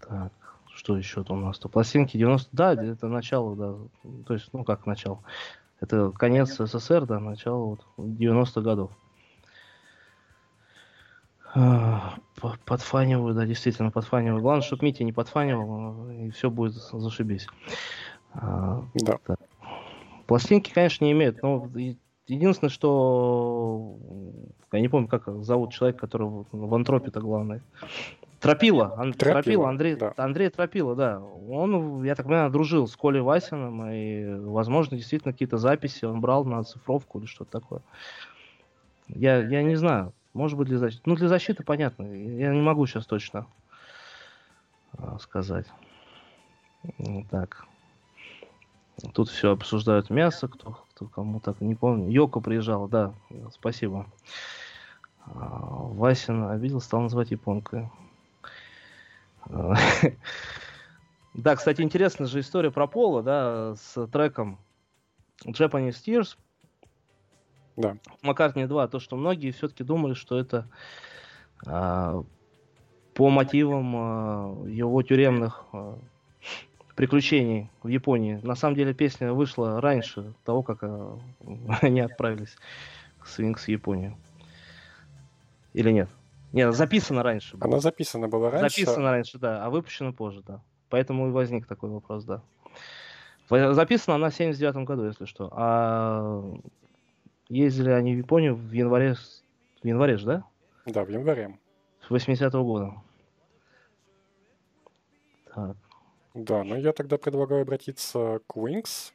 [0.00, 0.32] Так,
[0.74, 1.68] что еще там у нас-то?
[1.68, 3.76] Пластинки 90 да, это начало, да,
[4.26, 5.22] то есть, ну как начало,
[5.80, 8.90] это конец СССР, да, начало вот 90-х годов.
[11.54, 14.40] А, по- Подфаниваю, да, действительно, подфаниваю.
[14.40, 17.46] Главное, чтобы Митя не подфанивал, и все будет зашибись.
[18.34, 19.18] А, Да.
[20.26, 21.68] Пластинки, конечно, не имеют, но
[22.28, 23.96] единственное, что
[24.70, 27.62] я не помню, как зовут человек, который в антропе-то главный.
[28.38, 30.14] Тропила, Ан- Тропила, Тропила, Андрей, да.
[30.16, 31.20] Андрей Тропила, да.
[31.20, 36.44] Он, я так понимаю, дружил с Колей Васиным, и, возможно, действительно какие-то записи он брал
[36.44, 37.80] на цифровку или что-то такое.
[39.08, 40.14] Я, я не знаю.
[40.32, 41.02] Может быть, для защиты.
[41.06, 42.04] Ну, для защиты понятно.
[42.04, 43.46] Я не могу сейчас точно
[44.96, 45.66] а, сказать.
[47.30, 47.66] Так.
[49.12, 52.10] Тут все обсуждают мясо, кто, кто кому так не помню.
[52.10, 53.14] Йока приезжала, да,
[53.52, 54.06] спасибо.
[55.26, 57.90] А, Васин обидел, стал называть японкой.
[61.32, 64.58] Да, кстати, интересная же история про Пола, да, с треком
[65.44, 66.36] Japanese Tears.
[67.80, 67.96] Да.
[68.22, 70.68] Маккартни 2, то, что многие все-таки думали, что это
[71.66, 72.22] А,
[73.14, 75.98] по мотивам а, его тюремных а,
[76.96, 78.40] приключений в Японии.
[78.42, 81.18] На самом деле песня вышла раньше того, как а,
[81.82, 82.56] они отправились
[83.22, 84.16] в Свинкс в Японию.
[85.74, 86.08] Или нет?
[86.52, 87.56] Нет, записано раньше.
[87.56, 87.70] было.
[87.70, 88.68] Она записана была раньше.
[88.70, 90.60] Записано раньше, да, а выпущено позже, да.
[90.88, 92.42] Поэтому и возник такой вопрос, да.
[93.48, 95.48] В- Записана она в 79 году, если что.
[95.52, 96.42] А
[97.50, 99.14] ездили они в Японию в январе,
[99.82, 100.44] в январе же, да?
[100.86, 101.58] Да, в январе.
[102.06, 102.94] С 80 года.
[105.54, 105.76] Так.
[106.34, 109.12] Да, ну я тогда предлагаю обратиться к Wings,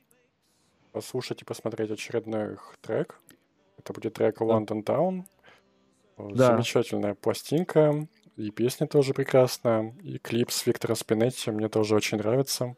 [0.92, 3.22] послушать и посмотреть очередной их трек.
[3.78, 5.24] Это будет трек London Town.
[6.18, 6.48] Да.
[6.48, 12.76] Замечательная пластинка, и песня тоже прекрасная, и клип с Виктора Спинетти мне тоже очень нравится,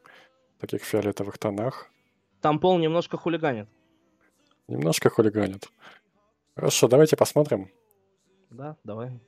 [0.57, 1.89] в таких фиолетовых тонах.
[2.41, 3.67] Там Пол немножко хулиганит.
[4.67, 5.69] Немножко хулиганит.
[6.55, 7.71] Хорошо, давайте посмотрим.
[8.49, 9.19] Да, давай.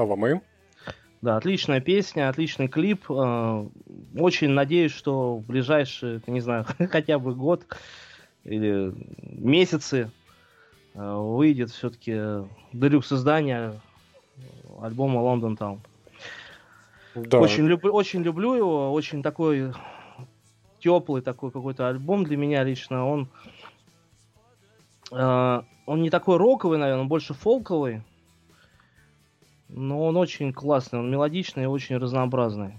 [0.00, 0.40] Снова мы.
[1.20, 3.04] Да, отличная песня, отличный клип.
[3.10, 3.66] Э,
[4.18, 7.66] Очень надеюсь, что в ближайшие, не знаю, хотя бы год
[8.44, 10.10] или месяцы
[10.94, 12.18] э, выйдет все-таки
[12.72, 13.78] делюкс издание
[14.80, 15.78] альбома London Town.
[17.14, 17.40] Да.
[17.40, 19.74] Очень, люблю, очень люблю его, очень такой
[20.78, 23.06] теплый такой какой-то альбом для меня лично.
[23.06, 23.28] Он,
[25.12, 28.02] э, он не такой роковый, наверное, он больше фолковый.
[29.72, 32.78] Но он очень классный, он мелодичный и очень разнообразный.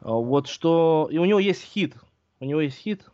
[0.00, 1.08] А Вот что...
[1.10, 1.94] И у него есть хит.
[2.40, 3.04] У него есть хит.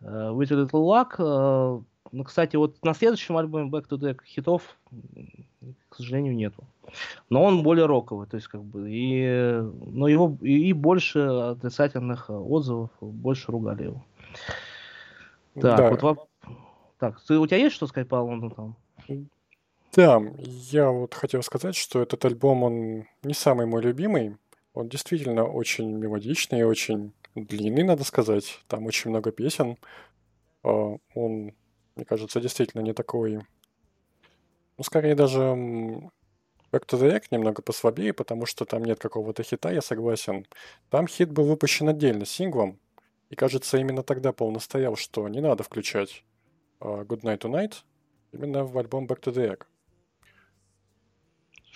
[0.00, 1.14] э, With a Little Luck.
[1.18, 1.82] э,
[2.12, 4.62] Ну, кстати, вот на следующем альбоме Back to Deck хитов,
[5.90, 6.64] к сожалению, нету.
[7.28, 12.30] Но он более роковый, то есть как бы и, но его и, и больше отрицательных
[12.30, 14.04] отзывов, больше ругали его.
[15.54, 15.90] Так, Да.
[15.90, 16.28] вот
[16.98, 18.54] так, ты, у тебя есть что сказать по Лондону
[19.06, 19.26] там?
[19.96, 24.36] Да, я вот хотел сказать, что этот альбом, он не самый мой любимый.
[24.72, 28.60] Он действительно очень мелодичный, очень длинный, надо сказать.
[28.68, 29.78] Там очень много песен.
[30.62, 31.52] А, Он,
[31.96, 33.40] мне кажется, действительно не такой...
[34.78, 35.40] Ну, скорее даже
[36.72, 40.46] Back to the Egg немного послабее, потому что там нет какого-то хита, я согласен.
[40.88, 42.78] Там хит был выпущен отдельно, синглом.
[43.28, 46.24] И, кажется, именно тогда Пол настоял, что не надо включать
[46.78, 47.74] а, Good Night Tonight
[48.32, 49.64] именно в альбом Back to the Egg.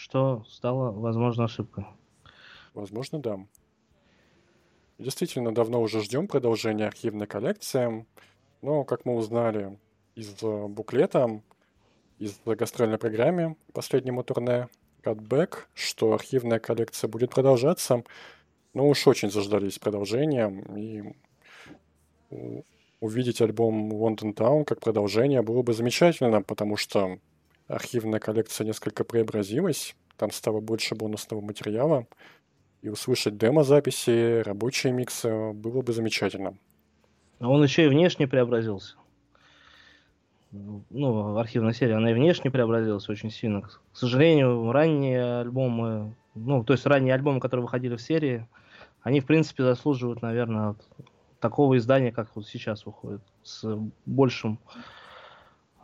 [0.05, 1.87] Что стало, возможно, ошибкой.
[2.75, 3.41] Возможно, да.
[4.99, 8.05] Действительно, давно уже ждем продолжения архивной коллекции,
[8.61, 9.79] но, как мы узнали
[10.15, 11.41] из э, буклета,
[12.19, 14.69] из гастрольной программы последнему турне
[15.03, 18.05] Got Back, что архивная коллекция будет продолжаться,
[18.75, 21.15] но уж очень заждались продолжения, и
[23.01, 27.19] увидеть альбом London Town как продолжение было бы замечательно, потому что
[27.69, 32.07] архивная коллекция несколько преобразилась, там стало больше бонусного материала,
[32.83, 36.57] и услышать демо-записи, рабочие миксы было бы замечательно.
[37.41, 38.97] А он еще и внешне преобразился.
[40.51, 43.63] Ну, архивная серия, она и внешне преобразилась очень сильно.
[43.63, 48.47] К сожалению, ранние альбомы, ну, то есть ранние альбомы, которые выходили в серии,
[49.03, 50.77] они, в принципе, заслуживают, наверное,
[51.41, 53.65] такого издания, как вот сейчас выходит, с
[54.07, 54.61] большим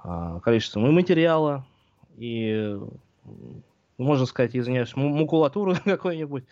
[0.03, 1.67] а, количеством и материала,
[2.21, 2.79] и,
[3.97, 6.45] можно сказать, извиняюсь, макулатуры какой-нибудь.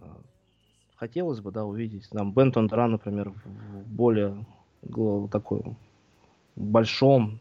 [0.00, 0.20] А,
[0.96, 2.08] Хотелось бы, да, увидеть.
[2.10, 4.44] Там Бен Тондера, например, в более
[5.30, 5.62] такой
[6.56, 7.40] большом,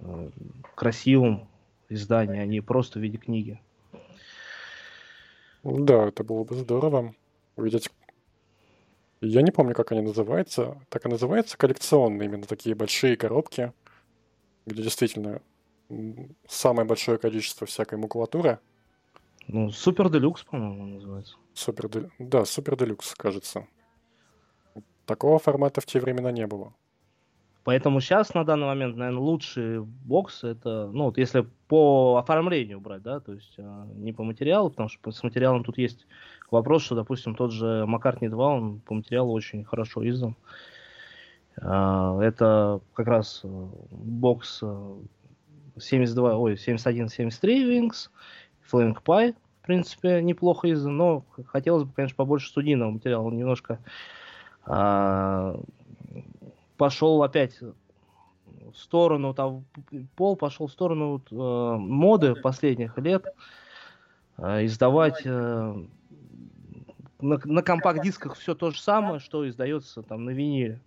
[0.00, 0.30] э,
[0.74, 1.48] красивом
[1.88, 3.58] издании, а не просто в виде книги.
[5.62, 7.14] Да, это было бы здорово
[7.56, 7.90] увидеть.
[9.22, 10.78] Я не помню, как они называются.
[10.90, 13.72] Так и называются коллекционные, именно такие большие коробки,
[14.66, 15.40] где действительно
[16.48, 18.58] самое большое количество всякой макулатуры.
[19.48, 21.36] Ну, Супер Делюкс, по-моему, называется.
[21.54, 23.66] Супер, Дель- да, Супер Делюкс, кажется.
[25.04, 26.72] Такого формата в те времена не было.
[27.62, 33.02] Поэтому сейчас, на данный момент, наверное, лучший бокс это, ну, вот если по оформлению брать,
[33.02, 36.06] да, то есть а, не по материалу, потому что с материалом тут есть
[36.50, 40.36] вопрос, что, допустим, тот же Маккартни 2, он по материалу очень хорошо издан.
[41.60, 43.48] А, Это как раз э,
[43.90, 44.94] бокс э,
[45.78, 48.10] 72, ой, 71-73 Wings,
[48.70, 53.80] Flank Pie, в принципе, неплохо издан, но хотелось бы, конечно, побольше студийного материала, немножко
[54.64, 55.60] а,
[56.76, 59.64] пошел опять в сторону, там,
[60.16, 63.26] пол пошел в сторону э, моды последних лет,
[64.38, 65.74] э, издавать э,
[67.20, 70.80] на, на компакт-дисках все то же самое, что издается там на виниле.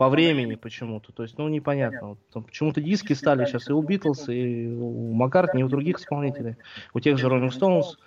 [0.00, 1.12] По времени почему-то.
[1.12, 2.16] То есть, ну, непонятно.
[2.32, 6.56] Вот, почему-то диски стали сейчас и у Битлз, и у Маккартни, и у других исполнителей.
[6.94, 7.98] У тех же Rolling Stones.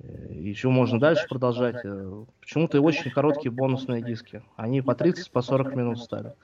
[0.00, 1.82] Э, Еще можно дальше продолжать.
[1.86, 4.42] Э, Почему-то очень короткие бонусные диски.
[4.56, 6.34] Они по 30, по 40 минут стали.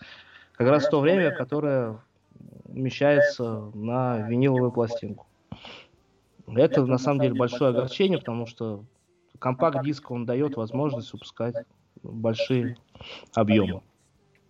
[0.52, 1.98] Как раз то время, которое
[2.64, 5.26] умещается на виниловую пластинку.
[6.46, 8.86] Это на самом деле большое огорчение, потому что
[9.38, 11.56] компакт-диск он дает возможность выпускать
[12.02, 12.78] большие
[13.34, 13.82] объемы.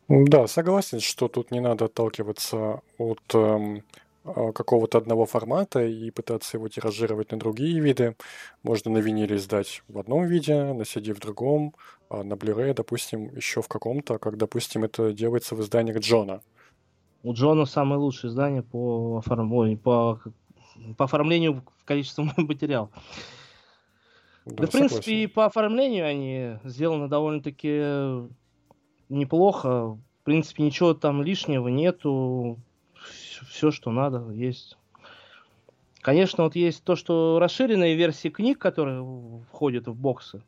[0.08, 3.82] Да, согласен, что тут не надо отталкиваться от эм,
[4.24, 8.16] а, какого-то одного формата и пытаться его тиражировать на другие виды.
[8.62, 11.74] Можно на виниле издать в одном виде, на CD в другом,
[12.08, 16.40] а на Blu-ray, допустим, еще в каком-то, как, допустим, это делается в изданиях Джона.
[17.24, 20.20] У Джона самое лучшее издание по, оформ- ой, по,
[20.96, 22.90] по оформлению в количестве материала.
[24.44, 28.28] Да, в принципе, и по оформлению они сделаны довольно-таки
[29.08, 29.98] неплохо.
[30.22, 32.58] В принципе, ничего там лишнего нету.
[33.48, 34.76] Все, что надо, есть.
[36.00, 39.04] Конечно, вот есть то, что расширенные версии книг, которые
[39.50, 40.42] входят в боксы,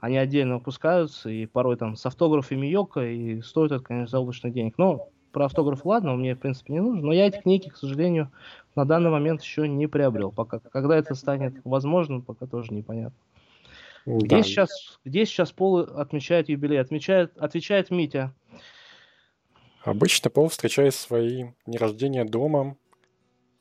[0.00, 4.74] они отдельно выпускаются, и порой там с автографами Йока, и стоит это, конечно, заоблачных денег.
[4.78, 8.30] Но про автограф, ладно, мне, в принципе, не нужен, но я эти книги, к сожалению,
[8.76, 10.30] на данный момент еще не приобрел.
[10.30, 13.18] Пока, когда это станет возможным, пока тоже непонятно.
[14.06, 14.42] Где, Да.
[14.42, 16.80] сейчас, где сейчас Пол отмечает юбилей?
[16.80, 18.34] Отмечает, отвечает Митя.
[19.82, 22.76] Обычно Пол встречает свои дни рождения дома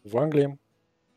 [0.03, 0.57] в Англии.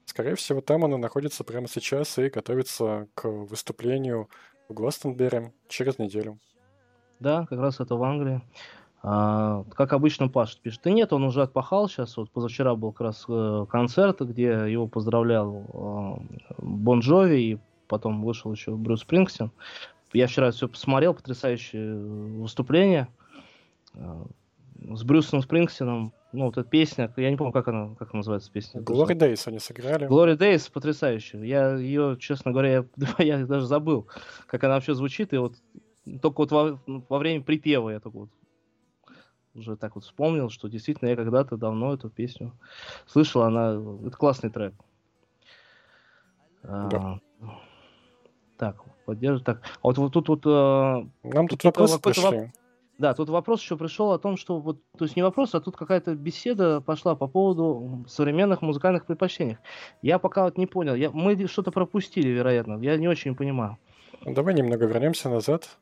[0.05, 4.29] Скорее всего, там он и находится прямо сейчас и готовится к выступлению
[4.69, 6.39] в Гластонберри через неделю.
[7.19, 8.41] Да, как раз это в Англии.
[9.03, 12.17] А, как обычно, Паша пишет, да нет, он уже отпахал сейчас.
[12.17, 18.23] Вот позавчера был как раз э, концерт, где его поздравлял э, Бон Джови, и потом
[18.25, 19.51] вышел еще Брюс Спрингстин.
[20.13, 23.09] Я вчера все посмотрел, потрясающее э, выступление
[23.95, 24.25] э,
[24.95, 26.13] с Брюсом Спрингстином.
[26.33, 28.81] Ну, вот эта песня, я не помню, как она, как она называется песня.
[28.81, 30.07] Glory Days они сыграли.
[30.07, 31.43] Glory Days потрясающая.
[31.43, 34.07] Я ее, честно говоря, я, я даже забыл,
[34.47, 35.33] как она вообще звучит.
[35.33, 35.55] И вот
[36.23, 38.31] только вот во, во время припева я только вот
[39.55, 42.53] уже так вот вспомнил, что действительно я когда-то давно эту песню
[43.07, 43.43] слышал.
[43.43, 44.75] Она это классный трек.
[46.63, 47.19] А,
[48.57, 49.45] так, поддерживаю.
[49.45, 50.43] Так, а вот, вот тут вот.
[50.47, 52.53] а, Нам тут какой-то- вопросы какой-то воп- пришли.
[52.99, 55.77] Да, тут вопрос еще пришел о том, что вот, то есть не вопрос, а тут
[55.77, 59.59] какая-то беседа пошла по поводу современных музыкальных предпочтений.
[60.01, 63.77] Я пока вот не понял, я, мы что-то пропустили, вероятно, я не очень понимаю.
[64.25, 65.77] Давай немного вернемся назад.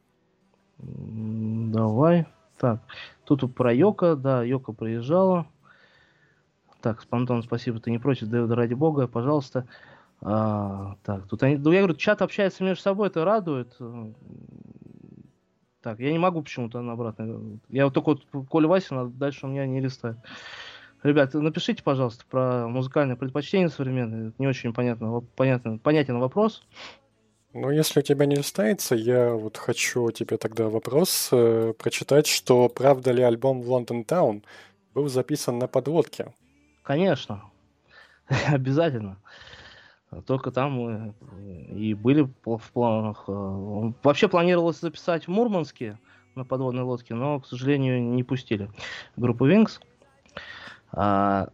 [0.78, 2.26] Давай.
[2.58, 2.80] Так,
[3.24, 5.46] тут про Йока, да, Йока приезжала.
[6.80, 9.66] Так, Спантон, спасибо, ты не против, да, ради бога, пожалуйста.
[10.26, 13.76] А, так, тут они, ну, я говорю, чат общается между собой, это радует.
[15.82, 17.58] Так, я не могу почему-то на обратно.
[17.68, 20.16] Я вот только вот Коля Васин, а дальше у меня не листает.
[21.02, 24.28] Ребят, напишите, пожалуйста, про музыкальное предпочтение современное.
[24.28, 26.62] Это не очень понятно, понятно, понятен вопрос.
[27.52, 32.70] Ну, если у тебя не листается, я вот хочу тебе тогда вопрос э, прочитать, что
[32.70, 34.42] правда ли альбом London Town
[34.94, 36.32] был записан на подлодке?
[36.82, 37.44] Конечно.
[38.48, 39.18] Обязательно.
[40.22, 41.12] Только там э,
[41.74, 43.24] и были в планах.
[43.26, 45.98] э, Вообще планировалось записать в Мурманске
[46.34, 48.70] на подводной лодке, но, к сожалению, не пустили
[49.16, 49.80] группу Wings.
[50.92, 51.48] А,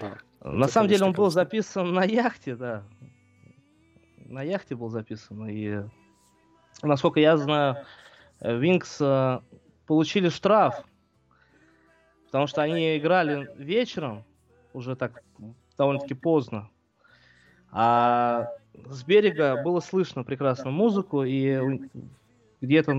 [0.00, 0.18] Да.
[0.42, 2.84] на Это, самом деле он был записан на яхте, да.
[4.26, 5.48] На яхте был записан.
[5.48, 5.82] И,
[6.82, 7.76] насколько я знаю,
[8.40, 9.40] Wings э,
[9.86, 10.84] получили штраф,
[12.26, 14.24] потому что они играли вечером,
[14.74, 15.22] уже так
[15.78, 16.68] довольно-таки поздно.
[17.70, 18.48] А
[18.90, 21.80] с берега было слышно прекрасно музыку, и у-
[22.60, 22.94] где-то,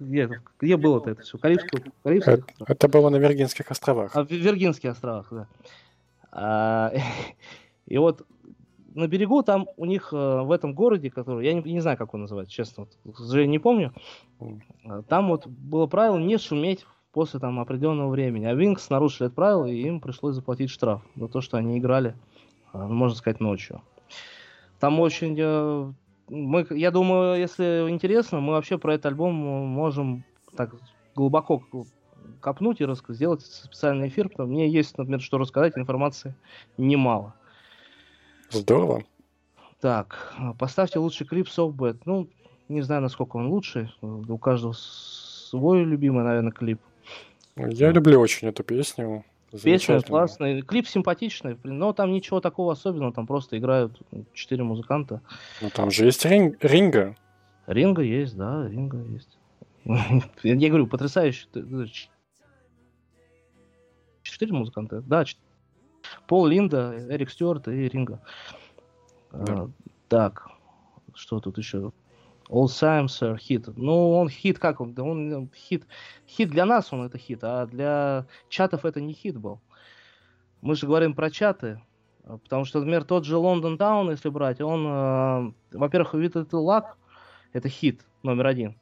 [0.00, 1.38] где, где было это все?
[1.38, 2.36] Карибское, Карибское?
[2.36, 4.16] Это, это было на Виргинских островах.
[4.16, 5.46] А, в Виргинских островах, да.
[6.32, 6.92] А,
[7.86, 8.26] и вот
[8.94, 12.14] на берегу там у них э, в этом городе, который, я не, не знаю, как
[12.14, 13.92] он называется, честно, вот, к сожалению, не помню,
[14.84, 18.46] а, там вот было правило не шуметь после там определенного времени.
[18.46, 22.14] А Винкс нарушили это правило, и им пришлось заплатить штраф за то, что они играли,
[22.72, 23.80] а, можно сказать, ночью.
[24.80, 25.36] Там очень...
[25.38, 25.92] э,
[26.28, 30.24] Мы, я думаю, если интересно, мы вообще про этот альбом можем
[30.56, 30.74] так
[31.14, 31.62] глубоко
[32.40, 36.34] копнуть и раска- сделать специальный эфир, потому что мне есть, например, что рассказать, информации
[36.76, 37.34] немало.
[38.50, 39.02] Здорово.
[39.80, 41.98] Так, поставьте лучший клип Soft Bad.
[42.04, 42.28] Ну,
[42.68, 43.92] не знаю, насколько он лучший.
[44.02, 46.80] У каждого свой любимый, наверное, клип.
[47.56, 49.24] Я люблю очень эту песню.
[49.50, 53.98] Песня классная, клип симпатичный, но там ничего такого особенного, там просто играют
[54.34, 55.22] четыре музыканта.
[55.62, 57.16] Ну, там же есть Рин- Ринга.
[57.66, 59.38] Ринга есть, да, Ринга есть.
[60.42, 61.46] Я говорю, потрясающе.
[64.22, 65.24] Четыре музыканта, да.
[66.26, 68.20] Пол Линда, Эрик Стюарт и Ринга.
[69.32, 69.68] А,
[70.08, 70.48] Так,
[71.14, 71.92] что тут еще?
[72.48, 73.68] Old Siam, Sir, хит.
[73.76, 74.94] Ну, он хит, как он?
[74.94, 75.86] Да он э, хит.
[76.26, 79.60] Хит для нас он это хит, а для чартов это не хит был.
[80.62, 81.80] Мы же говорим про чарты.
[82.24, 86.39] а, Потому что, например, тот же London Town, если брать, он, э, во-первых, With a
[86.39, 86.96] Little Luck,
[87.52, 88.80] это хит номер один.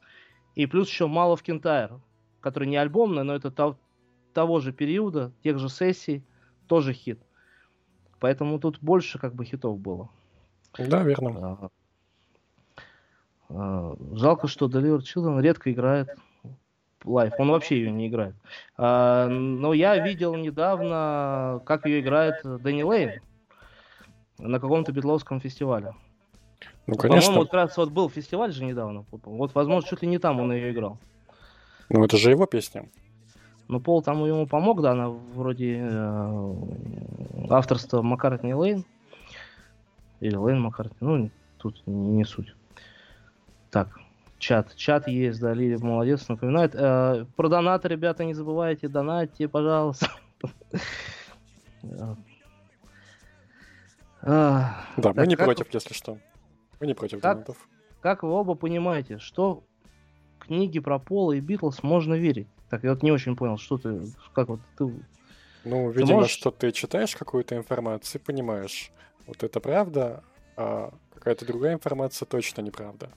[0.55, 1.99] И плюс еще Mull of Kintyre,
[2.39, 3.77] который не альбомный, но это то-
[4.33, 6.23] того же периода, тех же сессий,
[6.67, 7.19] тоже хит.
[8.19, 10.09] Поэтому тут больше как бы хитов было.
[10.77, 11.69] Да, верно.
[13.49, 16.09] А, Жалко, что Deliver Your Children редко играет
[17.03, 17.33] live.
[17.39, 18.35] Он вообще ее не играет.
[18.77, 23.21] А, Но я видел недавно, как ее играет Дэнни Лейн
[24.39, 25.93] на каком-то битловском фестивале.
[26.85, 27.35] Ну, По-моему, конечно.
[27.35, 29.05] вот как раз вот был фестиваль же недавно.
[29.11, 30.97] Вот, возможно, чуть ли не там он ее играл.
[31.89, 32.89] Ну, это же его песня.
[33.67, 36.53] Ну, Пол там ему помог, да, она вроде э,
[37.49, 38.85] авторства Маккартни Лейн.
[40.21, 40.97] Или Лейн Маккартни.
[41.01, 42.55] Ну, тут не суть.
[43.77, 43.99] Так,
[44.39, 44.75] чат.
[44.75, 46.73] Чат есть, да, Лили молодец, напоминает.
[46.73, 50.09] Э, про донаты, ребята, не забывайте, донатьте, пожалуйста.
[54.21, 56.17] А, Да, мы не против, если что.
[56.79, 57.69] Мы не против донатов.
[58.01, 59.63] Как вы оба понимаете, что
[60.39, 62.47] книги про Пола и Битлз можно верить?
[62.69, 64.01] Так, я вот не очень понял, что ты,
[64.33, 64.85] как вот ты...
[65.63, 68.91] Ну, Ты видимо, можешь- что ты читаешь какую-то информацию и понимаешь,
[69.27, 70.23] вот это правда,
[70.57, 73.09] а какая-то другая информация точно неправда.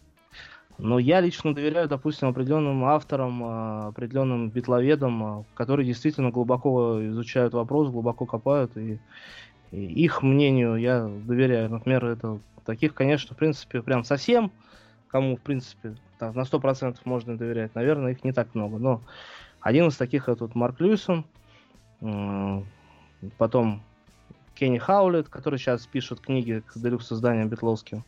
[0.82, 7.52] Но я лично доверяю, допустим, определенным авторам, а, определенным битловедам, а, которые действительно глубоко изучают
[7.52, 8.98] вопрос, глубоко копают, и,
[9.70, 11.70] и их мнению я доверяю.
[11.70, 14.50] Например, это таких, конечно, в принципе, прям совсем,
[15.08, 18.78] кому, в принципе, так, на 100% можно доверять, наверное, их не так много.
[18.78, 19.02] Но
[19.60, 21.24] один из таких это вот Марк Льюисон,
[23.36, 23.82] потом
[24.54, 28.04] Кенни Хаулет, который сейчас пишет книги к делюкс изданиям битловским.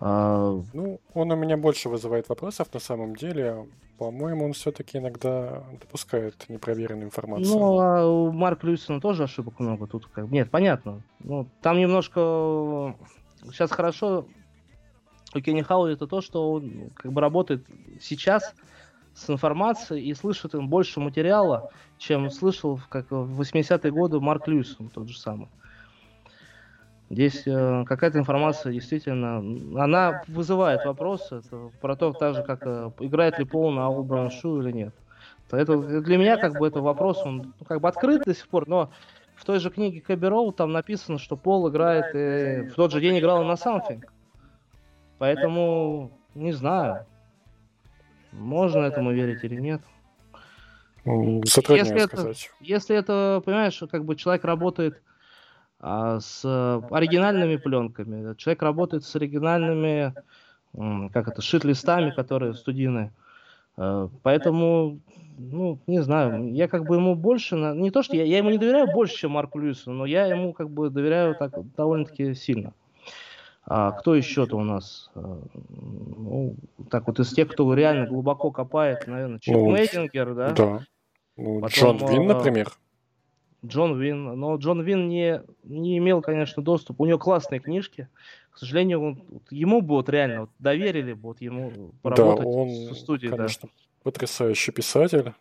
[0.00, 3.66] А, Ну, он у меня больше вызывает вопросов на самом деле.
[3.98, 7.48] По-моему, он все-таки иногда допускает непроверенную информацию.
[7.48, 9.88] Ну, а у Марка Льюисона тоже ошибок много.
[9.88, 11.02] Тут как Нет, понятно.
[11.18, 12.94] Ну, там немножко...
[13.50, 14.26] Сейчас хорошо
[15.34, 17.66] у Кенни Хауи это то, что он как бы работает
[18.00, 18.54] сейчас
[19.14, 24.90] с информацией и слышит им больше материала, чем слышал как в 80-е годы Марк Льюисон
[24.90, 25.48] тот же самый.
[27.10, 29.38] Здесь э, какая-то информация действительно,
[29.82, 34.30] она вызывает вопросы это про то, так же, как э, играет ли Пол на All
[34.30, 34.94] Шу или нет.
[35.48, 38.46] То Это для меня как бы это вопрос, он ну, как бы открыт до сих
[38.48, 38.90] пор, но
[39.36, 43.00] в той же книге Кэби Роу там написано, что Пол играет, э, в тот же
[43.00, 44.04] день играл на Something.
[45.16, 47.06] Поэтому не знаю,
[48.32, 49.80] можно этому верить или нет.
[51.06, 55.00] Если это, если это, понимаешь, как бы человек работает
[55.80, 60.12] а, с э, оригинальными пленками, человек работает с оригинальными,
[61.12, 63.12] как это, шит-листами, которые студийные.
[63.76, 64.98] Э, Поэтому,
[65.38, 68.58] ну, не знаю, я как бы ему больше, не то, что я, я ему не
[68.58, 72.72] доверяю больше, чем Марку Льюису, но я ему как бы доверяю так довольно-таки сильно.
[73.70, 75.10] А кто еще-то у нас?
[75.14, 75.20] Э,
[75.60, 76.56] Ну,
[76.90, 80.50] так вот из тех, кто реально глубоко копает, наверное, Чип Ну, Мейдингер, да?
[80.50, 80.80] Да.
[81.36, 82.72] Ну, Потом, Джон Вин, а, например.
[83.64, 84.24] Джон Вин.
[84.38, 87.00] Но Джон Вин не, не имел, конечно, доступ.
[87.00, 88.08] У него классные книжки.
[88.50, 92.68] К сожалению, он- ему бы вот реально вот доверили бы вот ему Да, поработать он,
[92.68, 93.28] в студии.
[93.28, 93.36] да.
[93.36, 93.68] конечно,
[94.02, 95.32] потрясающий писатель.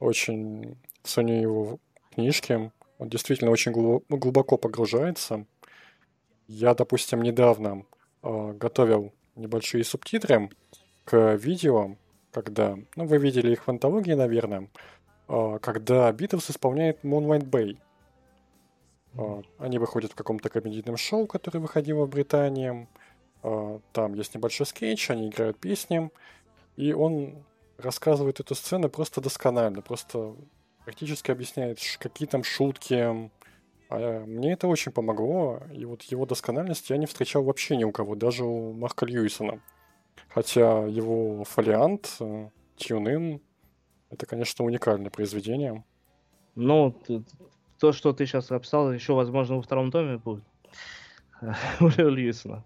[0.00, 1.78] Очень ценю его
[2.14, 2.72] книжки.
[2.98, 5.46] Он действительно очень глу- глубоко погружается.
[6.48, 7.84] Я, допустим, недавно
[8.22, 10.50] э, готовил небольшие субтитры
[11.04, 11.96] к видео,
[12.30, 14.68] когда, ну, вы видели их в антологии, наверное,
[15.26, 17.78] когда Битлз исполняет Moonlight Bay.
[19.14, 22.88] Э, Они выходят в каком-то комедийном шоу, которое выходило в Британии.
[23.42, 26.10] Э, Там есть небольшой скетч, они играют песни,
[26.76, 27.44] и он
[27.78, 30.34] рассказывает эту сцену просто досконально, просто
[30.84, 33.30] практически объясняет, какие там шутки.
[33.88, 37.92] А мне это очень помогло, и вот его доскональность я не встречал вообще ни у
[37.92, 39.60] кого, даже у Марка Льюисона.
[40.28, 43.40] Хотя его фолиант, э, In,
[44.12, 45.84] это, конечно, уникальное произведение.
[46.54, 46.94] Ну,
[47.80, 50.44] то, что ты сейчас описал, еще, возможно, во втором томе будет.
[51.80, 52.62] У Льюисона.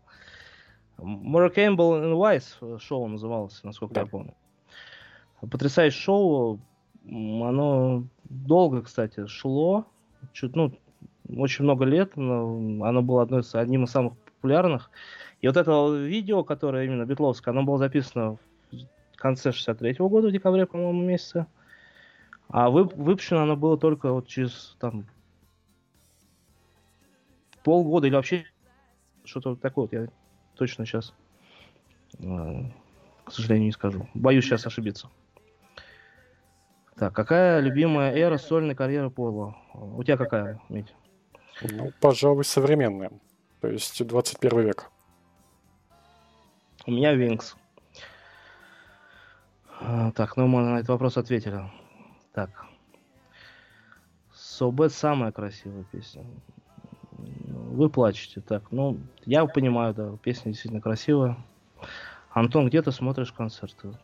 [0.99, 4.35] Мора Кэмпбелл and Wise э, шоу называлось, насколько я помню.
[5.41, 6.61] Потрясающее шоу.
[7.07, 9.87] Оно долго, кстати, шло.
[10.33, 10.73] Чуть, ну,
[11.29, 12.17] очень много лет.
[12.17, 14.91] но Оно было одно из, одним из самых популярных.
[15.43, 18.41] И вот это видео, которое именно Битловское, оно было записано в
[19.17, 21.47] конце 63 года, в декабре, по-моему, месяце.
[22.49, 25.07] А вып- выпущено оно было только вот через там
[27.65, 28.45] полгода или вообще
[29.25, 29.85] что-то вот такое.
[29.85, 30.09] Вот я
[30.55, 31.13] точно сейчас,
[32.19, 34.09] к сожалению, не скажу.
[34.15, 35.11] Боюсь сейчас ошибиться.
[36.95, 39.57] Так, какая любимая эра сольной карьеры Пола?
[39.75, 40.95] У тебя какая, Мить?
[41.63, 43.11] Ну, пожалуй, современное.
[43.61, 44.91] То есть 21 век.
[46.87, 47.57] У меня Винкс.
[49.81, 51.63] А, Так, ну мы на этот вопрос ответили.
[52.33, 52.67] Так.
[54.35, 56.25] So Bad самая красивая песня.
[57.17, 58.41] Вы плачете.
[58.41, 61.37] Так, ну, я понимаю, да, песня действительно красивая.
[62.31, 63.97] Антон, где ты смотришь концерты?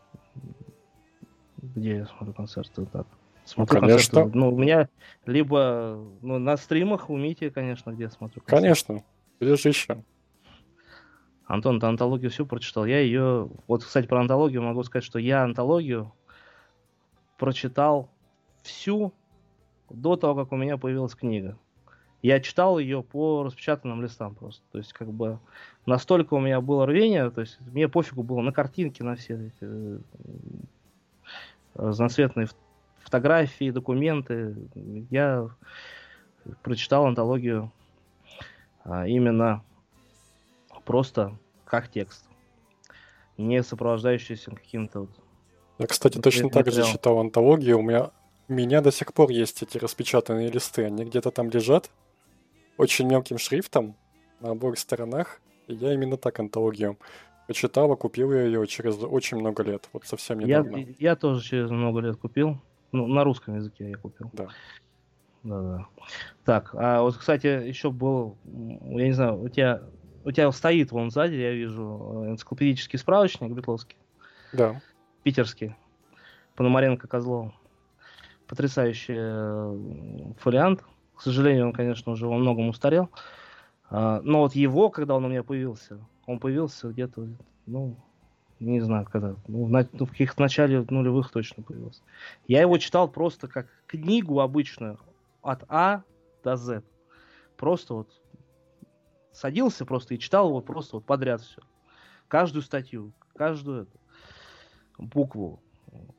[1.61, 2.85] Где я смотрю концерты?
[2.85, 3.07] Так.
[3.45, 4.21] Смотрю конечно.
[4.21, 4.37] концерты.
[4.37, 4.89] Ну, у меня
[5.25, 8.61] либо ну, на стримах, у Мити, конечно, где я смотрю концерты.
[8.61, 9.03] Конечно.
[9.39, 10.03] Где же еще?
[11.45, 12.85] Антон, ты антологию всю прочитал.
[12.85, 13.49] Я ее...
[13.67, 16.11] Вот, кстати, про антологию могу сказать, что я антологию
[17.37, 18.09] прочитал
[18.61, 19.13] всю
[19.89, 21.57] до того, как у меня появилась книга.
[22.21, 24.63] Я читал ее по распечатанным листам просто.
[24.71, 25.39] То есть, как бы,
[25.85, 29.57] настолько у меня было рвение, то есть, мне пофигу было на картинки, на все эти
[29.61, 29.99] э,
[31.75, 32.47] разноцветные
[32.99, 34.55] фотографии, документы.
[35.09, 35.49] Я
[36.61, 37.71] прочитал антологию
[38.85, 39.61] а, именно
[40.85, 42.25] просто как текст,
[43.37, 45.09] не сопровождающийся каким-то вот
[45.79, 47.79] Я, кстати, точно так же читал антологию.
[47.79, 48.11] У меня,
[48.47, 50.85] у меня до сих пор есть эти распечатанные листы.
[50.85, 51.89] Они где-то там лежат,
[52.77, 53.95] очень мелким шрифтом
[54.39, 55.41] на обоих сторонах.
[55.67, 56.97] И я именно так антологию
[57.47, 59.89] почитал, и купил ее через очень много лет.
[59.93, 60.85] Вот совсем Я, недавно.
[60.99, 62.57] я тоже через много лет купил.
[62.91, 64.29] Ну, на русском языке я купил.
[64.33, 64.47] Да.
[65.43, 65.87] Да, да.
[66.45, 69.83] Так, а вот, кстати, еще был, я не знаю, у тебя,
[70.25, 73.97] у тебя стоит вон сзади, я вижу, э, энциклопедический справочник Бетловский,
[74.51, 74.81] Да.
[75.23, 75.75] питерский,
[76.55, 77.53] Пономаренко Козлов.
[78.47, 80.83] Потрясающий э, фолиант.
[81.15, 83.09] К сожалению, он, конечно, уже во многом устарел.
[83.89, 87.27] А, Но вот его, когда он у меня появился, он появился где-то,
[87.65, 87.95] ну,
[88.59, 92.01] не знаю, когда, ну, в, на- ну, в каких-то начале нулевых точно появился.
[92.47, 94.99] Я его читал просто как книгу обычную,
[95.41, 96.03] от А
[96.43, 96.83] до З.
[97.57, 98.09] Просто вот
[99.33, 101.61] садился просто и читал его просто вот подряд все.
[102.27, 103.99] Каждую статью, каждую эту
[104.97, 105.61] букву,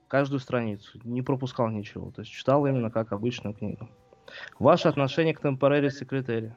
[0.09, 1.01] каждую страницу.
[1.05, 2.11] Не пропускал ничего.
[2.11, 3.89] То есть читал именно как обычную книгу.
[4.59, 6.53] Ваше отношение к Temporary Secretary.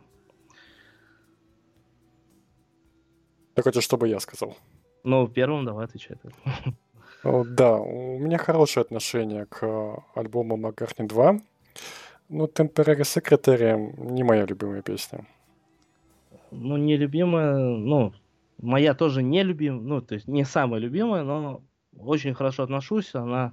[3.55, 4.55] Ты хочешь, чтобы я сказал?
[5.03, 6.17] Ну, первым давай отвечай.
[7.23, 11.39] Да, у меня хорошее отношение к альбому Маккартни 2.
[12.29, 15.25] Ну, Temporary Secretary не моя любимая песня.
[16.51, 18.13] Ну, нелюбимая, ну,
[18.61, 21.61] моя тоже не любимая, ну, то есть не самая любимая, но
[21.97, 23.51] очень хорошо отношусь, она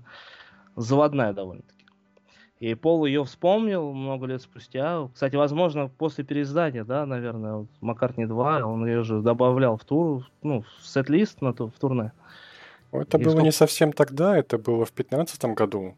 [0.77, 1.85] заводная довольно-таки.
[2.61, 5.09] И Пол ее вспомнил много лет спустя.
[5.12, 10.25] Кстати, возможно, после переиздания, да, наверное, вот Маккартни 2, он ее же добавлял в тур,
[10.43, 12.12] ну, в сет-лист на ту, в турне.
[12.93, 15.97] Это И было не сколько- совсем тогда, это было в 15 году,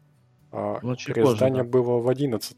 [0.57, 2.57] а Ну, переиздание позже, было в 11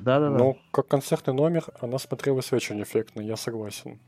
[0.00, 0.30] Да-да-да.
[0.30, 4.00] Но как концертный номер она смотрелась очень эффектно, я согласен.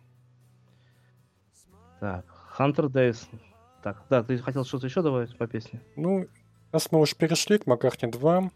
[2.00, 2.26] Так,
[2.58, 3.28] Hunter Days.
[3.84, 5.80] Так, да, ты хотел что-то еще добавить по песне?
[5.94, 6.26] Ну,
[6.72, 8.50] раз мы уж перешли к Маккартни 2,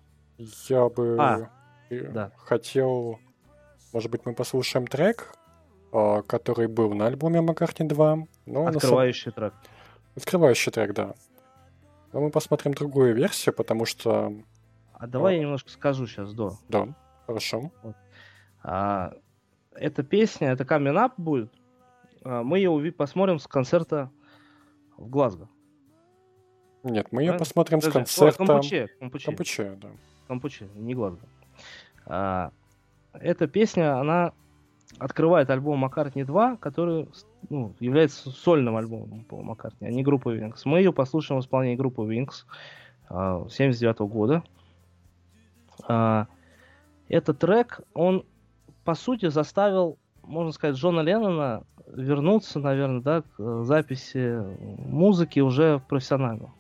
[0.69, 1.51] я бы А,
[1.89, 2.33] э, да.
[2.37, 3.21] хотел,
[3.93, 5.33] может быть, мы послушаем трек,
[5.93, 8.19] а, который был на альбоме Маккартни 2.
[8.47, 9.55] Но на Открывающий трек.
[10.17, 11.15] Открывающий трек, да.
[12.13, 14.33] Но мы посмотрим другую версию, потому что...
[14.99, 16.53] А давай я немножко скажу сейчас до.
[16.69, 16.89] Да,
[17.27, 17.71] хорошо.
[18.63, 19.13] А,
[19.75, 21.53] эта песня, это Coming Up будет.
[22.25, 24.11] А, мы ее уви- посмотрим с концерта
[24.97, 25.49] в Глазго.
[26.83, 27.39] Нет, мы ее Правильно?
[27.39, 28.47] посмотрим с Подожди, ой, концерта...
[28.47, 29.27] Кампуче, Кампуче.
[29.27, 29.89] Кампуче, да.
[30.29, 31.27] Кампуче, не Глазго.
[32.07, 32.53] А,
[33.13, 34.33] эта песня, она
[34.99, 37.09] открывает альбом Маккартни 2, который
[37.51, 40.61] ну, является сольным альбомом по Маккартни, а не группы Wings.
[40.65, 42.47] Мы ее послушаем в исполнении группы Wings
[43.11, 44.43] 79 года.
[45.85, 46.27] А,
[47.09, 48.25] этот трек, он,
[48.85, 54.43] по сути, заставил, можно сказать, Джона Леннона вернуться, наверное, да, к э, записи
[54.79, 56.53] музыки уже профессионально.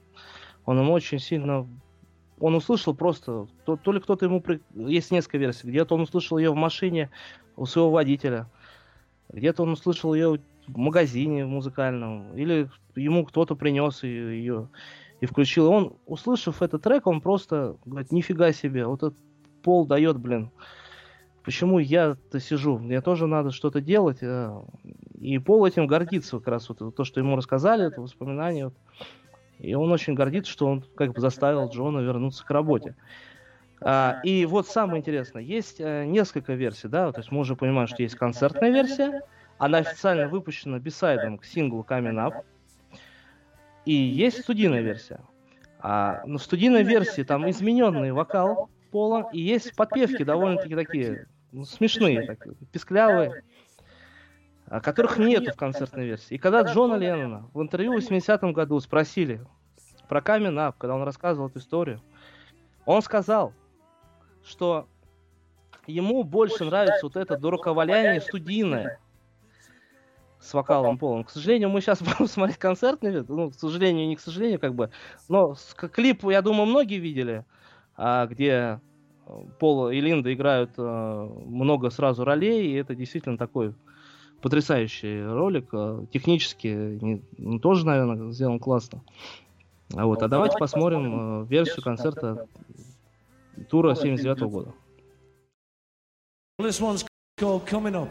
[0.64, 1.66] Он ему очень сильно...
[2.38, 3.46] Он услышал просто...
[3.64, 4.42] То, то ли кто-то ему...
[4.74, 5.68] Есть несколько версий.
[5.68, 7.10] Где-то он услышал ее в машине
[7.56, 8.48] у своего водителя.
[9.30, 12.36] Где-то он услышал ее в магазине музыкальном.
[12.36, 14.68] Или ему кто-то принес ее, ее
[15.26, 15.66] и включил.
[15.66, 19.18] И он, услышав этот трек, он просто говорит, нифига себе, вот этот
[19.62, 20.50] пол дает, блин.
[21.44, 22.78] Почему я-то сижу?
[22.78, 24.18] Мне тоже надо что-то делать.
[24.20, 24.62] э,
[25.20, 28.64] И Пол этим гордится как раз вот то, что ему рассказали, это воспоминания.
[28.64, 28.74] вот.
[29.58, 32.94] И он очень гордится, что он как бы заставил Джона вернуться к работе.
[33.80, 37.86] А, и вот самое интересное, есть э, несколько версий, да, то есть мы уже понимаем,
[37.86, 39.22] что есть концертная версия,
[39.58, 42.42] она официально выпущена бисайдом к синглу Coming Up,
[43.86, 45.20] и есть студийная версия.
[45.78, 51.64] А, но в студийной версии там измененный вокал Пола, и есть подпевки довольно-таки такие ну,
[51.64, 53.44] смешные, такие, писклявые,
[54.66, 56.34] а, которых нету в концертной версии.
[56.34, 59.44] И когда Джона Леннона в интервью в 80-м году спросили
[60.08, 62.00] про Up, когда он рассказывал эту историю,
[62.84, 63.52] он сказал,
[64.44, 64.88] что
[65.86, 68.98] ему больше нравится вот это дураковаляние студийное
[70.40, 71.24] с вокалом полным.
[71.24, 73.00] К сожалению, мы сейчас будем смотреть концерт.
[73.02, 74.90] Ну, ну к сожалению, не к сожалению, как бы.
[75.28, 75.56] Но
[75.92, 77.44] клип, я думаю, многие видели,
[77.96, 78.80] а, где
[79.26, 83.74] э, Пол и Линда играют э, много сразу ролей, и это действительно такой
[84.42, 85.68] потрясающий ролик.
[85.72, 89.02] Э, технически не, ну, тоже, наверное, сделан классно.
[89.94, 92.46] А вот, ну, а давайте, посмотрим, посмотрим версию концерта
[93.70, 94.74] тура 79 года.
[96.58, 97.06] This one's
[97.38, 98.08] called Coming Up.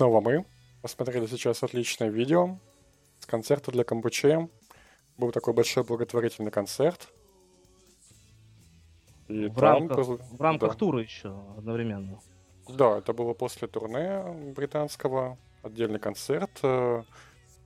[0.00, 0.46] снова мы.
[0.80, 2.58] Посмотрели сейчас отличное видео
[3.18, 4.48] с концерта для Камбуче.
[5.18, 7.12] Был такой большой благотворительный концерт.
[9.28, 10.78] И в, там рамках, в рамках да.
[10.78, 12.18] тура еще одновременно.
[12.66, 14.22] Да, это было после турне
[14.56, 15.36] британского.
[15.62, 16.50] Отдельный концерт.
[16.62, 17.02] Э,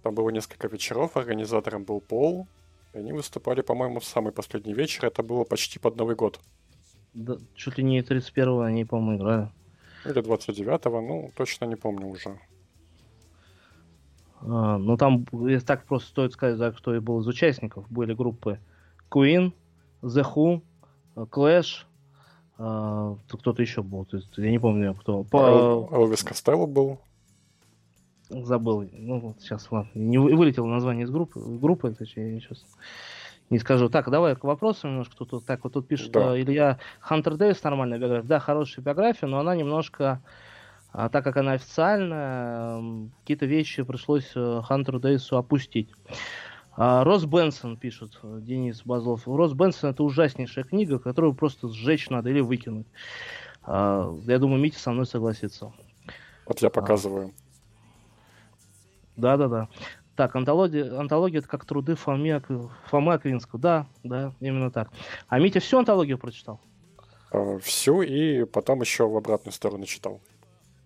[0.03, 2.49] там было несколько вечеров, организатором был Пол.
[2.95, 5.07] И они выступали, по-моему, в самый последний вечер.
[5.07, 6.41] Это было почти под Новый год.
[7.13, 9.51] Да, чуть ли не 31-го они, по-моему, играли.
[10.05, 12.39] Или 29-го, ну, точно не помню уже.
[14.41, 15.25] А, ну, там
[15.67, 17.87] так просто стоит сказать, да, кто и был из участников.
[17.91, 18.59] Были группы
[19.11, 19.53] Queen,
[20.03, 20.63] The Who,
[21.17, 21.85] Clash,
[22.59, 24.05] а, кто-то еще был.
[24.05, 25.25] То есть, я не помню, кто.
[25.25, 25.89] По...
[25.91, 26.99] Элвис Костелло был.
[28.29, 28.89] Забыл.
[28.93, 29.91] Ну, вот сейчас, ладно.
[29.95, 32.59] Не вылетело название из группы, группы точнее, сейчас.
[32.59, 32.77] Сейчас
[33.51, 33.89] не скажу.
[33.89, 35.15] Так, давай к вопросу немножко.
[35.17, 36.35] Тут, вот так вот тут пишет Да.
[36.37, 38.27] э, Илья Хантер Дэвис, нормальная биография.
[38.29, 40.23] Да, хорошая биография, но она немножко,
[40.93, 45.91] а, так как она официальная, м, какие-то вещи пришлось э, Хантеру Дэвису опустить.
[46.77, 49.27] А, Рос Бенсон пишет, э, Денис Базлов.
[49.29, 52.87] Рос Бенсон это ужаснейшая книга, которую просто сжечь надо или выкинуть.
[53.63, 55.73] А, Я думаю, Митя со мной согласится.
[56.47, 57.33] Вот я показываю.
[59.17, 59.69] Да-да-да.
[60.17, 62.41] Так, антология, антология это как труды Фомы,
[62.87, 63.61] Фомы Аквинского.
[63.61, 64.91] Да, да, именно так.
[65.29, 66.61] А Митя всю антологию прочитал?
[67.33, 70.21] Э, Всю и потом еще в обратную сторону читал.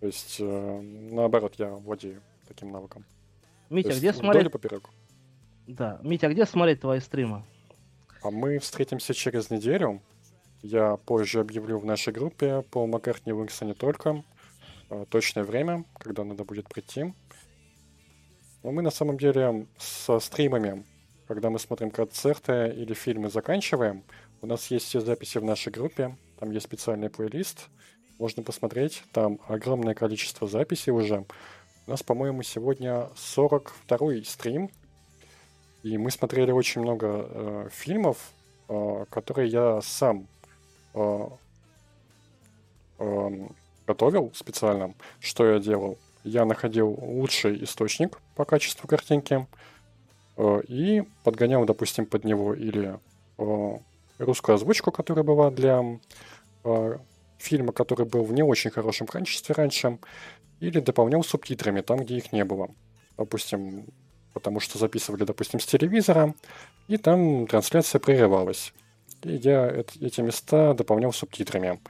[0.01, 0.81] То есть, э,
[1.13, 3.05] наоборот, я владею таким навыком.
[3.69, 4.51] Митя, есть где смотреть?
[4.51, 4.89] поперек.
[5.67, 6.01] Да.
[6.03, 7.45] Митя, а где смотреть твои стримы?
[8.23, 10.01] А мы встретимся через неделю.
[10.63, 14.25] Я позже объявлю в нашей группе по Маккартни Винкса не только.
[14.89, 17.13] э, Точное время, когда надо будет прийти.
[18.63, 20.85] Но мы на самом деле со стримами,
[21.27, 24.03] когда мы смотрим концерты или фильмы, заканчиваем.
[24.41, 26.17] У нас есть все записи в нашей группе.
[26.41, 27.69] Там есть специальный плейлист.
[28.19, 29.03] Можно посмотреть.
[29.13, 31.25] Там огромное количество записей уже.
[31.87, 34.71] У нас, по-моему, сегодня 42-й стрим.
[35.83, 38.33] И мы смотрели очень много э, фильмов,
[38.69, 40.27] э, которые я сам
[40.95, 41.29] э,
[42.99, 43.57] эм,
[43.87, 44.95] готовил специально.
[45.21, 45.99] Что я делал?
[46.29, 49.47] Я находил лучший источник по качеству картинки
[50.37, 52.99] э, и подгонял, допустим, под него или
[53.39, 53.79] э,
[54.19, 55.99] русскую озвучку, которая была для
[56.65, 56.99] э,
[57.39, 59.99] фильма, который был в не очень хорошем качестве раньше,
[60.61, 62.69] или дополнял субтитрами там, где их не было.
[63.17, 63.87] Допустим,
[64.35, 66.35] потому что записывали, допустим, с телевизора,
[66.89, 68.75] и там трансляция прерывалась.
[69.23, 71.81] И я эт- эти места дополнял субтитрами.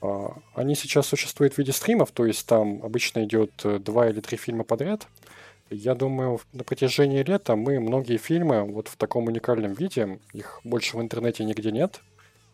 [0.00, 4.20] А, Они сейчас существуют в виде стримов, то есть там обычно идет э, два или
[4.20, 5.06] три фильма подряд.
[5.70, 10.96] Я думаю, на протяжении лета мы многие фильмы вот в таком уникальном виде, их больше
[10.96, 12.00] в интернете нигде нет,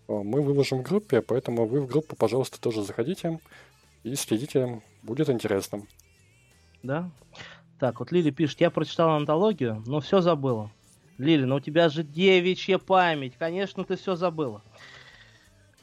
[0.08, 3.40] э, мы выложим в группе, поэтому вы в группу, пожалуйста, тоже заходите
[4.04, 5.82] и следите, будет интересно.
[6.82, 7.10] Да?
[7.78, 10.70] Так, вот Лили пишет, я прочитала антологию, но все забыла.
[11.18, 14.62] Лили, ну у тебя же девичья память, конечно, ты все забыла.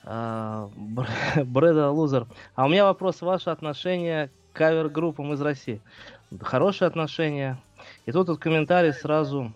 [0.03, 1.07] А, Бр-
[1.45, 2.27] Брэда Лузер.
[2.55, 5.81] А у меня вопрос, ваше отношение к кавер-группам из России.
[6.39, 7.57] Хорошее отношение.
[8.05, 9.53] И тут вот комментарий сразу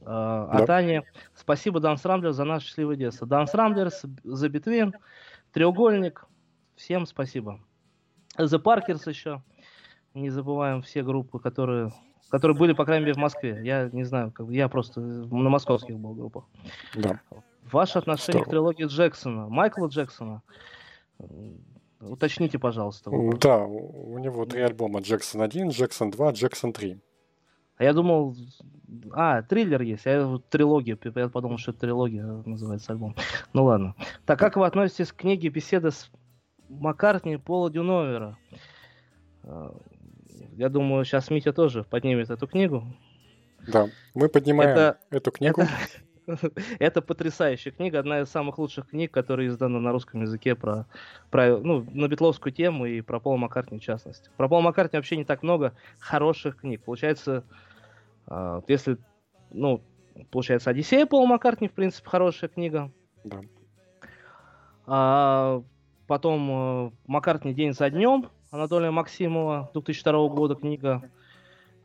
[0.00, 0.76] э, от Да.
[0.76, 1.02] Ани.
[1.34, 3.26] Спасибо, Данс Рамблер, за наше счастливое детство.
[3.26, 3.90] Данс Рамблер,
[4.24, 4.94] за Битвин,
[5.52, 6.24] Треугольник.
[6.76, 7.60] Всем спасибо.
[8.38, 9.42] The Паркерс еще.
[10.14, 11.92] Не забываем все группы, которые,
[12.30, 13.60] которые были, по крайней мере, в Москве.
[13.62, 16.44] Я не знаю, как, я просто на московских был группах.
[16.94, 17.20] Да.
[17.72, 18.72] Ваше отношение к Здорово.
[18.74, 20.42] трилогии Джексона, Майкла Джексона,
[22.00, 23.10] уточните, пожалуйста.
[23.10, 23.40] вопрос.
[23.40, 25.00] Да, у него три альбома.
[25.00, 27.00] Джексон 1, Джексон 2, Джексон 3.
[27.76, 28.36] А я думал,
[29.12, 33.16] а, триллер есть, я вот трилогия, я подумал, что это трилогия называется альбом.
[33.52, 33.94] Ну ладно.
[34.26, 36.10] Так как вы относитесь к книге «Беседа с
[36.68, 38.36] Маккартни» Пола Дюновера?
[39.44, 39.74] А,
[40.54, 42.84] Я думаю, сейчас Митя тоже поднимет эту книгу.
[43.66, 45.62] Да, мы поднимаем Это- эту книгу.
[45.62, 45.70] Это
[47.06, 50.86] потрясающая книга, одна из самых лучших книг, которая издана на русском языке про,
[51.30, 54.30] про ну, на битловскую тему и про Пола Маккартни в частности.
[54.36, 56.82] Про Пола Маккартни вообще не так много хороших книг.
[56.84, 57.44] Получается,
[58.26, 58.98] а, если,
[59.50, 59.82] ну,
[60.30, 62.90] получается, Одиссея Пола Маккартни, в принципе, хорошая книга.
[63.24, 63.40] Да.
[64.86, 65.62] А
[66.06, 71.10] потом э, Маккартни «День за днем» Анатолия Максимова, 2002 года книга.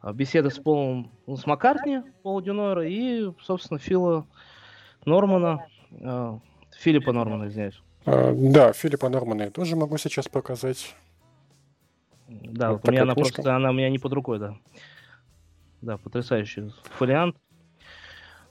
[0.02, 4.26] А, Беседа с Полом, ну, с Маккартни, Пола Дюнойра и, собственно, Фила
[5.06, 6.40] Нормана, э,
[6.78, 7.82] Филиппа Нормана, извиняюсь.
[8.06, 10.96] А, Да, Филиппа Нормана я тоже могу сейчас показать.
[12.28, 13.36] Да, Вот у меня она книжка.
[13.36, 14.58] просто, она у меня не под рукой, да.
[15.82, 17.38] Да, потрясающий фолиант.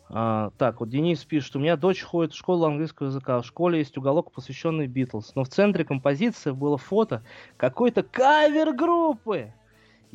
[0.09, 3.41] А, так, вот Денис пишет, у меня дочь ходит в школу английского языка.
[3.41, 5.35] В школе есть уголок, посвященный Битлз.
[5.35, 7.25] Но в центре композиции было фото
[7.57, 9.53] какой-то кавер-группы.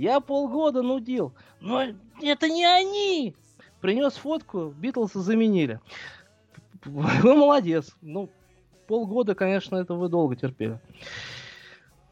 [0.02, 1.32] Я полгода нудил.
[1.60, 1.84] Но
[2.24, 3.36] это не они!
[3.82, 5.80] Принес фотку, Битлз заменили.
[6.84, 7.96] Вы молодец.
[8.02, 8.32] Ну,
[8.88, 10.80] полгода, конечно, это вы долго терпели.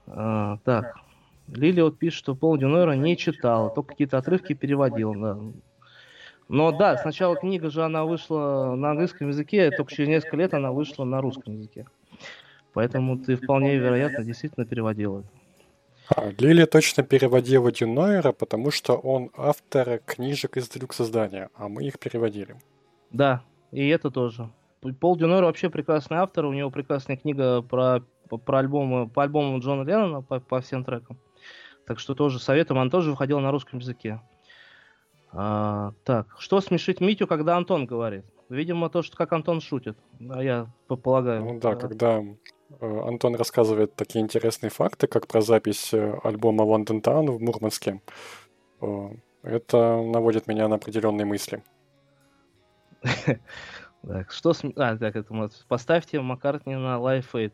[0.05, 0.97] А, так.
[1.47, 5.15] Лили вот пишет, что Пол Дюнойра не читал, только какие-то отрывки переводил.
[5.15, 5.39] Да.
[6.47, 10.53] Но да, сначала книга же она вышла на английском языке, а только через несколько лет
[10.53, 11.87] она вышла на русском языке.
[12.73, 15.38] Поэтому ты вполне вероятно действительно переводил это.
[16.15, 21.83] А, Лили точно переводила Дюнойера, потому что он автор книжек из делюкс издания, а мы
[21.83, 22.55] их переводили.
[23.11, 24.49] Да, и это тоже.
[24.99, 29.83] Пол Дюнойр вообще прекрасный автор, у него прекрасная книга про, про альбомы, по альбомам Джона
[29.83, 31.17] Леннона, по, по всем трекам.
[31.85, 34.21] Так что тоже советуем, она тоже выходила на русском языке.
[35.31, 38.25] А, так, что смешит Митю, когда Антон говорит?
[38.49, 39.97] Видимо, то, что как Антон шутит.
[40.29, 41.43] А я по- полагаю.
[41.43, 42.23] Ну да, А, когда
[42.79, 48.01] Антон рассказывает такие интересные факты, как про запись э, альбома London Town в Мурманске,
[48.81, 49.09] э,
[49.43, 51.63] это наводит меня на определенные мысли.
[54.07, 54.63] Так, что с...
[54.77, 55.65] А, так, это вот.
[55.67, 57.51] Поставьте Маккартни на Life Aid.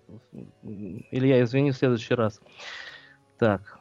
[1.09, 2.39] Илья, извини, в следующий раз.
[3.39, 3.79] Так,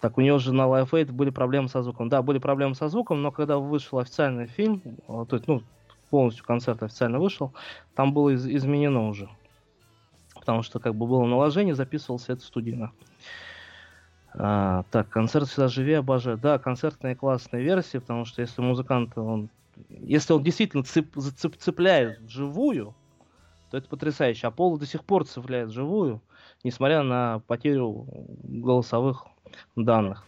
[0.00, 2.08] так, у него же на Life Aid были проблемы со звуком.
[2.08, 5.62] Да, были проблемы со звуком, но когда вышел официальный фильм, то есть, ну,
[6.10, 7.54] полностью концерт официально вышел,
[7.94, 9.28] там было из- изменено уже.
[10.40, 12.92] Потому что, как бы, было наложение, записывался это студийно.
[14.32, 16.38] А, так, концерт всегда живее, обожаю.
[16.38, 19.50] Да, концертные классные версии, потому что если музыкант, он,
[19.88, 22.94] если он действительно цеп- зацеп- цепляет вживую,
[23.70, 24.46] то это потрясающе.
[24.46, 26.22] А Пол до сих пор цепляет вживую,
[26.64, 28.06] несмотря на потерю
[28.42, 29.26] голосовых
[29.76, 30.24] данных.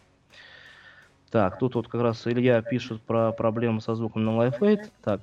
[1.31, 4.91] Так, тут вот как раз Илья пишет про проблемы со звуком на Life Aid.
[5.03, 5.23] Так,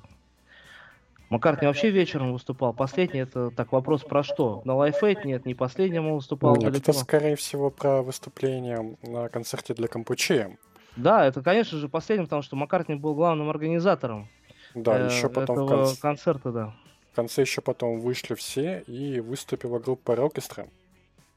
[1.30, 2.74] Маккартни вообще вечером выступал.
[2.74, 4.62] Последний, это так вопрос про что?
[4.66, 6.92] На Life Aid нет, не последним он выступал Нет, далеко.
[6.92, 10.58] это скорее всего про выступление на концерте для Кампучи.
[10.96, 14.28] Да, это, конечно же, последним, потому что Маккартни был главным организатором
[14.74, 16.76] Да, э, еще потом в конце, концерта, да.
[17.12, 20.66] в конце еще потом вышли все и выступила группа Рокестра.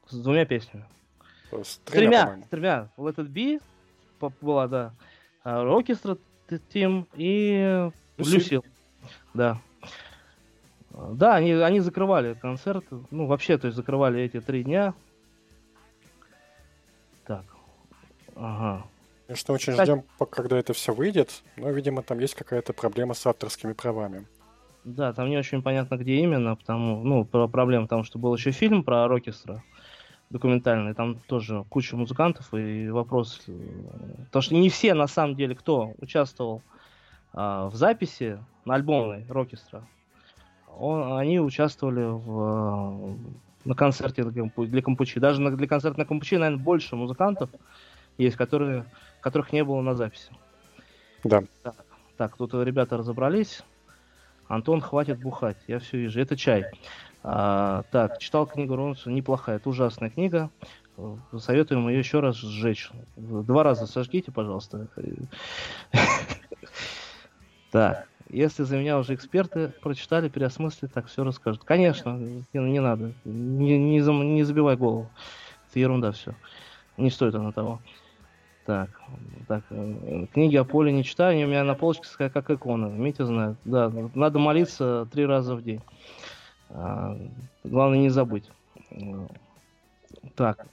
[0.07, 0.85] С двумя песнями.
[1.51, 2.89] С тремя, тремя, с тремя.
[2.97, 3.61] Let It Be
[4.41, 4.93] была, да.
[5.43, 6.17] Оркестра
[6.69, 7.89] Тим и.
[8.17, 8.65] Люсил.
[9.33, 9.61] Да.
[10.93, 12.85] Да, они, они закрывали концерт.
[13.11, 14.93] Ну, вообще, то есть закрывали эти три дня.
[17.25, 17.45] Так.
[18.35, 18.85] Ага.
[19.27, 23.25] Конечно, очень Кстати- ждем, когда это все выйдет, но, видимо, там есть какая-то проблема с
[23.25, 24.25] авторскими правами.
[24.83, 28.51] Да, там не очень понятно, где именно, потому, ну, про проблема, потому что был еще
[28.51, 29.63] фильм про оркестра
[30.29, 33.53] документальный, там тоже куча музыкантов и вопрос, э,
[34.25, 36.63] потому что не все на самом деле, кто участвовал
[37.33, 39.87] а, в записи на альбомной оркестра,
[40.79, 43.15] он- они участвовали в, э,
[43.65, 45.19] на концерте для, Кампу- для Кампучи.
[45.19, 47.49] Даже на- для концерта на Кампучи, наверное, больше музыкантов
[48.17, 48.85] есть, которые,
[49.21, 50.31] которых не было на записи.
[51.23, 51.43] Да.
[51.63, 51.75] Так,
[52.17, 53.63] так, тут ребята разобрались.
[54.47, 56.19] Антон, хватит бухать, я все вижу.
[56.19, 56.65] Это чай.
[57.23, 60.49] А, так, читал книгу Ронса, неплохая, это ужасная книга.
[61.37, 62.91] Советуем ее еще раз сжечь.
[63.15, 64.87] Два раза сожгите, пожалуйста.
[67.71, 71.63] Так, если за меня уже эксперты прочитали, переосмыслили, так все расскажут.
[71.63, 73.13] Конечно, не, не надо.
[73.25, 75.09] Не, не, зам- не забивай голову.
[75.69, 76.33] Это ерунда все.
[76.97, 77.81] Не стоит она того.
[78.65, 78.89] Так,
[79.47, 83.25] так, э, книги о поле не читаю, они у меня на полочке как иконы, Митя
[83.25, 83.57] знает.
[83.65, 85.81] Да, надо молиться три раза в день.
[86.69, 87.17] А,
[87.65, 88.49] главное не забыть.
[88.91, 89.27] Э,
[90.35, 90.65] Так,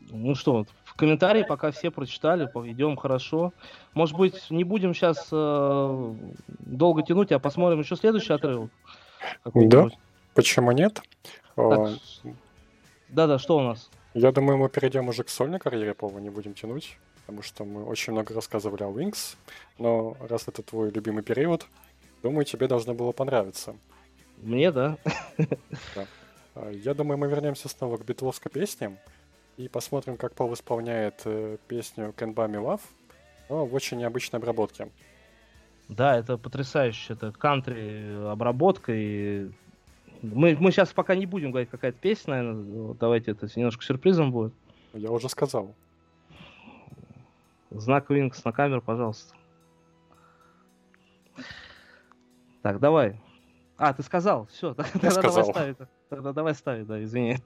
[0.00, 3.52] ну что, вот, в комментарии пока все прочитали, идем хорошо.
[3.94, 8.70] Может быть, не будем сейчас долго тянуть, а посмотрим еще следующий отрывок.
[9.54, 9.88] Да,
[10.34, 11.00] почему нет?
[11.56, 11.94] А,
[13.08, 13.90] Да-да, что у нас?
[14.14, 17.84] Я думаю, мы перейдем уже к сольной карьере Пола, не будем тянуть, потому что мы
[17.84, 19.36] очень много рассказывали о Wings,
[19.78, 21.66] но раз это твой любимый период,
[22.22, 23.74] думаю, тебе должно было понравиться.
[24.42, 24.98] Мне, да?
[25.94, 26.06] Да.
[26.54, 28.98] А, Я думаю, мы вернемся снова к битловской песне
[29.56, 32.80] и посмотрим, как Пол исполняет э, песню Can Buy Me Love,
[33.48, 34.88] но в очень необычной обработке.
[35.88, 37.12] Да, это потрясающе.
[37.12, 38.92] Это кантри обработка.
[38.94, 39.50] И...
[40.22, 42.94] Мы, мы сейчас пока не будем говорить, какая-то песня, наверное.
[42.94, 44.54] Давайте это немножко сюрпризом будет.
[44.94, 45.74] Я уже сказал.
[47.70, 49.34] Знак Винкс на камеру, пожалуйста.
[52.62, 53.20] Так, давай.
[53.76, 55.44] А, ты сказал, все, тогда давай сказал.
[55.44, 55.76] ставить.
[56.08, 57.38] Тогда давай ставить, да, извини.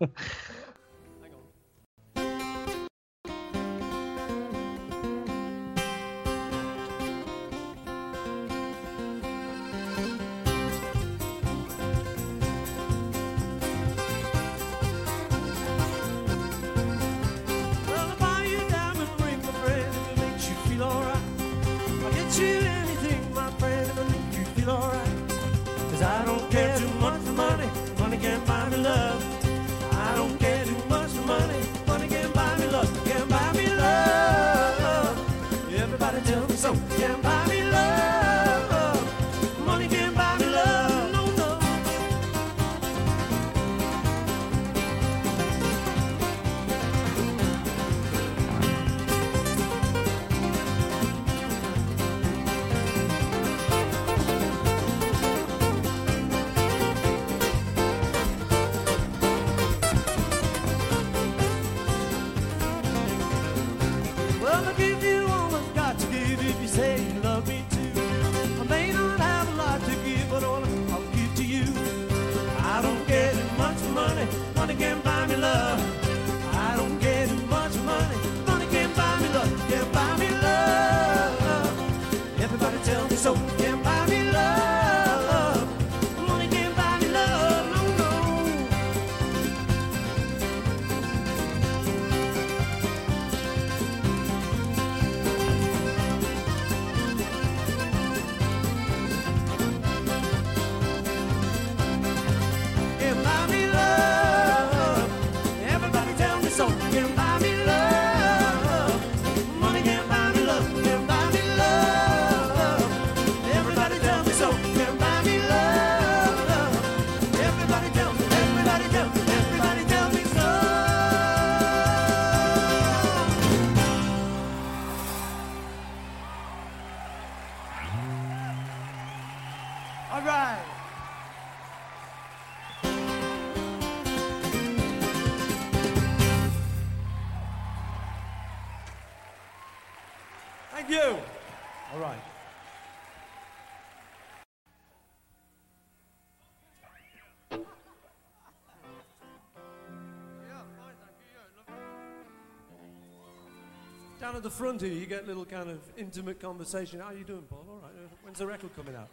[154.36, 157.00] Down at the front here, you get a little kind of intimate conversation.
[157.00, 157.64] How you doing, Paul?
[157.70, 157.90] All right.
[158.04, 159.08] Uh, When's the record coming out?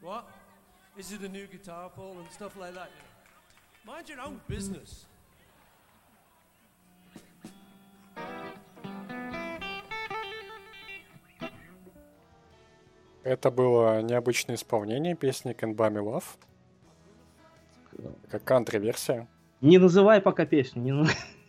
[0.00, 0.26] What?
[0.96, 2.88] Is it a new guitar, Paul, and stuff like that?
[2.88, 3.92] you know?
[3.92, 5.04] Mind your own business.
[13.24, 16.24] Это было необычное исполнение песни Can Buy Me Love.
[18.30, 19.28] Как кантри-версия.
[19.60, 20.80] Не называй пока песню.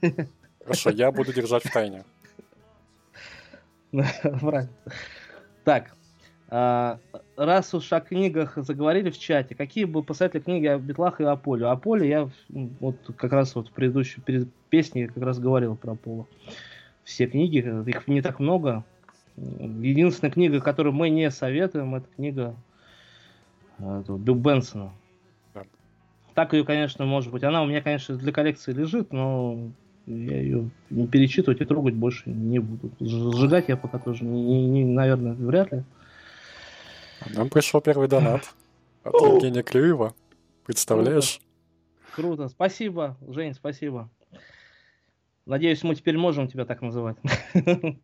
[0.02, 0.28] Не...
[0.64, 2.04] Хорошо, я буду держать в тайне.
[5.66, 5.92] Так,
[6.52, 7.00] а,
[7.36, 11.36] раз уж о книгах заговорили в чате, какие бы посоветовали книги о Битлах и о
[11.36, 11.68] Поле?
[11.68, 12.30] О Поле я
[12.80, 16.26] вот как раз вот в предыдущей перед песней как раз говорил про Пола.
[17.04, 17.58] Все книги,
[17.88, 18.84] их не так много.
[19.36, 22.56] Единственная книга, которую мы не советуем, это книга
[23.78, 24.92] этого Билл Бенсона.
[26.34, 27.44] Так ее, конечно, может быть.
[27.44, 29.72] Она у меня, конечно, для коллекции лежит, но
[30.10, 32.92] я ее не перечитывать и трогать больше не буду.
[33.00, 35.84] Сжигать я пока тоже, не, не- наверное, вряд ли.
[37.36, 38.54] Нам пришел первый донат
[39.04, 40.14] от Евгения Клюева.
[40.66, 41.40] Представляешь?
[42.16, 42.48] Круто.
[42.50, 44.10] Спасибо, Жень, спасибо.
[45.46, 47.18] Надеюсь, мы теперь можем тебя так называть.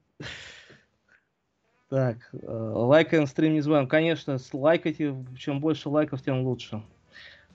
[1.88, 3.88] Так, э, лайкаем стрим не забываем.
[3.88, 6.82] Конечно, лайкайте, чем больше лайков, тем лучше.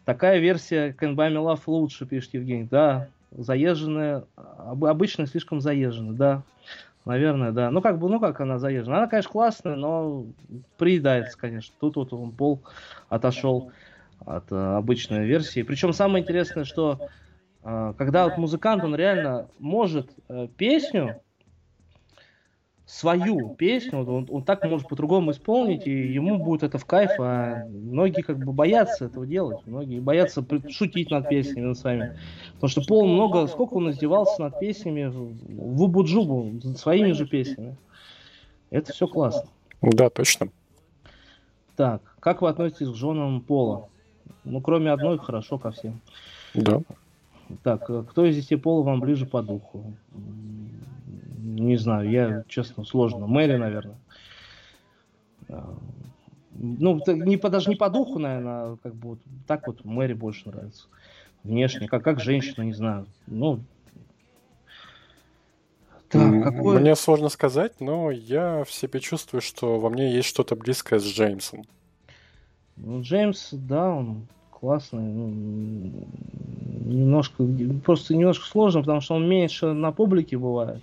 [0.04, 2.68] Такая версия Can Buy Me Love лучше, пишет Евгений.
[2.70, 6.42] Да, заезженная, об- обычно слишком заезженная, да.
[7.06, 7.70] Наверное, да.
[7.70, 8.98] Ну, как бы, ну, как она заезжена?
[8.98, 10.26] Она, конечно, классная, но
[10.76, 11.74] приедается, конечно.
[11.80, 12.62] Тут вот он пол
[13.08, 13.72] отошел
[14.26, 15.62] от э, обычной версии.
[15.62, 17.08] Причем самое интересное, что
[17.62, 21.22] э, когда вот музыкант, он реально может э, песню,
[22.90, 27.12] свою песню, вот он, он так может по-другому исполнить, и ему будет это в кайф,
[27.20, 32.18] а многие как бы боятся этого делать, многие боятся шутить над песнями над своими.
[32.54, 37.26] Потому что Пол много, сколько он издевался над песнями в в Убу-Джубу, над своими же
[37.26, 37.76] песнями.
[38.70, 39.48] Это все классно.
[39.82, 40.48] Да, точно.
[41.76, 43.88] Так, как вы относитесь к женам Пола?
[44.44, 46.00] Ну, кроме одной, хорошо ко всем.
[46.54, 46.82] Да.
[47.62, 49.84] Так, э, кто из детей Пола вам ближе по духу?
[51.42, 53.26] Не знаю, я, честно, сложно.
[53.26, 53.96] Мэри, наверное.
[55.48, 55.74] А,
[56.52, 59.84] Ну, т- не, по- даже не по духу, наверное, а как бы вот так вот
[59.84, 60.88] Мэри больше нравится.
[61.42, 63.06] Внешне, как, как женщина, не знаю.
[63.26, 63.60] Ну,
[66.10, 66.80] так, какой...
[66.80, 71.04] Мне сложно сказать, но я в себе чувствую, что во мне есть что-то близкое с
[71.04, 71.64] Джеймсом.
[72.76, 75.02] Ну, Джеймс, да, он классный.
[75.02, 76.06] ну,
[76.84, 77.46] немножко,
[77.84, 80.82] просто немножко сложно, потому что он меньше на публике бывает.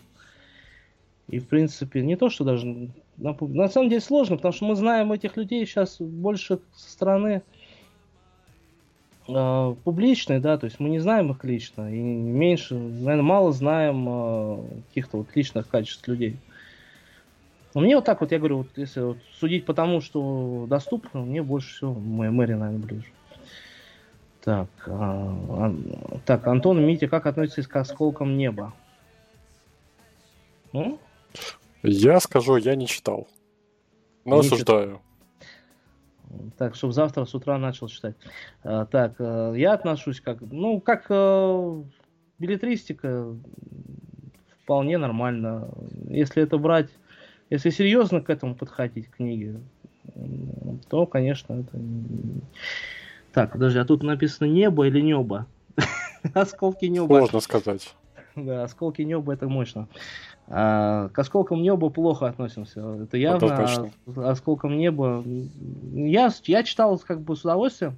[1.30, 5.12] И, в принципе, не то, что даже на, самом деле сложно, потому что мы знаем
[5.12, 7.42] этих людей сейчас больше со стороны
[9.28, 14.08] э, публичной, да, то есть мы не знаем их лично, и меньше, наверное, мало знаем
[14.08, 16.38] э, каких-то вот личных качеств людей.
[17.74, 21.20] Но мне вот так вот, я говорю, вот если вот судить по тому, что доступно,
[21.20, 23.12] мне больше всего Мэ- Мэри, наверное, ближе.
[24.42, 28.74] Так, а, Ан- так, Антон Митя, как относитесь к осколкам неба?
[30.74, 30.98] М?
[31.84, 33.28] Я скажу, я не читал.
[34.26, 35.02] Но Не осуждаю.
[36.58, 38.16] Так, чтобы завтра с утра начал читать.
[38.64, 41.84] А, так, э, я отношусь как, ну, как э,
[42.38, 43.34] билетристика,
[44.64, 45.70] вполне нормально.
[46.10, 46.90] Если это брать,
[47.50, 49.62] если серьезно к этому подходить, к книге,
[50.90, 51.80] то, конечно, это...
[53.32, 55.46] Так, подожди, а тут написано небо или небо?
[56.34, 57.20] Осколки неба.
[57.20, 57.96] Сложно сказать.
[58.38, 59.88] Да, осколки неба это мощно.
[60.48, 62.82] А, к осколкам неба плохо относимся.
[63.04, 63.54] Это явно.
[63.54, 63.92] Однозначно.
[64.16, 65.24] а осколкам неба.
[65.94, 67.98] Я, я читал как бы с удовольствием.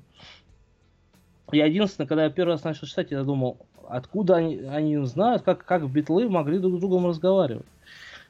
[1.52, 5.66] Я единственное, когда я первый раз начал читать, я думал, откуда они, они знают, как,
[5.66, 7.66] как битлы могли друг с другом разговаривать.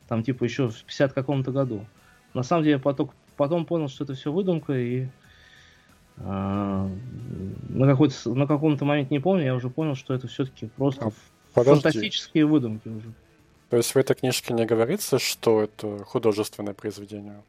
[0.08, 1.86] Там типа еще в 50 каком-то году.
[2.34, 5.08] На самом деле я потом, потом понял, что это все выдумка и
[6.18, 6.90] а,
[7.70, 11.12] на, какой-то, на каком-то моменте не помню, я уже понял, что это все-таки просто А,
[11.54, 11.82] Подожди.
[11.82, 13.14] фантастические выдумки уже.
[13.70, 17.42] То есть в этой книжке не говорится, что это художественное произведение?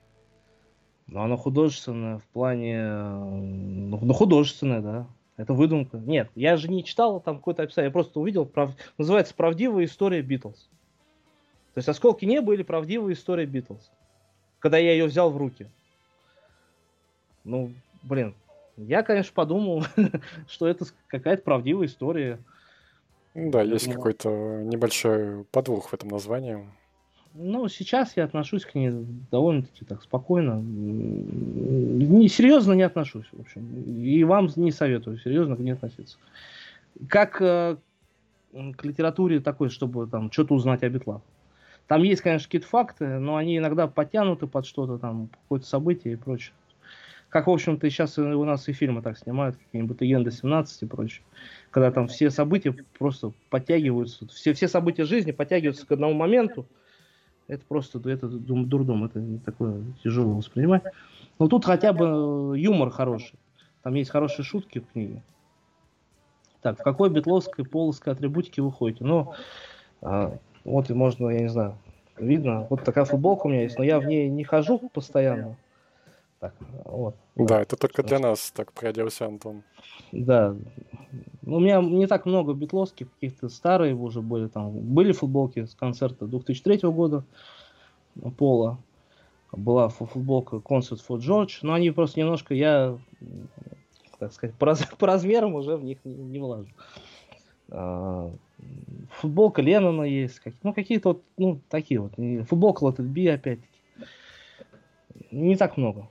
[1.07, 2.77] Но оно художественное в плане...
[2.77, 5.07] э, Ну, ну, художественное, да.
[5.37, 5.97] Это выдумка.
[5.97, 8.73] Нет, я же не читал там какое-то описание, я просто увидел, прав...
[8.99, 10.69] называется «Правдивая история Битлз».
[11.75, 13.91] То есть «Осколки неба» или «Правдивая история Битлз».
[14.59, 15.67] Когда я ее взял в руки.
[17.45, 17.73] Ну,
[18.03, 18.35] блин,
[18.77, 19.85] я, конечно, подумал,
[20.49, 22.39] что это какая-то правдивая история.
[23.35, 26.59] Ну Да, есть думаю- какой-то небольшой подвох в этом названии.
[27.35, 28.91] Ну, сейчас я отношусь к ней
[29.31, 30.61] довольно-таки так спокойно.
[30.61, 33.85] Не, серьезно не отношусь, в общем.
[33.85, 36.19] И вам не советую серьезно к ней относиться.
[37.09, 37.77] Как э,
[38.53, 41.23] к литературе такой, чтобы там что-то узнать о Битлах.
[41.87, 46.17] Там есть, конечно, какие-то факты, но они иногда подтянуты под что-то там, какое-то событие и
[46.17, 46.53] прочее.
[47.29, 51.23] Как, в общем-то, сейчас у нас и фильмы так снимают, какие-нибудь Легенда 17 и прочее.
[51.71, 56.67] Когда там все события просто подтягиваются, все, все события жизни подтягиваются к одному моменту.
[57.47, 60.83] Это просто это дурдом, это не такое тяжело воспринимать.
[61.39, 63.39] Но тут хотя бы э, юмор хороший.
[63.83, 65.23] Там есть хорошие шутки в книге.
[66.61, 69.05] Так, в какой битловской полоской атрибутики вы ходите?
[69.05, 69.33] Ну,
[70.03, 71.79] а, вот и можно, я не знаю,
[72.19, 72.67] видно.
[72.69, 75.57] Вот такая футболка у меня есть, но я в ней не хожу постоянно.
[76.41, 76.55] Так,
[76.87, 77.17] вот.
[77.37, 79.63] Да, это только для нас так приоделся Антон.
[80.11, 80.57] Да.
[81.43, 84.71] Ну, у меня не так много битловских, каких-то старые уже были там.
[84.71, 87.25] Были футболки с концерта 2003 года
[88.39, 88.79] Пола.
[89.53, 92.97] Была фу- футболка Concert for George, но они просто немножко, я,
[94.19, 96.69] так сказать, по, раз- по размерам уже в них не, не влажу.
[97.71, 98.31] А,
[99.21, 102.13] Футболка Леннона есть, как- ну какие-то вот, ну такие вот.
[102.49, 103.69] Футболка Let It Be опять-таки.
[105.33, 106.09] Не так много.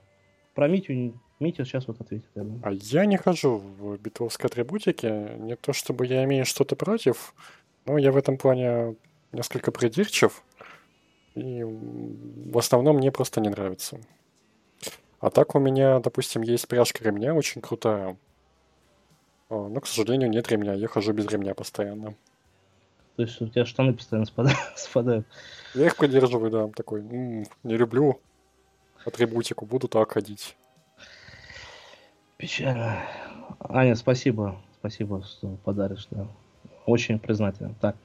[0.54, 2.60] Про Митю, Митя сейчас вот ответит, я думаю.
[2.64, 5.36] А я не хожу в битловской атрибутике.
[5.38, 7.34] Не то чтобы я имею что-то против,
[7.86, 8.96] но я в этом плане
[9.32, 10.42] несколько придирчив.
[11.34, 14.00] И в основном мне просто не нравится.
[15.20, 18.16] А так у меня, допустим, есть пряжка ремня очень крутая.
[19.48, 20.74] А, Но, к сожалению, нет ремня.
[20.74, 22.14] Я хожу без ремня постоянно.
[23.16, 25.26] То есть у тебя штаны постоянно спада- спадают.
[25.74, 27.00] Я их придерживаю, да, такой.
[27.00, 28.20] «М, Не люблю
[29.04, 30.56] атрибутику, буду так ходить.
[32.36, 33.02] Печально.
[33.60, 34.60] Аня, спасибо.
[34.78, 36.26] Спасибо, что подаришь, да.
[36.86, 37.74] Очень признателен.
[37.74, 37.96] Так.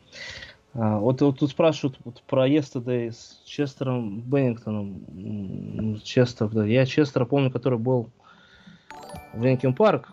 [0.74, 6.01] А, вот, вот тут спрашивают вот про Yesterday с Честером Беннингтоном.
[6.03, 6.65] Честер, да.
[6.65, 8.09] Я Честера помню, который был
[9.33, 10.11] в Linkin Park.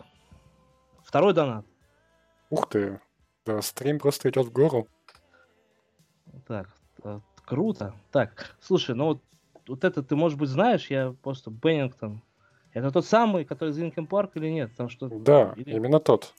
[1.03, 1.65] Второй донат.
[2.49, 3.01] Ух ты,
[3.45, 4.87] да, стрим просто идет в гору.
[6.47, 6.69] Так,
[7.03, 7.93] э, круто.
[8.11, 9.21] Так, слушай, ну вот,
[9.67, 12.21] вот это ты, может быть, знаешь, я просто Беннингтон.
[12.73, 14.71] Это тот самый, который из Linkin Park или нет?
[14.75, 16.33] Там что Да, или- именно тот.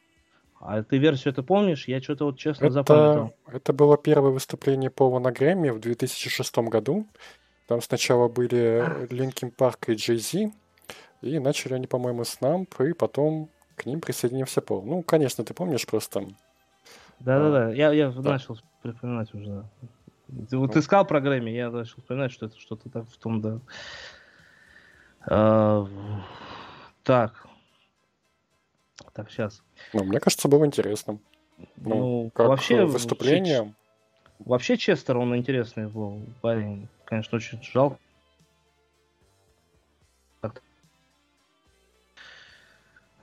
[0.60, 1.86] А ты версию это помнишь?
[1.88, 3.34] Я что-то вот честно запомнил.
[3.46, 7.06] Это, это было первое выступление Пола на Грэмми в 2006 году.
[7.66, 10.52] Там сначала были Linkin Park и Джей Зи,
[11.22, 14.82] и начали они, по-моему, с Numb, и потом к ним присоединился Пол.
[14.84, 16.20] Ну, конечно, ты помнишь просто.
[17.20, 18.30] Да-да-да, я, я Да.
[18.32, 19.64] начал припоминать уже.
[20.48, 23.60] Ты вот искал про Грэмми, я начал вспоминать, что это что-то так в том, да.
[25.26, 25.86] А,
[27.02, 27.46] так.
[29.12, 29.62] Так, сейчас.
[29.92, 31.18] Ну, мне кажется, было интересно.
[31.76, 33.74] Ну, Ну, как вообще, э, выступление.
[34.40, 36.88] Вообще Честер, он интересный был парень.
[37.04, 37.98] Конечно, очень жалко.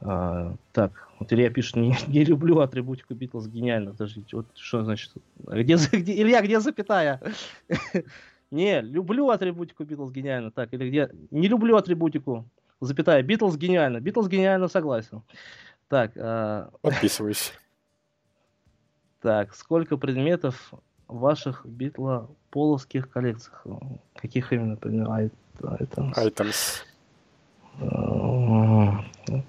[0.03, 3.91] А, так, вот Илья пишет, не, не люблю атрибутику Битлз, гениально.
[3.91, 5.11] Подождите, вот что значит?
[5.45, 7.21] Где, где, Илья, где запятая?
[8.51, 10.51] Не, люблю атрибутику Битлз, гениально.
[10.51, 11.09] Так, или где?
[11.29, 12.45] Не люблю атрибутику,
[12.81, 14.01] запятая, Битлз, гениально.
[14.01, 15.21] Битлз, гениально, согласен.
[15.87, 17.53] Так, а, Подписывайся.
[19.21, 20.73] так, сколько предметов
[21.07, 23.65] в ваших битлополовских коллекциях?
[24.15, 25.31] Каких именно предметов?
[25.61, 26.13] Items?
[26.15, 26.83] Items.
[27.79, 29.41] Э,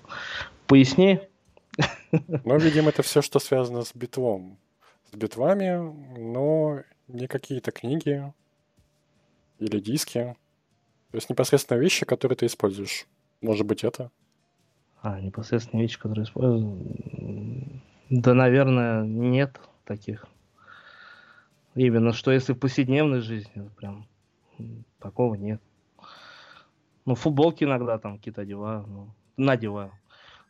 [0.67, 1.21] Поясни.
[2.45, 4.59] Но, видимо, это все, что связано с битлом.
[5.11, 8.33] С битвами, но не какие-то книги
[9.59, 10.37] или диски.
[11.11, 13.07] То есть непосредственно вещи, которые ты используешь.
[13.41, 14.11] Может быть, это?
[15.03, 17.83] А, непосредственно вещи, которые использую.
[18.09, 20.27] Да, наверное, нет таких.
[21.75, 24.07] Именно что если в повседневной жизни, прям
[24.99, 25.61] такого нет.
[27.05, 29.93] Ну, футболки иногда там какие-то одеваю, ну, надеваю.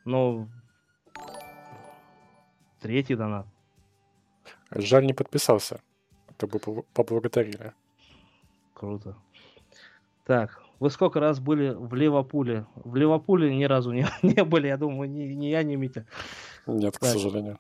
[0.05, 0.49] Но
[2.81, 3.47] третий донат.
[4.71, 5.81] Жаль, не подписался.
[6.29, 7.73] Это бы поб- поблагодарили.
[8.75, 9.17] Круто.
[10.25, 12.67] Так, вы сколько раз были в Ливерпуле?
[12.77, 16.07] В Ливерпуле ни разу не, не были, я думаю, ни, ни я, ни Митя.
[16.67, 17.11] Нет, к Так.
[17.11, 17.59] сожалению.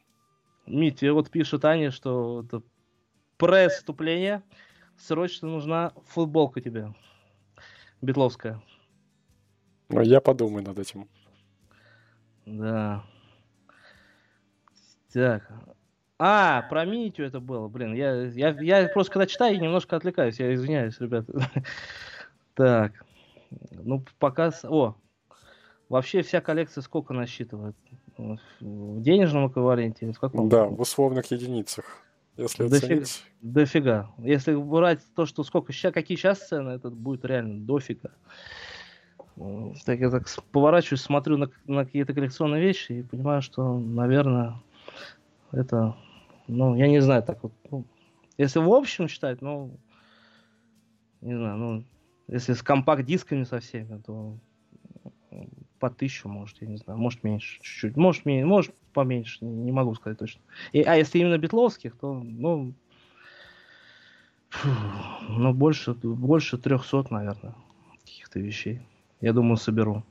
[0.67, 2.62] Митя, вот пишет Аня, что это
[3.37, 4.43] пресс-вступление.
[4.97, 6.95] Срочно нужна футболка тебе.
[8.01, 8.61] Бетловская.
[9.93, 11.09] Но я подумаю над этим.
[12.47, 13.05] Да.
[15.12, 15.51] Так.
[16.19, 17.69] А, про Митю это было.
[17.69, 20.41] Блин, я, я, я просто когда читаю, немножко отвлекаюсь.
[20.41, 21.33] Я извиняюсь, ребята.
[22.55, 22.93] Так.
[23.71, 24.53] Ну, пока...
[24.65, 24.95] О,
[25.89, 27.75] вообще вся коллекция сколько насчитывает?
[28.19, 30.05] В денежном эквиваленте?
[30.05, 30.51] или В каком?
[30.51, 32.03] Да, в условных единицах.
[32.37, 33.25] Если Дофига, оценить.
[33.41, 34.11] дофига.
[34.19, 38.11] Если брать то, что сколько сейчас, какие сейчас цены, это будет реально дофига.
[39.36, 44.55] М, Так я так поворачиваюсь, смотрю на, на какие-то коллекционные вещи и понимаю, что, наверное,
[45.52, 45.94] это,
[46.49, 47.85] ну, я не знаю, так вот, ну,
[48.39, 49.77] если в общем считать, ну,
[51.20, 51.85] не знаю, ну,
[52.28, 54.36] если с компакт-дисками со всеми, то
[55.31, 59.51] м, по тысячу, может, я не знаю, может меньше, чуть-чуть, может, меньше, может поменьше, не,
[59.65, 60.41] не могу сказать точно.
[60.73, 62.75] И, а если именно битловских, то, ну,
[64.51, 64.69] фу,
[65.28, 67.55] ну, больше, больше 300, наверное,
[68.05, 68.81] каких-то вещей.
[69.23, 70.02] Я думаю, соберу.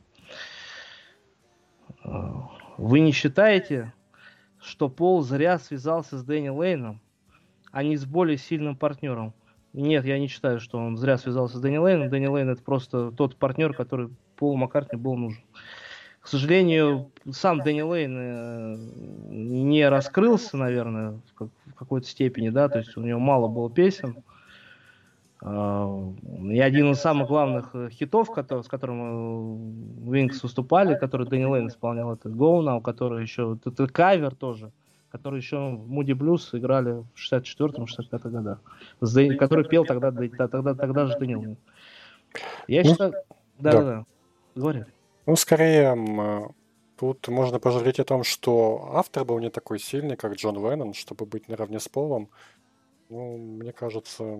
[2.03, 3.93] А, Вы не считаете,
[4.59, 7.01] что Пол зря связался с Дэнни Лейном,
[7.71, 9.33] а не с более сильным партнером?
[9.73, 12.09] Нет, я не считаю, что он зря связался с Дэнни Лейном.
[12.09, 15.43] Дэнни Лейн это просто тот партнер, который Полу Маккартни был нужен.
[16.21, 18.75] К сожалению, сам Дэнни Лейн э,
[19.29, 24.23] не раскрылся, наверное, в какой-то степени, да, то есть у него мало было песен.
[25.43, 31.67] И один из самых главных э, хитов, который, с которым Винкс выступали, который Дэнни Лейн
[31.67, 34.71] исполнял, это Go Now, который еще, это, кавер тоже,
[35.09, 38.61] который еще в Moody Blues играли в 64-65 годах,
[39.39, 41.57] который пел тогда, тогда, тогда же Дэнни Лейн.
[42.67, 43.13] Я Ну, считаю...
[43.57, 43.71] да.
[43.71, 44.05] Да-да-да,
[44.53, 44.85] говори.
[45.25, 46.49] Ну, скорее, э,
[46.99, 51.25] тут можно пожалеть о том, что автор был не такой сильный, как Джон Леннон, чтобы
[51.25, 52.29] быть наравне с Полом.
[53.09, 54.39] Ну, мне кажется,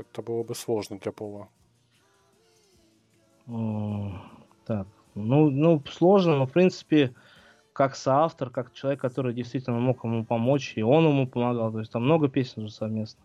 [0.00, 1.48] это было бы сложно для Пола.
[4.66, 7.14] Так, ну, ну, сложно, но, в принципе,
[7.72, 11.90] как соавтор, как человек, который действительно мог ему помочь, и он ему помогал, то есть
[11.90, 13.22] там много песен уже совместно.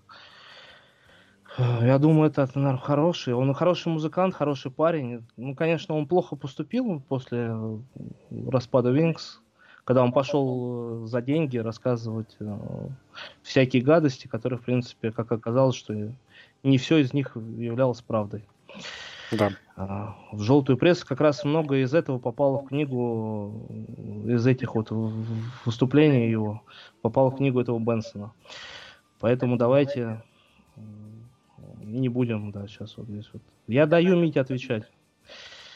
[1.58, 3.34] Я думаю, это наверное, хороший.
[3.34, 5.26] Он хороший музыкант, хороший парень.
[5.38, 7.56] Ну, конечно, он плохо поступил после
[8.30, 9.42] распада Винкс,
[9.86, 12.58] когда он пошел э, за деньги рассказывать э,
[13.42, 15.94] всякие гадости, которые, в принципе, как оказалось, что
[16.66, 18.44] не все из них являлось правдой.
[19.32, 19.52] Да.
[19.76, 23.68] А, В желтую прессу как раз много из этого попало в книгу,
[24.26, 24.90] из этих вот
[25.66, 26.61] выступлений его,
[27.02, 28.34] попало в книгу этого Бенсона.
[29.19, 30.22] Поэтому давайте
[31.82, 33.42] не будем, да, сейчас вот здесь вот.
[33.68, 34.84] Я даю Мите отвечать.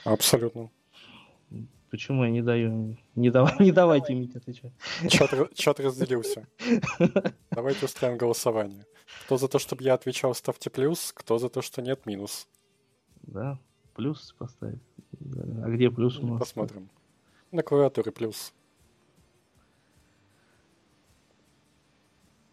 [0.04, 0.70] Абсолютно.
[1.90, 2.98] Почему я не даю?
[3.16, 4.72] Не, дав- не давайте Мите отвечать.
[5.10, 6.48] Чат, ра- чат разделился.
[7.52, 8.86] Давайте устроим голосование.
[9.26, 12.48] Кто за то, чтобы я отвечал, ставьте плюс, кто за то, что нет, минус.
[13.24, 13.60] Да,
[13.96, 14.82] плюс поставить.
[15.64, 16.40] А где плюс у нас?
[16.40, 16.90] Посмотрим.
[17.52, 18.54] На клавиатуре плюс.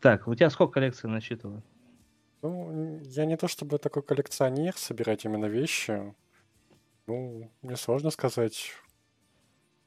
[0.01, 1.63] Так, у тебя сколько коллекций насчитываю?
[2.43, 6.15] Ну, я не то чтобы такой коллекционер, собирать именно вещи.
[7.07, 8.73] Ну, мне сложно сказать.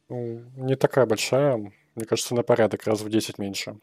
[0.10, 1.72] Ну, не такая большая.
[1.96, 3.80] Мне кажется, на порядок раз в 10 меньше.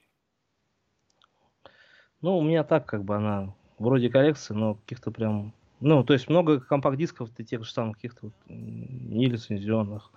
[2.20, 5.55] Ну, у меня так, как бы она вроде коллекции, но каких-то прям...
[5.80, 10.10] Ну, то есть много компакт-дисков, и тех же самых каких-то вот нелицензионных.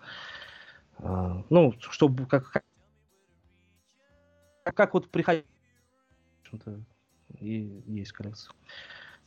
[0.97, 2.63] А, ну, чтобы как,
[4.63, 5.45] как, вот приходить...
[7.39, 8.53] И есть коллекция.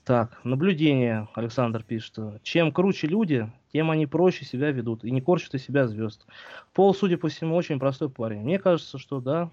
[0.05, 2.19] Так, наблюдение, Александр пишет.
[2.43, 6.27] Чем круче люди, тем они проще себя ведут и не корчат из себя звезд.
[6.75, 8.41] Пол, судя по всему, очень простой парень.
[8.41, 9.51] Мне кажется, что да,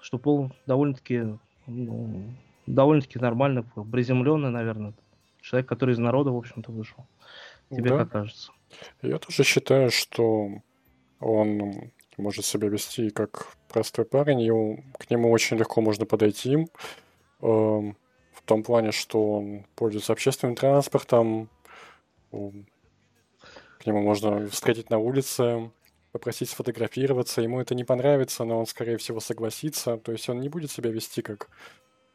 [0.00, 2.24] что Пол довольно-таки ну,
[2.66, 4.94] довольно-таки нормально, приземленный, наверное.
[5.42, 7.04] Человек, который из народа, в общем-то, вышел.
[7.70, 7.98] Тебе Да.
[7.98, 8.50] как кажется?
[9.02, 10.48] Я тоже считаю, что
[11.20, 16.66] он может себя вести как простой парень, и у- к нему очень легко можно подойти.
[17.42, 17.96] эм,
[18.34, 21.48] В том плане, что он пользуется общественным транспортом,
[22.30, 25.70] к нему можно встретить на улице,
[26.12, 29.96] попросить сфотографироваться, ему это не понравится, но он, скорее всего, согласится.
[29.98, 31.48] То есть он не будет себя вести как,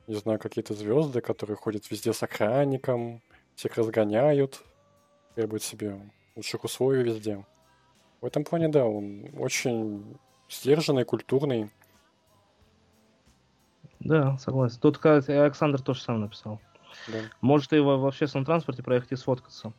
[0.08, 3.22] не знаю, какие-то звезды, которые ходят везде с охранником,
[3.56, 4.62] всех разгоняют,
[5.36, 6.00] требуют себе
[6.36, 7.46] лучших условий везде.
[8.22, 10.18] В этом плане, да, он очень
[10.50, 11.70] сдержанный, культурный.
[14.00, 14.80] Да, согласен.
[14.82, 16.60] Тут Александр тоже сам написал.
[17.08, 17.20] Да.
[17.42, 19.74] Может и в, в общественном транспорте проехать и сфоткаться.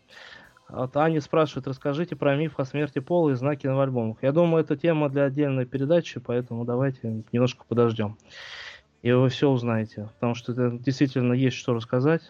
[0.68, 4.18] Вот Аня спрашивает, расскажите про миф о смерти Пола и знаки в альбомах.
[4.23, 8.16] Я думаю, это тема для отдельной передачи, поэтому давайте немножко подождем.
[9.02, 12.23] И вы все узнаете, потому что это действительно есть что рассказать.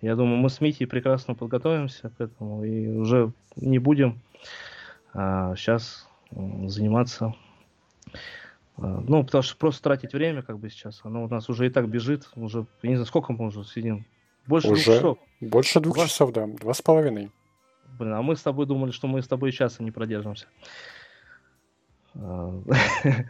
[0.00, 4.20] Я думаю, мы с Митей прекрасно подготовимся к этому и уже не будем
[5.12, 7.34] сейчас заниматься
[8.06, 8.12] а,
[8.78, 11.88] ну, потому что просто тратить время, как бы сейчас, оно у нас уже и так
[11.88, 14.06] бежит, уже, я не знаю, сколько мы уже сидим?
[14.46, 15.18] Больше двух Уже часов.
[15.40, 17.30] больше двух Два- часов, да, два с половиной.
[17.98, 20.46] Блин, а мы с тобой думали, что мы с тобой часа не продержимся.
[22.14, 22.62] А,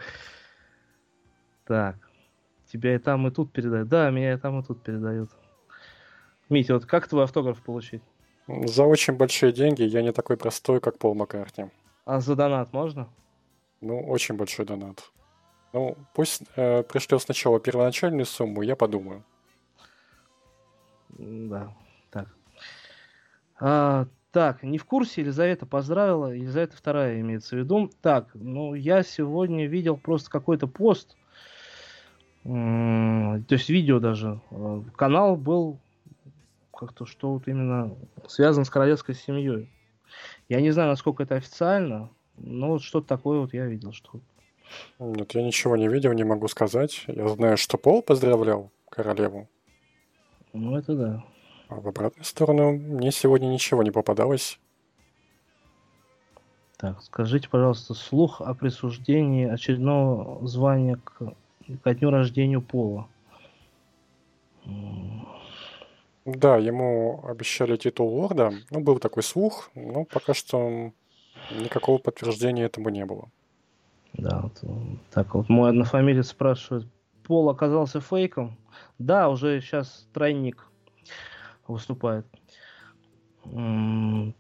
[1.65, 1.97] Так.
[2.73, 3.89] Тебя и там, и тут передают.
[3.89, 5.31] Да, меня и там, и тут передают.
[6.51, 8.03] Митя, вот как твой автограф получить?
[8.47, 11.67] За очень большие деньги я не такой простой, как Пол Маккартни.
[12.05, 13.09] А за донат можно?
[13.81, 15.11] Ну, очень большой донат.
[15.73, 19.23] Ну, пусть э, пришлет сначала первоначальную сумму, я подумаю.
[21.11, 21.75] Да,
[22.11, 22.29] так.
[23.61, 26.33] А, так, не в курсе, Елизавета поздравила.
[26.33, 27.91] Елизавета вторая имеется в виду.
[28.03, 31.17] Так, ну я сегодня видел просто какой-то пост.
[32.45, 34.41] То есть видео даже.
[34.51, 35.81] Э, Канал был
[36.73, 37.95] как-то что вот именно
[38.27, 39.71] связан с королевской семьей.
[40.49, 44.21] Я не знаю, насколько это официально, но вот что-то такое вот я видел, что
[44.99, 47.05] Нет, я ничего не видел, не могу сказать.
[47.07, 49.49] Я знаю, что Пол поздравлял королеву.
[50.53, 51.25] ну это да.
[51.69, 54.59] А в обратную сторону мне сегодня ничего не попадалось.
[56.79, 61.35] Так, скажите, пожалуйста, слух о присуждении очередного звания к,
[61.83, 63.09] ко дню рождения Пола.
[66.25, 68.53] Да, ему обещали титул лорда.
[68.71, 70.93] Ну, был такой слух, но пока что
[71.51, 73.31] никакого подтверждения этому не было.
[74.15, 76.87] Да, вот, так вот мой однофамилец спрашивает,
[77.29, 78.57] Пол оказался фейком?
[78.99, 80.67] Да, уже сейчас тройник
[81.67, 82.27] выступает.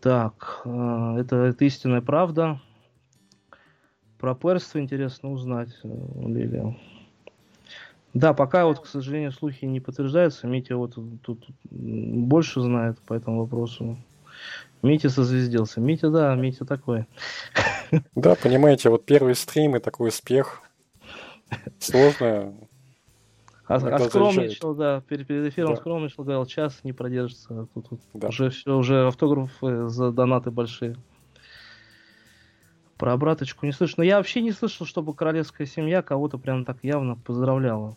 [0.01, 2.61] Так, э, это, это истинная правда.
[4.19, 6.79] Про перство интересно узнать, э, у Лилии.
[8.15, 10.47] Да, пока вот, к сожалению, слухи не подтверждаются.
[10.47, 13.99] Митя вот тут больше знает по этому вопросу.
[14.83, 15.81] Митя созвездился.
[15.81, 17.07] Митя, да, Митя такой.
[18.15, 20.63] Да, понимаете, вот первый стрим и такой успех.
[21.79, 22.55] Сложно.
[23.67, 25.77] А, а скромничал, да, перед, перед эфиром Да.
[25.77, 27.69] скромничал, говорил, час не продержится.
[27.75, 28.29] Тут, вот Да.
[28.29, 30.97] уже все, уже автографы за донаты большие.
[32.97, 33.97] Про обраточку не слышно.
[33.99, 37.97] Но я вообще не слышал, чтобы королевская семья кого-то прям так явно поздравляла.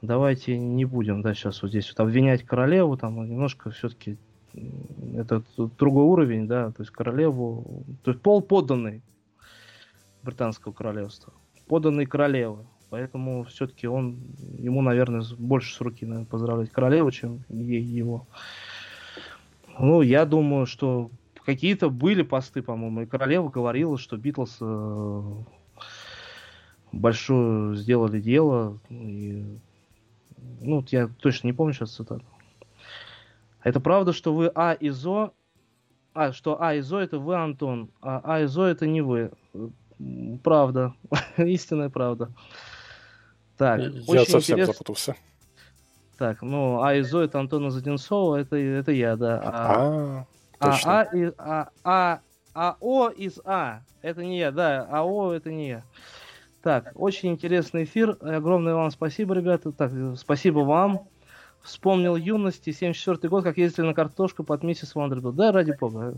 [0.00, 4.16] Давайте не будем, да, сейчас вот здесь вот обвинять королеву, там немножко все-таки
[5.14, 5.42] это
[5.78, 9.02] другой уровень, да, то есть королеву, то есть пол подданный
[10.22, 11.32] британского королевства,
[11.68, 14.18] подданный королевы, поэтому все-таки он,
[14.58, 18.26] ему, наверное, больше с руки, наверное, поздравлять королеву, чем ей его.
[19.78, 21.10] Ну, я думаю, что
[21.44, 25.22] какие-то были посты, по-моему, и королева говорила, что Битлз э,
[26.92, 29.44] большое сделали дело, и,
[30.60, 32.24] ну, я точно не помню сейчас цитату.
[33.62, 35.32] Это правда, что вы А и Зо,
[36.14, 39.30] а, что А и Зо это вы, Антон, а А и Зо это не вы.
[40.42, 40.94] Правда,
[41.36, 42.30] истинная правда.
[43.56, 44.72] Так, Я очень совсем интересно.
[44.72, 45.16] запутался.
[46.18, 49.40] Так, ну, А и Зо это Антона Заденцова, это, это я, да.
[49.44, 50.26] А,
[50.58, 51.00] А, точно.
[51.00, 52.20] а, и, а, а,
[52.54, 53.80] а О из А.
[54.02, 54.86] Это не я, да.
[54.90, 55.82] А О это не я.
[56.62, 58.16] Так, очень интересный эфир.
[58.20, 59.72] Огромное вам спасибо, ребята.
[59.72, 61.08] Так, спасибо вам.
[61.62, 65.32] Вспомнил юности, 74 год, как ездили на картошку под миссис Вандербилл.
[65.32, 66.14] Да, ради бога.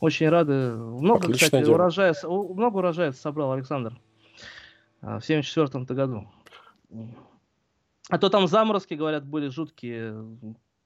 [0.00, 0.72] Очень рады.
[0.72, 1.74] Много, Отличное кстати, дело.
[1.74, 3.98] урожая, много урожая собрал Александр.
[5.02, 6.28] А, В 74 году.
[8.08, 10.24] А то там заморозки, говорят, были жуткие.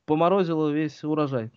[0.07, 1.51] Поморозило весь урожай.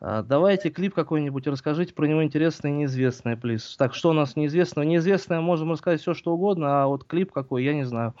[0.00, 3.76] А, давайте клип какой-нибудь расскажите про него интересное и неизвестное, плиз.
[3.76, 4.84] Так, что у нас неизвестного?
[4.84, 8.14] Неизвестное можем рассказать все, что угодно, а вот клип какой, я не знаю.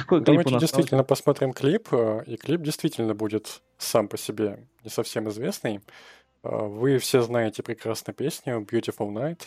[0.00, 0.60] Какой клип у Давайте нас?
[0.62, 5.80] действительно посмотрим клип, э, и клип действительно будет сам по себе не совсем известный.
[6.42, 9.42] Э, Вы все знаете прекрасную песню Beautiful Night.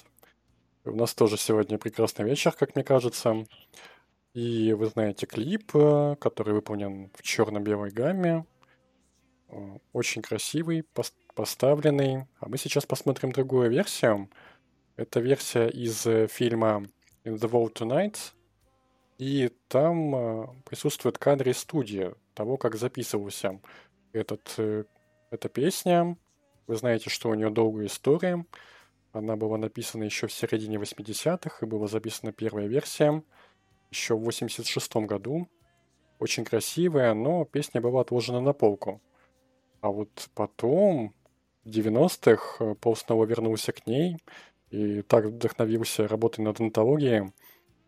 [0.85, 3.45] У нас тоже сегодня прекрасный вечер, как мне кажется.
[4.33, 8.45] И вы знаете клип, э, который выполнен в черно-белой гамме.
[9.91, 12.25] Очень красивый, пос- поставленный.
[12.39, 14.29] А мы сейчас посмотрим другую версию.
[14.95, 16.01] Это версия из
[16.31, 16.85] фильма
[17.23, 18.17] In the World Tonight.
[19.23, 23.61] И там э, присутствуют кадры студии того, как записывался
[24.11, 24.83] этот, э,
[25.31, 26.17] эта песня.
[26.67, 28.45] Вы знаете, что у нее долгая история.
[29.13, 33.23] Она была написана еще в середине 80-х, и была записана первая версия
[33.91, 35.47] еще в 86 году.
[36.19, 39.01] Очень красивая, но песня была отложена на полку.
[39.79, 41.15] А вот потом,
[41.63, 44.17] в 90-х, э, Пол снова вернулся к ней
[44.69, 47.31] и так вдохновился работой над антологией,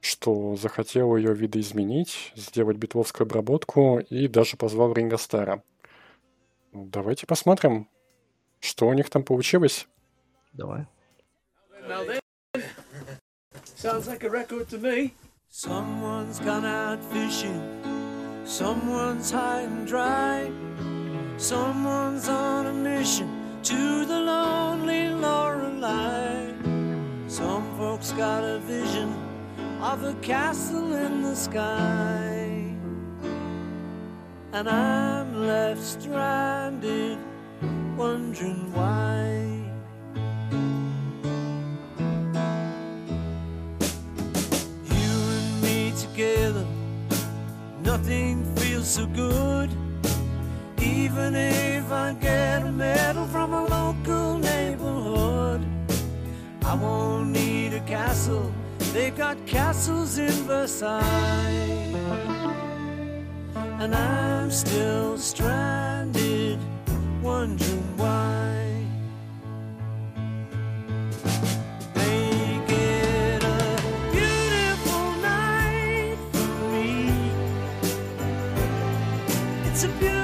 [0.05, 5.63] что захотел ее видоизменить, сделать битловскую обработку и даже позвал Ринга Стара.
[6.71, 7.89] Ну, Давайте посмотрим,
[8.59, 9.87] что у них там получилось.
[10.53, 10.85] Давай.
[13.77, 15.13] Sounds like a record to me.
[15.49, 17.61] Someone's gone out fishing.
[18.45, 20.51] Someone's high and dry.
[21.37, 23.27] Someone's on a mission
[23.63, 26.53] to the lonely Lorelei.
[27.27, 29.24] Some folks got a vision
[29.93, 32.73] of a castle in the sky.
[34.51, 37.19] and I'm left stranded,
[37.95, 39.27] wondering why.
[44.95, 46.65] You and me together,
[47.83, 49.69] nothing feels so good.
[50.81, 55.61] Even if I get a medal from a local neighborhood,
[56.63, 58.51] I won't need a castle.
[58.95, 61.03] They've got castles in Versailles.
[63.81, 66.59] And I'm still stranded,
[67.21, 68.87] wondering why.
[71.97, 72.39] A
[74.13, 77.11] beautiful night for me.
[79.69, 80.14] It's a beautiful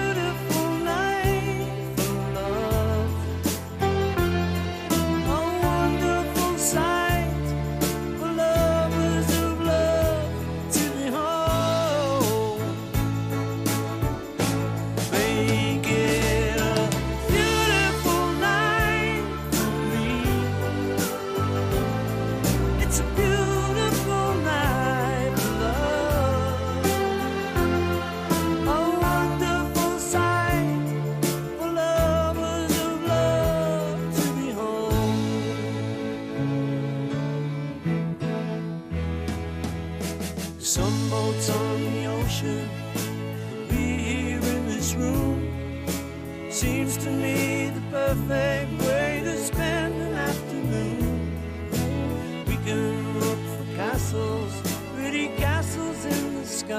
[56.71, 56.77] No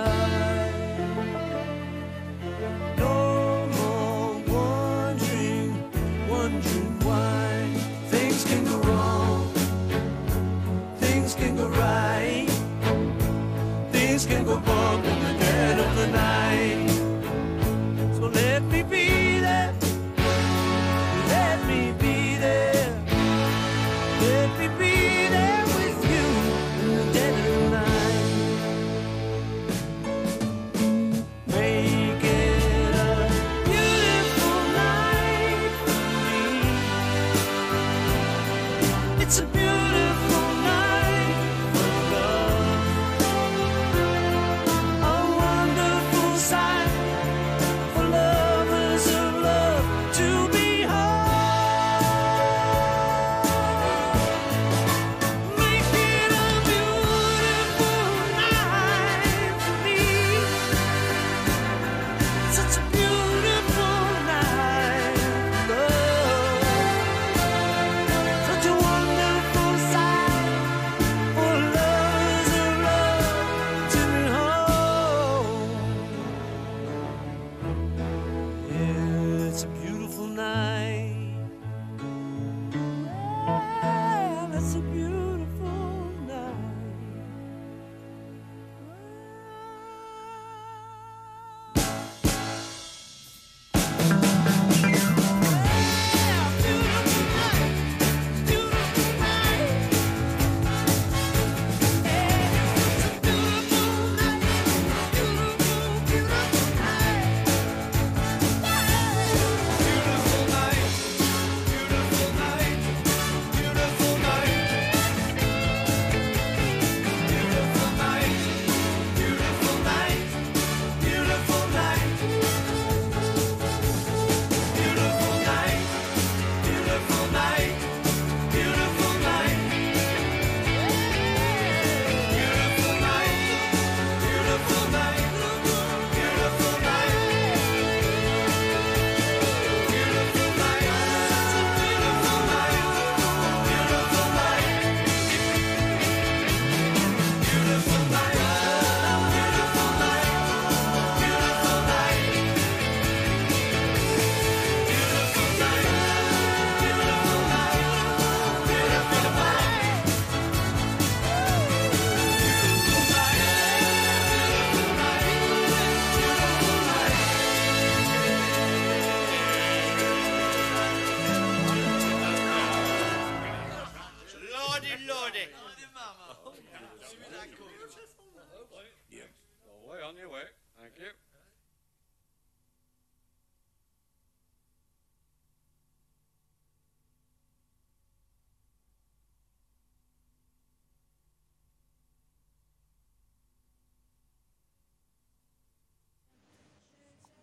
[3.76, 5.70] more wondering,
[6.30, 7.68] wondering why
[8.06, 9.52] things can go wrong,
[10.96, 12.48] things can go right,
[13.90, 14.81] things can go bump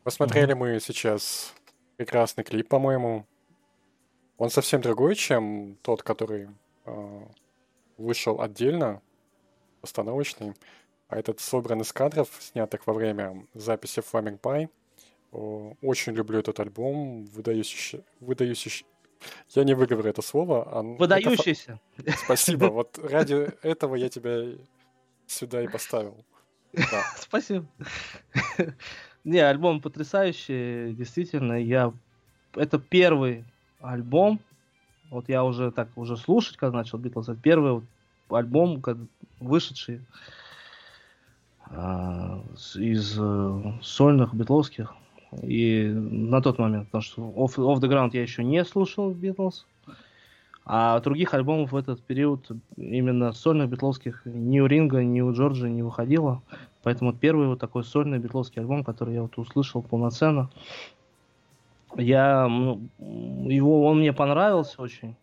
[0.10, 1.54] Посмотрели мы сейчас
[1.96, 3.28] прекрасный клип, по-моему.
[4.40, 6.50] Он совсем другой, чем тот, который
[6.86, 7.22] э,
[7.96, 9.04] вышел отдельно,
[9.82, 10.56] постановочный.
[11.10, 14.70] А этот собран из кадров, снятых во время записи Flaming Pie.
[15.32, 18.86] О, Очень люблю этот альбом, выдающийся, выдающийся...
[19.50, 20.68] Я не выговорю это слово.
[20.72, 21.80] а н- это Выдающийся.
[22.26, 22.66] Спасибо.
[22.72, 24.58] Вот ради этого я тебя
[25.28, 26.26] сюда и поставил.
[26.74, 27.04] Да.
[27.20, 27.68] Спасибо.
[29.24, 31.54] Не, альбом потрясающий, действительно.
[31.62, 31.94] Я...
[32.56, 33.44] Это первый
[33.82, 34.40] альбом,
[35.10, 37.84] вот я уже так уже слушать, когда начал Битлз, это первый вот
[38.30, 38.98] альбом, как-
[39.40, 40.02] вышедший
[42.56, 44.94] с- из э, сольных битловских.
[45.44, 49.68] И на тот момент, потому что Off, Off the Ground я еще не слушал Битлз,
[50.66, 55.68] а других альбомов в этот период именно сольных битловских ни у Ринга, ни у Джорджа
[55.68, 56.42] не выходило.
[56.84, 60.50] Поэтому первый вот такой сольный битловский альбом, который я вот услышал полноценно.
[61.98, 65.16] Я, ну, его, он мне понравился очень,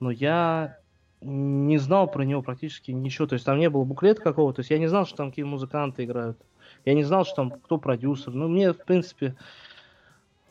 [0.00, 0.78] но я
[1.20, 3.26] не знал про него практически ничего.
[3.26, 5.44] То есть там не было буклета какого-то, то есть я не знал, что там какие
[5.44, 6.38] музыканты играют.
[6.84, 8.32] Я не знал, что там кто продюсер.
[8.32, 9.36] Ну, мне, в принципе,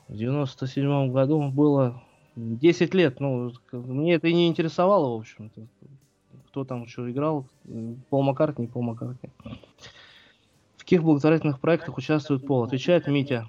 [0.08, 2.02] в 97 году было
[2.36, 3.20] 10 лет.
[3.20, 5.68] Ну, мне это и не интересовало, в общем-то.
[6.48, 7.46] Кто там что играл.
[8.10, 9.30] Пол Маккартни, Пол Маккартни.
[10.78, 12.64] В каких благотворительных проектах участвует Пол?
[12.64, 13.48] Отвечает Митя.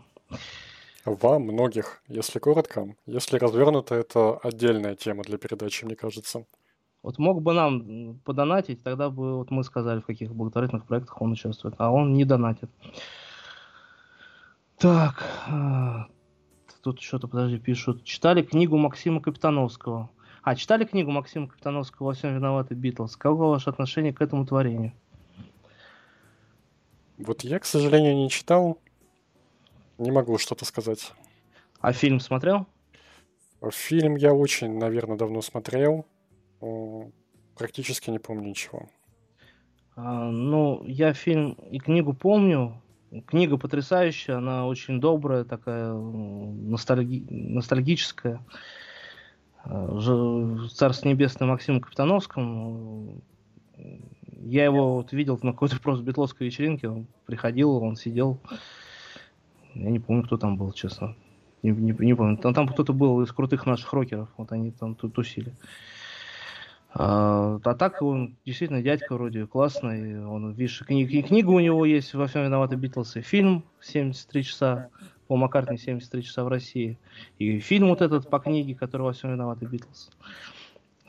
[1.04, 2.94] Во многих, если коротко.
[3.06, 6.44] Если развернуто, это отдельная тема для передачи, мне кажется.
[7.02, 11.32] Вот мог бы нам подонатить, тогда бы вот мы сказали, в каких благотворительных проектах он
[11.32, 11.74] участвует.
[11.78, 12.70] А он не донатит.
[14.78, 16.06] Так, а,
[16.82, 18.04] тут что-то, подожди, пишут.
[18.04, 20.10] Читали книгу Максима Капитановского.
[20.42, 23.16] А, читали книгу Максима Капитановского «Во всем виноваты Битлз».
[23.16, 24.92] Каково ваше отношение к этому творению?
[27.18, 28.78] Вот я, к сожалению, не читал.
[29.98, 31.12] Не могу что-то сказать.
[31.80, 32.66] А фильм смотрел?
[33.70, 36.04] Фильм я очень, наверное, давно смотрел.
[37.56, 38.88] Практически не помню ничего.
[39.94, 42.82] А, ну, я фильм и книгу помню.
[43.26, 48.40] Книга потрясающая, она очень добрая, такая ностальги- ностальгическая.
[49.66, 53.20] Же- Царство небесное Максиму Капитановскому.
[54.40, 56.88] Я его вот видел на какой-то просто битловской вечеринке.
[56.88, 58.40] Он приходил, он сидел.
[59.74, 61.14] Я не помню, кто там был, честно.
[61.62, 62.36] Не, не- не помню.
[62.38, 64.28] Там, там кто-то был из крутых наших рокеров.
[64.36, 65.54] Вот они там ту- тусили.
[66.94, 70.24] А, а так он действительно дядька вроде классный.
[70.24, 74.42] Он, видишь, кни- и книга у него есть «Во всем виноваты Битлз», и фильм «73
[74.42, 74.88] часа»,
[75.26, 76.98] по Маккартни «73 часа в России»,
[77.38, 80.10] и фильм вот этот по книге, который «Во всем виноваты Битлз».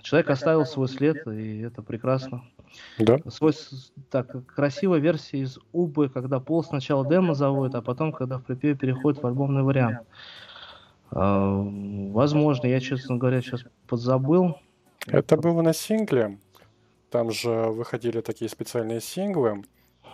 [0.01, 2.43] Человек оставил свой след, и это прекрасно.
[2.99, 3.19] Да.
[3.29, 3.53] Свой,
[4.09, 8.75] так, красивая версия из Убы, когда Пол сначала демо заводит, а потом, когда в припеве
[8.75, 9.99] переходит в альбомный вариант.
[11.11, 14.57] А, возможно, я, честно говоря, сейчас подзабыл.
[15.07, 16.37] Это было на сингле.
[17.09, 19.63] Там же выходили такие специальные синглы.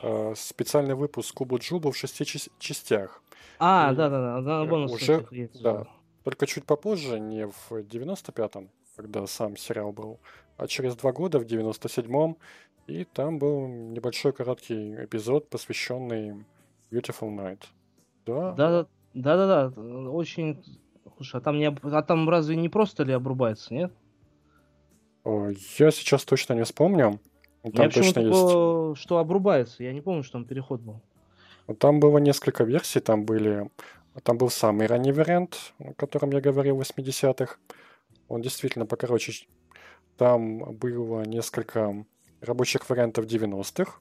[0.01, 2.25] Э, Специальный выпуск Кубу Джубу в шести
[2.59, 3.21] частях.
[3.59, 5.87] А, да-да-да, на бонусных уже, да,
[6.23, 10.19] только чуть попозже, не в 95-м, когда сам сериал был,
[10.57, 12.37] а через два года, в 97-м,
[12.87, 16.45] и там был небольшой короткий эпизод, посвященный
[16.91, 17.63] Beautiful Night.
[18.25, 20.63] Да, Да, да, да, да, очень.
[21.17, 23.91] Слушай, а там не а там разве не просто ли обрубается, нет?
[25.25, 27.19] Я сейчас точно не вспомню.
[27.63, 28.39] Я Там почему-то точно есть.
[28.41, 29.83] по- что обрубается.
[29.83, 31.01] Я не помню, что там переход был.
[31.77, 33.69] Там было несколько версий, там были...
[34.23, 37.57] Там был самый ранний вариант, о котором я говорил, 80-х.
[38.27, 39.45] Он действительно покороче.
[40.17, 42.05] Там было несколько
[42.41, 43.99] рабочих вариантов 90-х,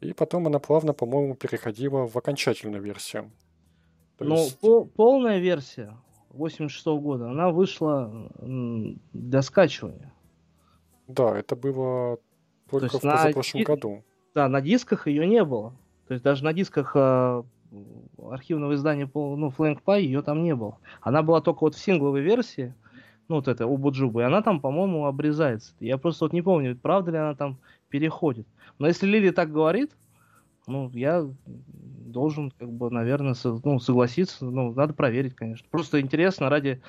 [0.00, 3.30] и потом она плавно, по-моему, переходила в окончательную версию.
[4.16, 5.96] То Ну, есть, по- полная версия
[6.30, 8.30] 86 года, она вышла
[9.12, 10.12] для скачивания.
[11.08, 12.18] Да, это было
[12.70, 14.04] только есть в на позапрошлом ди- году.
[14.34, 15.74] Да, на дисках ее не было.
[16.06, 17.44] То есть даже на дисках а,
[18.30, 20.78] архивного издания ну, Flank Pie ее там не было.
[21.00, 22.74] Она была только вот в сингловой версии,
[23.28, 25.74] ну вот это Убуджуба, и она там, по-моему, обрезается.
[25.80, 28.46] Я просто вот не помню, правда ли она там переходит.
[28.78, 29.90] Но если Лили так говорит,
[30.66, 34.44] ну, я должен, как бы, наверное, со- ну, согласиться.
[34.44, 35.66] Ну, надо проверить, конечно.
[35.70, 36.80] Просто интересно ради...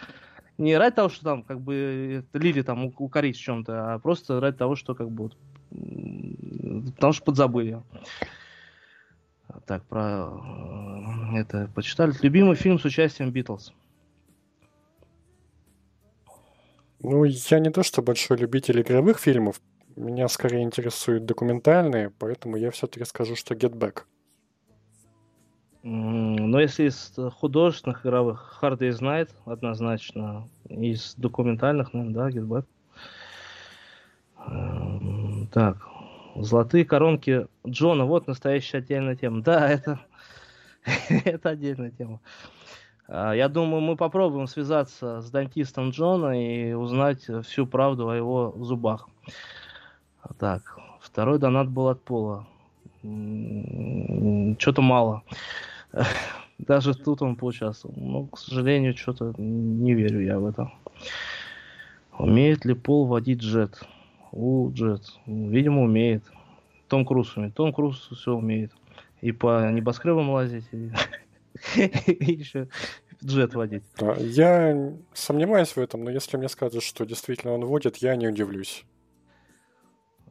[0.59, 4.57] Не ради того, что там, как бы, Лили там укорить в чем-то, а просто ради
[4.57, 5.29] того, что, как бы,
[5.71, 7.81] вот, потому что подзабыли.
[9.65, 10.29] Так, про
[11.33, 12.13] э, это почитали.
[12.21, 13.71] Любимый фильм с участием Битлз.
[16.99, 19.61] Ну, я не то, что большой любитель игровых фильмов,
[19.95, 24.03] меня скорее интересуют документальные, поэтому я все-таки скажу, что Get Back.
[25.81, 30.47] Но если из художественных игровых Hard Day's Night однозначно.
[30.67, 32.65] Из документальных, наверное, да, Back.
[34.47, 35.77] Эм, Так,
[36.35, 39.41] золотые коронки Джона, вот настоящая отдельная тема.
[39.41, 39.99] Да, это,
[41.09, 42.19] это отдельная тема.
[43.07, 48.53] А, Я думаю, мы попробуем связаться с дантистом Джона и узнать всю правду о его
[48.57, 49.07] зубах.
[50.37, 52.45] Так, второй донат был от Пола.
[54.59, 55.23] Что-то мало.
[56.57, 57.95] Даже тут он поучаствовал.
[57.97, 60.71] Но, к сожалению, что-то не верю я в это.
[62.17, 63.81] Умеет ли Пол водить джет?
[64.31, 65.03] У, джет.
[65.25, 66.23] Видимо, умеет.
[66.87, 67.55] Том Круз умеет.
[67.55, 68.71] Том Круз все умеет.
[69.21, 70.91] И по небоскребам лазить, и,
[71.77, 72.67] и еще
[73.23, 73.83] Jet водить.
[74.17, 78.85] Я сомневаюсь в этом, но если мне скажут, что действительно он водит, я не удивлюсь.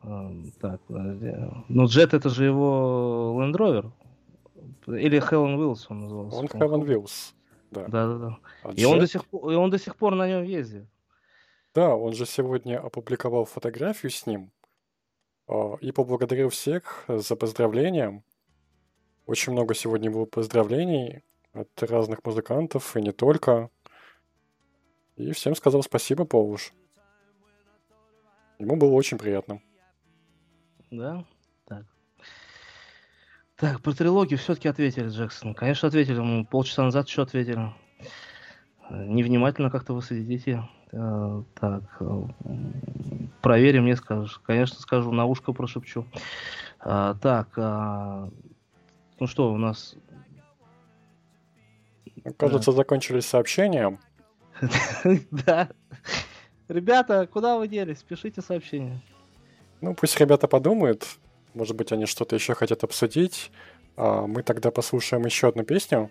[0.03, 1.35] А, Так, подожди.
[1.69, 3.93] Ну, Jet это же его Land Rover.
[4.97, 6.39] Или Helen Wheels он назывался.
[6.39, 6.49] Он.
[6.49, 7.35] Helen Wheels.
[7.71, 7.87] Да.
[7.89, 8.39] Да, да, да.
[8.63, 10.87] А И он, до сих, и он до сих пор на нем ездит.
[11.75, 14.51] Да, он же сегодня опубликовал фотографию с ним
[15.47, 18.25] а, и поблагодарил всех за поздравления.
[19.27, 23.71] Очень много сегодня было поздравлений от разных музыкантов и не только.
[25.17, 26.73] И всем сказал спасибо, Полуш.
[28.59, 29.61] Ему было очень приятно.
[30.91, 31.25] Да?
[33.59, 33.81] Так.
[33.83, 35.53] Про трилогию все-таки ответили, Джексон.
[35.53, 36.21] Конечно, ответили.
[36.21, 37.73] Мы полчаса назад еще ответили.
[38.89, 40.63] Э, Невнимательно как-то вы следите.
[40.93, 42.23] Э, Так, э,
[43.43, 44.39] проверим, мне скажешь.
[44.45, 46.07] Конечно, скажу, на ушко прошепчу.
[46.79, 49.97] А, Так, ну что, у нас...
[52.37, 53.99] Кажется, закончились сообщения.
[55.33, 55.69] Да.
[56.69, 58.03] Ребята, куда вы делись?
[58.03, 59.01] Пишите сообщения.
[59.81, 61.19] Ну, пусть ребята подумают.
[61.59, 63.51] Может быть, они что-то еще хотят обсудить.
[63.97, 66.09] А мы тогда послушаем еще одну песню.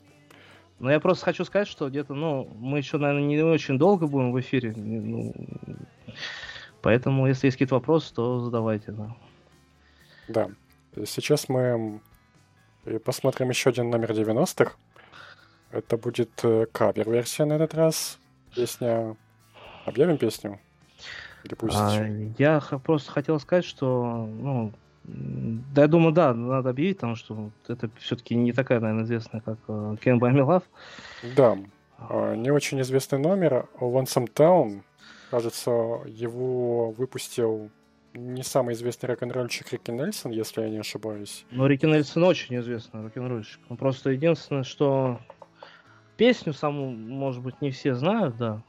[0.80, 4.34] Но я просто хочу сказать, что где-то, ну, мы еще, наверное, не очень долго будем
[4.34, 4.74] в эфире.
[4.76, 5.34] ну,
[6.82, 9.16] поэтому, если есть какие-то вопросы, то задавайте, да.
[10.28, 10.50] Да.
[11.06, 12.02] Сейчас мы
[13.06, 14.74] посмотрим еще один номер 90-х.
[15.72, 18.20] Это будет э, кавер-версия на этот раз.
[18.54, 19.16] Песня...
[19.86, 20.60] Объявим песню?
[21.46, 21.78] Или пусть...
[21.78, 22.06] А,
[22.38, 24.74] я просто хотел сказать, что, ну,
[25.08, 29.58] да, я думаю, да, надо объявить, потому что это все-таки не такая, наверное, известная, как
[29.68, 30.64] э, Buy Me Love.
[31.36, 31.58] Да.
[31.98, 33.68] А, Не очень известный номер.
[33.80, 34.82] Lonesome Town.
[35.32, 35.72] Кажется,
[36.06, 37.70] его выпустил
[38.14, 41.46] не самый известный рок-н-ролльщик Рики Нельсон, если я не ошибаюсь.
[41.52, 43.60] Но Рики Нельсон очень известный рок-н-ролльщик.
[43.70, 45.20] Он просто единственное, что
[46.18, 48.62] песню саму, может быть, не все знают, да.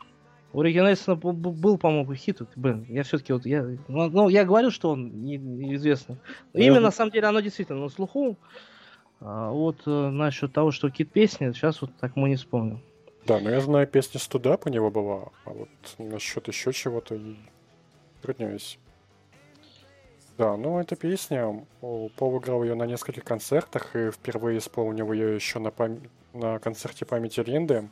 [0.53, 2.41] У Рики Нельсона был, по-моему, хит.
[2.57, 6.17] Блин, я все-таки вот, я, ну, ну, я говорю, что он не- неизвестный.
[6.55, 8.37] Ну, я Именно, бы- на самом деле, оно действительно на слуху.
[9.21, 12.81] А вот э, насчет того, что какие-то песни, сейчас вот так мы не вспомним.
[13.27, 15.69] Да, но я знаю, песня Студап у него была, а вот
[15.99, 17.21] насчет еще чего-то
[18.23, 18.79] трудняюсь.
[20.39, 25.59] Да, ну эта песня, Пол играл ее на нескольких концертах и впервые исполнил ее еще
[25.59, 27.89] на, пам- на концерте памяти Линды,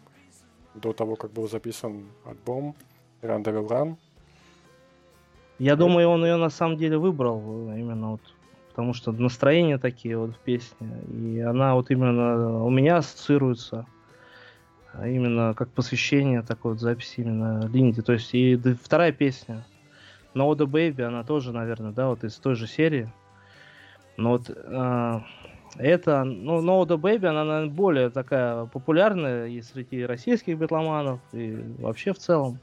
[0.80, 2.74] до того, как был записан альбом
[3.22, 3.96] Run Devil Run.
[5.58, 7.40] Я думаю, он ее на самом деле выбрал
[7.70, 8.20] э, именно вот
[8.70, 13.86] потому что настроения такие вот в песне, и она вот именно у меня ассоциируется
[14.98, 18.00] а именно как посвящение такой вот записи именно Линди.
[18.02, 19.64] То есть и вторая песня
[20.34, 23.12] No the Baby, она тоже, наверное, да, вот из той же серии.
[24.16, 25.22] Но вот а,
[25.78, 31.56] это, ну, No the Baby, она, наверное, более такая популярная и среди российских битломанов, и
[31.78, 32.58] вообще в целом.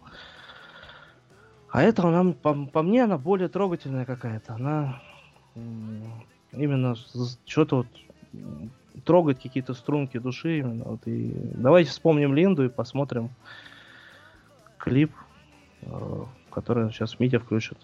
[1.70, 4.54] А это она, по, по мне, она более трогательная какая-то.
[4.54, 5.02] Она
[6.52, 6.96] именно
[7.46, 7.88] что-то вот
[9.06, 10.84] трогает какие-то струнки души именно.
[10.84, 13.30] Вот и давайте вспомним Линду и посмотрим
[14.78, 15.12] клип,
[15.82, 17.78] э, который сейчас Митя включит.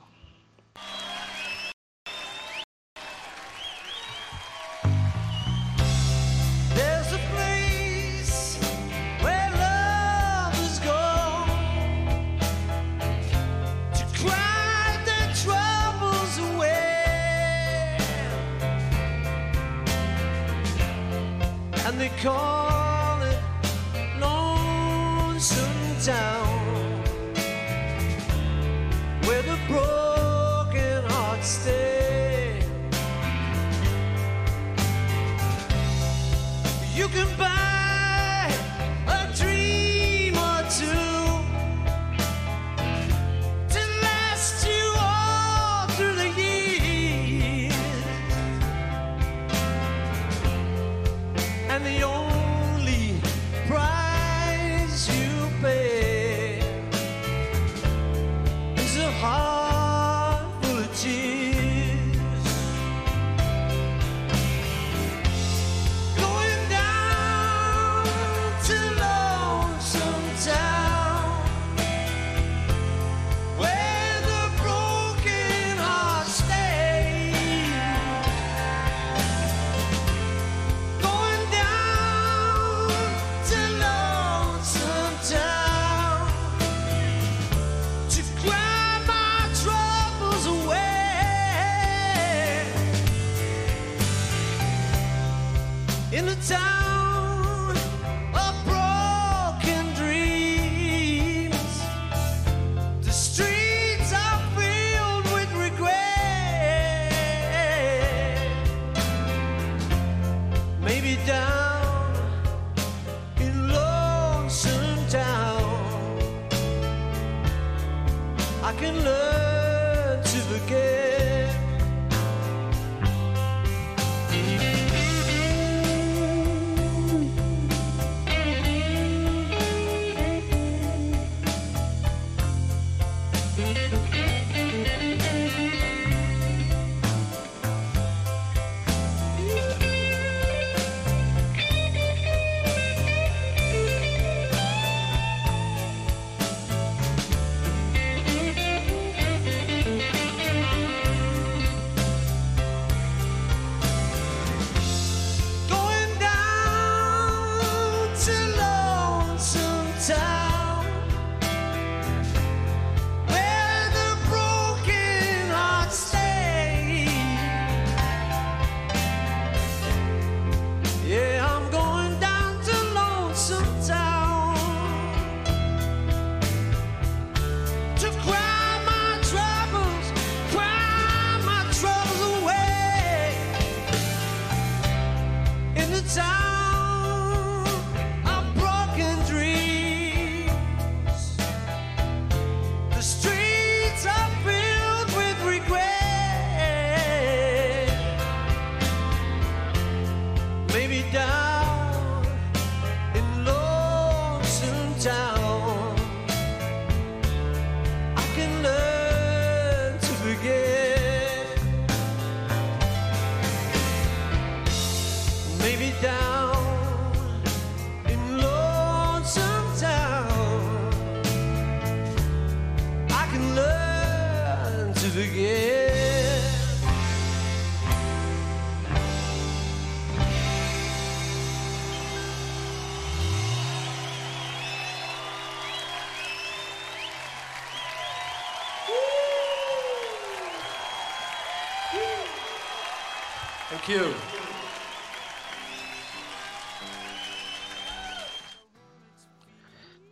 [243.89, 244.13] You.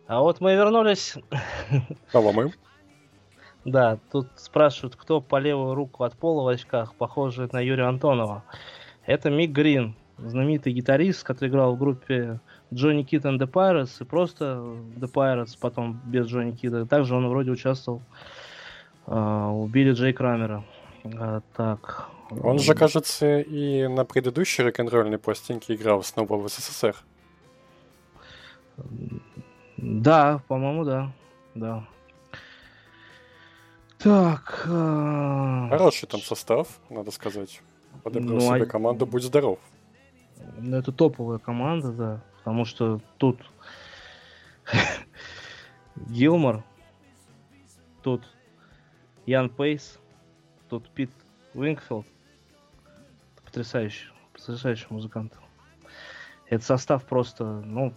[0.08, 1.16] А вот мы и вернулись.
[2.12, 2.52] Кого мы?
[3.64, 8.42] Да, тут спрашивают, кто по левую руку от пола в очках, похожий на Юрия Антонова.
[9.04, 12.40] Это Мик Грин, знаменитый гитарист, который играл в группе
[12.72, 14.44] Джонни Кит and the Pirates и просто
[14.96, 16.86] The Pirates, потом без Джонни Кида.
[16.86, 18.00] Также он вроде участвовал
[19.06, 20.64] а, у Билли Джей Крамера.
[21.04, 22.08] А, так.
[22.30, 26.94] Он же, кажется, и на предыдущей рок-н-ролльной пластинке играл снова в СССР.
[29.76, 31.12] Да, по-моему, да.
[31.54, 31.88] Да.
[33.98, 34.64] Так.
[34.68, 37.62] а, Хороший там состав, надо сказать.
[38.04, 39.58] Подобрал Ну, себе а- команду «Будь здоров».
[40.58, 42.20] Ну, это топовая команда, да.
[42.38, 43.40] Потому что тут
[45.96, 46.62] Гилмор,
[48.02, 48.22] тут
[49.26, 49.98] Ян Пейс,
[50.68, 51.10] тут Пит
[51.54, 52.06] Уингфилд.
[53.58, 55.32] Потрясающий, потрясающий музыкант.
[56.48, 57.92] Это состав просто, ну,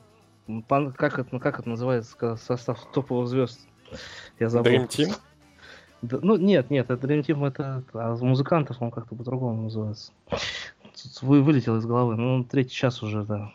[0.67, 3.59] пан- как это, ну, как это называется, состав топовых звезд?
[4.39, 4.71] Я забыл.
[4.71, 5.15] Dream Team?
[6.01, 10.13] Да, ну, нет, нет, это Dream Team, это, а музыкантов он как-то по-другому называется.
[11.21, 13.51] Вы, вылетел из головы, ну, третий час уже, да.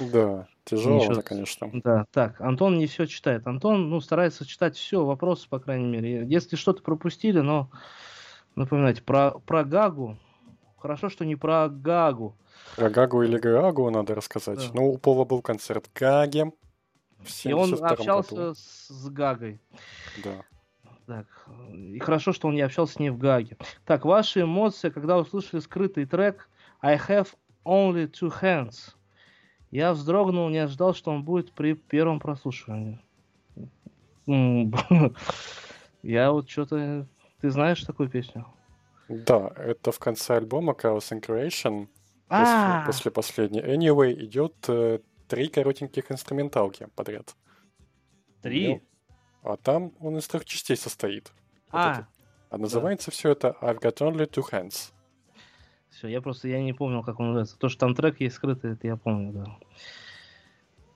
[0.00, 1.70] Да, тяжело, это, конечно.
[1.72, 3.46] Да, так, Антон не все читает.
[3.46, 6.26] Антон, ну, старается читать все, вопросы, по крайней мере.
[6.26, 7.70] Если что-то пропустили, но
[8.54, 10.18] напоминайте, про, про Гагу.
[10.82, 12.36] Хорошо, что не про Гагу.
[12.74, 14.58] Про Гагу или Гаагу надо рассказать.
[14.58, 14.70] Да.
[14.74, 16.46] Ну, у Пола был концерт Гаге
[17.20, 18.54] в И он 72 общался году.
[18.56, 19.60] с, Гагой.
[20.24, 20.42] Да.
[21.06, 21.26] Так,
[21.72, 23.56] и хорошо, что он не общался с ней в Гаге.
[23.84, 26.48] Так, ваши эмоции, когда услышали скрытый трек
[26.80, 27.28] I have
[27.64, 28.96] only two hands.
[29.70, 33.00] Я вздрогнул, не ожидал, что он будет при первом прослушивании.
[36.02, 37.06] Я вот что-то...
[37.40, 38.46] Ты знаешь такую песню?
[39.08, 41.88] Да, это в конце альбома Chaos and Creation.
[42.28, 42.86] А.
[42.86, 43.60] После, после последней.
[43.60, 47.36] Anyway, идет э, три коротеньких инструменталки подряд.
[48.40, 48.68] Три?
[48.68, 48.82] Ну,
[49.42, 51.32] а там он из трех частей состоит.
[51.70, 52.08] Вот А.
[52.50, 54.92] А называется все это I've got only two hands.
[55.90, 57.58] Все, я просто я не помнил, как он называется.
[57.58, 59.58] То, что там трек есть скрытый, это я помню, да.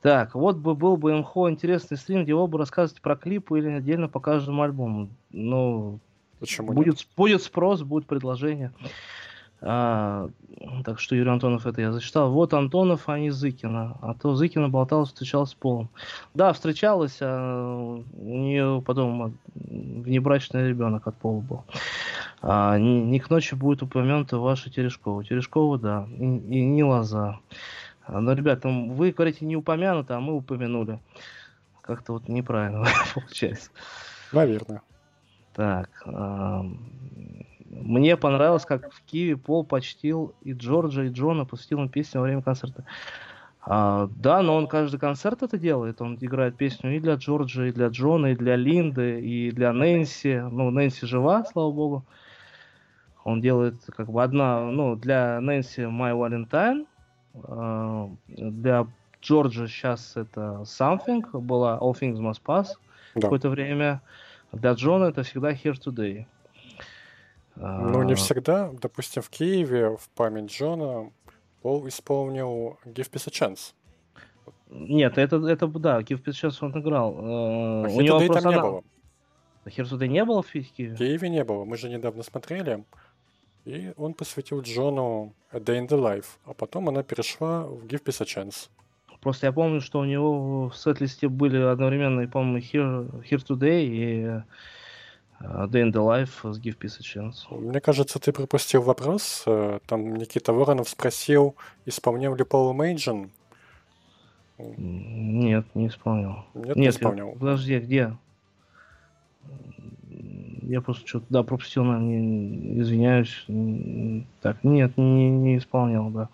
[0.02, 4.08] Так, вот бы был бы МХО интересный стрим, где оба рассказывать про клипы или отдельно
[4.08, 5.10] по каждому альбому.
[5.30, 6.00] Ну,
[6.40, 8.72] Почему будет, будет спрос, будет предложение.
[9.62, 10.28] А,
[10.84, 12.30] так что Юрий Антонов это я зачитал.
[12.30, 13.96] Вот Антонов, а не Зыкина.
[14.02, 15.88] А то Зыкина болталась, встречалась с Полом.
[16.34, 21.64] Да, встречалась, а у нее потом внебрачный ребенок от Пола был.
[22.42, 25.24] А, не, не к ночи будет упомянута ваша Терешкова.
[25.24, 26.06] Терешкова, да.
[26.18, 27.40] И, и не Лоза.
[28.04, 31.00] А, Ну, ребята, вы говорите не упомянуто, а мы упомянули.
[31.80, 32.84] Как-то вот неправильно
[33.14, 33.70] получается.
[34.32, 34.82] Наверное.
[35.56, 35.88] Так.
[37.70, 42.26] Мне понравилось, как в Киеве Пол почтил и Джорджа, и Джона, посвятил им песню во
[42.26, 42.84] время концерта.
[43.62, 46.00] А, да, но он каждый концерт это делает.
[46.00, 50.44] Он играет песню и для Джорджа, и для Джона, и для Линды, и для Нэнси.
[50.50, 52.04] Ну, Нэнси жива, слава богу.
[53.24, 56.86] Он делает как бы одна, ну, для Нэнси My Valentine,
[57.48, 58.86] а, для
[59.20, 62.68] Джорджа сейчас это Something, была All Things Must Pass
[63.14, 63.22] Да.
[63.22, 64.00] какое-то время.
[64.52, 66.26] Для Джона это всегда Here Today.
[67.56, 68.70] Ну, не А, всегда.
[68.80, 71.10] Допустим, в Киеве в память Джона
[71.62, 73.72] Пол исполнил Give Peace a Chance.
[74.68, 77.14] Нет, это, это да, Give Peace a Chance он играл.
[77.18, 78.84] А У него просто там не она- было.
[79.64, 80.94] Here Today не было в Киеве?
[80.94, 81.64] В Киеве не было.
[81.64, 82.84] Мы же недавно смотрели.
[83.64, 86.26] И он посвятил Джону A Day in the Life.
[86.44, 88.68] А потом она перешла в Give Peace a Chance.
[89.20, 93.84] Просто я помню, что у него в сет-листе были одновременно, и, по-моему, Here, Here Today
[93.84, 94.42] и э,
[95.40, 97.58] Day in the Life с Give Peace a Chance.
[97.58, 99.42] Мне кажется, ты пропустил вопрос.
[99.46, 103.30] Э, Там Никита Воронов спросил, исполнял ли Пол Мейджин.
[104.58, 106.46] Нет, не исполнял.
[106.54, 107.32] Нет, не я- исполнял.
[107.32, 108.16] подожди, где?
[110.62, 113.44] Я просто что-то, да, пропустил, наверное, не- извиняюсь.
[114.40, 116.28] Так, нет, не, не исполнял, да.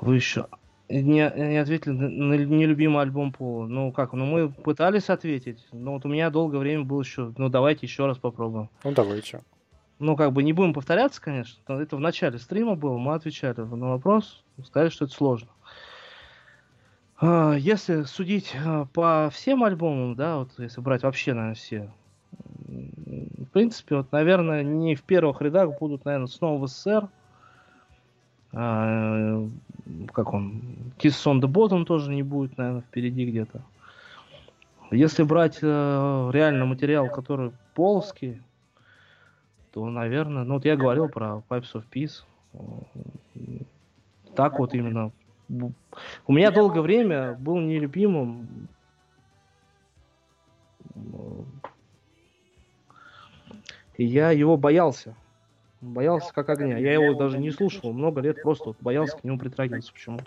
[0.00, 0.46] Вы еще
[0.88, 3.66] не, не ответили на, нелюбимый альбом Пола.
[3.66, 7.48] Ну как, ну мы пытались ответить, но вот у меня долгое время было еще, ну
[7.48, 8.70] давайте еще раз попробуем.
[8.84, 9.42] Ну, давайте.
[9.98, 11.60] Ну, как бы не будем повторяться, конечно.
[11.66, 15.48] но Это в начале стрима было, мы отвечали на вопрос, сказали, что это сложно.
[17.20, 21.90] А, Если судить а, по всем альбомам, да, вот если брать вообще, наверное, все,
[22.68, 27.08] в принципе, вот, наверное, не в первых рядах будут, наверное, снова СССР.
[29.88, 30.62] Э, как он?
[30.98, 33.62] Kiss on the Bottom тоже не будет, наверное, впереди где-то.
[34.90, 38.42] Если брать э, реально материал, который полоский,
[39.72, 42.24] то, наверное, ну вот я говорил про Pipes of Peace.
[44.34, 45.12] Так вот именно.
[45.48, 48.68] У меня долгое время был нелюбимым
[50.94, 51.46] м,
[53.96, 55.14] и я его боялся.
[55.80, 56.76] Боялся как огня.
[56.78, 60.26] Я его даже не слушал много лет, просто вот боялся к нему притрагиваться почему-то.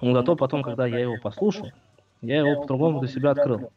[0.00, 1.70] Но зато потом, когда я его послушал,
[2.22, 3.70] я его по-другому для себя открыл.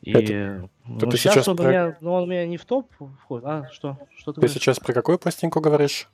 [0.00, 2.56] И Это- ну, ты сейчас, сейчас он, про- у меня, ну, он у меня не
[2.56, 3.44] в топ входит.
[3.46, 3.98] А, что?
[4.16, 4.54] Что ты, Ты говоришь?
[4.60, 6.08] сейчас про какую пластинку говоришь?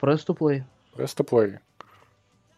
[0.00, 0.62] Press to play.
[0.96, 1.58] Press to play.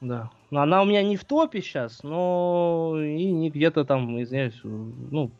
[0.01, 0.31] Да.
[0.51, 5.33] Но она у меня не в топе сейчас, но и не где-то там, извиняюсь, ну,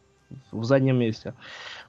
[0.53, 1.35] в заднем месте.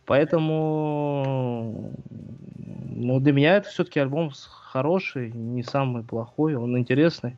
[0.05, 7.37] Поэтому ну, для меня это все-таки альбом хороший, не самый плохой, он интересный,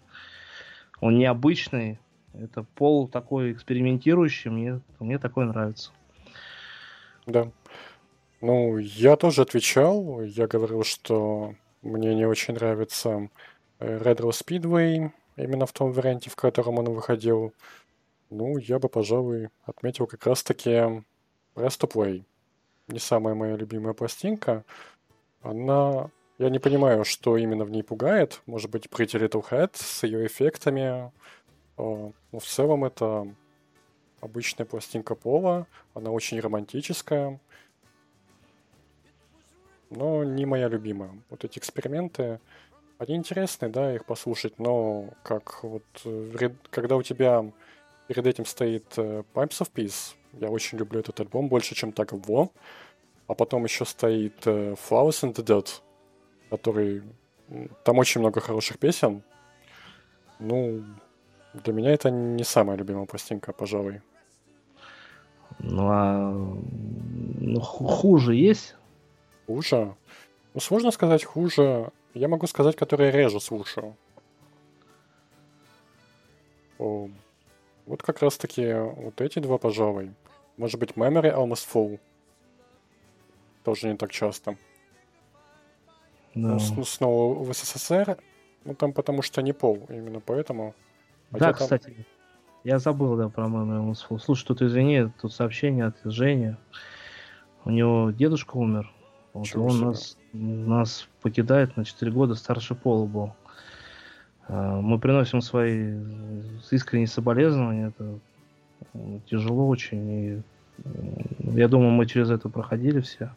[0.99, 1.99] он необычный.
[2.33, 5.91] Это пол такой экспериментирующий, мне, мне такое нравится.
[7.27, 7.51] Да.
[8.41, 10.21] Ну, я тоже отвечал.
[10.21, 13.29] Я говорил, что мне не очень нравится
[13.79, 17.53] э, Red Rose Speedway, именно в том варианте, в котором он выходил.
[18.33, 20.71] Ну, я бы, пожалуй, отметил как раз-таки
[21.53, 22.23] Press to Play.
[22.87, 24.65] Не самая моя любимая пластинка.
[25.43, 26.09] Она...
[26.39, 28.41] Я не понимаю, что именно в ней пугает.
[28.47, 31.11] Может быть, Pretty Little Head с ее эффектами.
[31.77, 33.27] Э, Но в целом это
[34.19, 35.67] обычная пластинка Пола.
[35.93, 37.39] Она очень романтическая.
[39.91, 41.11] Но не моя любимая.
[41.29, 42.39] Вот эти эксперименты,
[42.97, 47.45] они интересны, да, их послушать, но как вот э, когда у тебя
[48.07, 52.13] перед этим стоит э, Pipes of Peace, я очень люблю этот альбом больше, чем так
[52.13, 52.49] War,
[53.27, 55.81] а потом еще стоит э, Flowers in the Dirt,
[56.49, 57.03] который...
[57.83, 59.21] Там очень много хороших песен.
[60.39, 60.83] Ну,
[61.53, 64.01] для меня это не самая любимая пластинка, пожалуй.
[65.59, 68.75] Ну а ну, ху- хуже есть?
[69.45, 69.95] Хуже?
[70.53, 71.91] Ну, сложно сказать хуже.
[72.13, 73.95] Я могу сказать, которые реже слушаю.
[77.85, 80.11] Вот как раз-таки вот эти два, пожалуй.
[80.57, 81.99] Может быть, Memory Almost Full.
[83.63, 84.57] Тоже не так часто.
[86.33, 86.59] Ну, Да.
[86.59, 88.17] с- ну, снова в СССР.
[88.65, 90.73] Ну, там потому что не пол, именно поэтому.
[91.31, 92.05] Хотя Да, там- кстати,
[92.63, 94.19] я забыл, да, про Memory Almost Full.
[94.19, 96.55] Слушай, тут извини, тут сообщение от Жени.
[97.65, 98.91] У него дедушка умер.
[99.33, 103.33] Вот, он нас, нас покидает на 4 года, старше Пола был.
[104.53, 105.95] А, Мы приносим свои
[106.71, 107.87] искренние соболезнования.
[107.87, 108.19] Это
[108.93, 110.11] м, тяжело очень.
[110.11, 110.41] И,
[110.85, 113.31] м, я думаю, мы через это проходили все.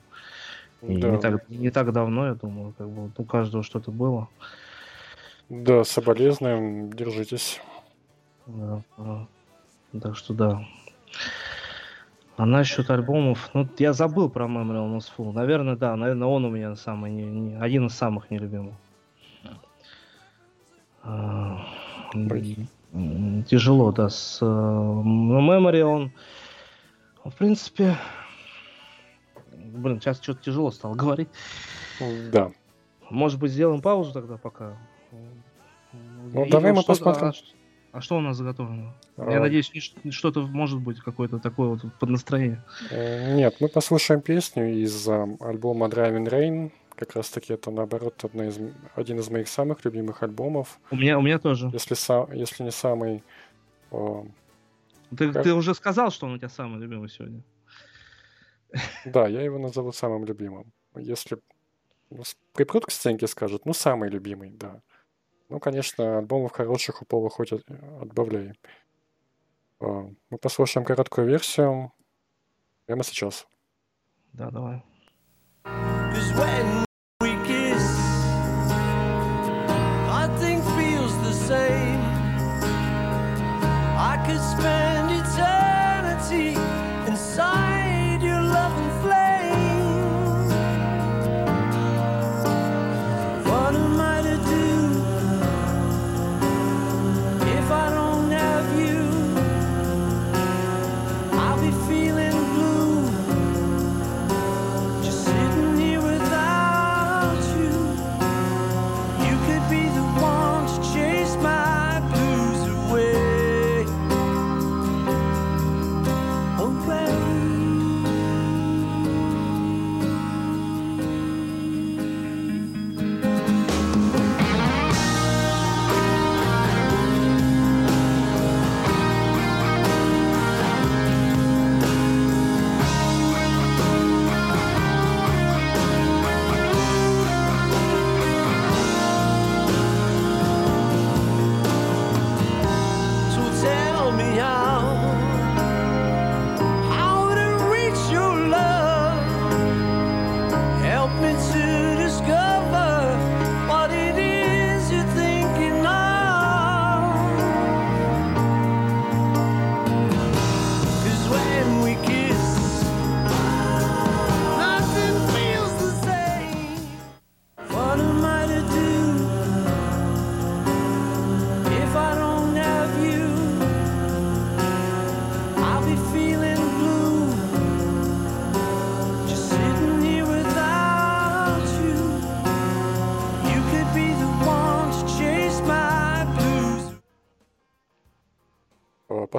[0.82, 1.08] И Да.
[1.08, 4.28] не, так, не так давно, я думаю, как бы у каждого что-то было.
[5.48, 7.60] Да, соболезнуем, держитесь.
[8.46, 9.26] Да, да.
[10.02, 10.64] Так что да.
[12.36, 15.32] А насчет альбомов, ну я забыл про Memory Almost Full.
[15.32, 18.74] Наверное, да, наверное, он у меня самый не, не- один из самых нелюбимых.
[23.48, 24.08] Тяжело, да.
[24.08, 26.12] С э, Memory он,
[27.24, 27.96] в принципе,
[29.52, 31.28] блин, сейчас что-то тяжело стало говорить.
[32.32, 32.52] Да.
[33.10, 34.76] Может быть, сделаем паузу тогда пока.
[36.32, 37.28] Ну, И давай мы посмотрим.
[37.28, 38.94] А, а что у нас заготовлено?
[39.16, 39.30] А.
[39.30, 39.70] Я надеюсь,
[40.10, 42.62] что-то может быть какое-то такое вот под настроение.
[42.90, 46.72] Э, Нет, мы послушаем песню из ам, альбома Driving Rain.
[46.96, 48.58] Как раз таки это, наоборот, одна из,
[48.94, 50.80] один из моих самых любимых альбомов.
[50.90, 51.68] У меня, у меня тоже.
[51.72, 51.94] Если,
[52.34, 53.22] если не самый...
[53.90, 54.26] о,
[55.16, 57.42] Ты, как- ты уже сказал, что он у тебя самый любимый сегодня.
[59.04, 60.72] Да, я его назову самым любимым.
[60.96, 61.38] Если
[62.10, 62.22] ну,
[62.54, 64.80] припрут к стенке, скажут, ну, самый любимый, да.
[65.48, 68.54] Ну, конечно, альбомов хороших у Пола хоть от- отбавляй.
[69.80, 71.92] А, Мы послушаем короткую версию
[72.86, 73.46] прямо сейчас.
[74.32, 74.82] Да, давай.
[75.64, 76.85] Cause when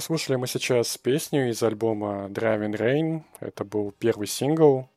[0.08, 3.24] Послушали мы сейчас песню из альбома Driving Rain.
[3.42, 4.88] Это был первый сингл.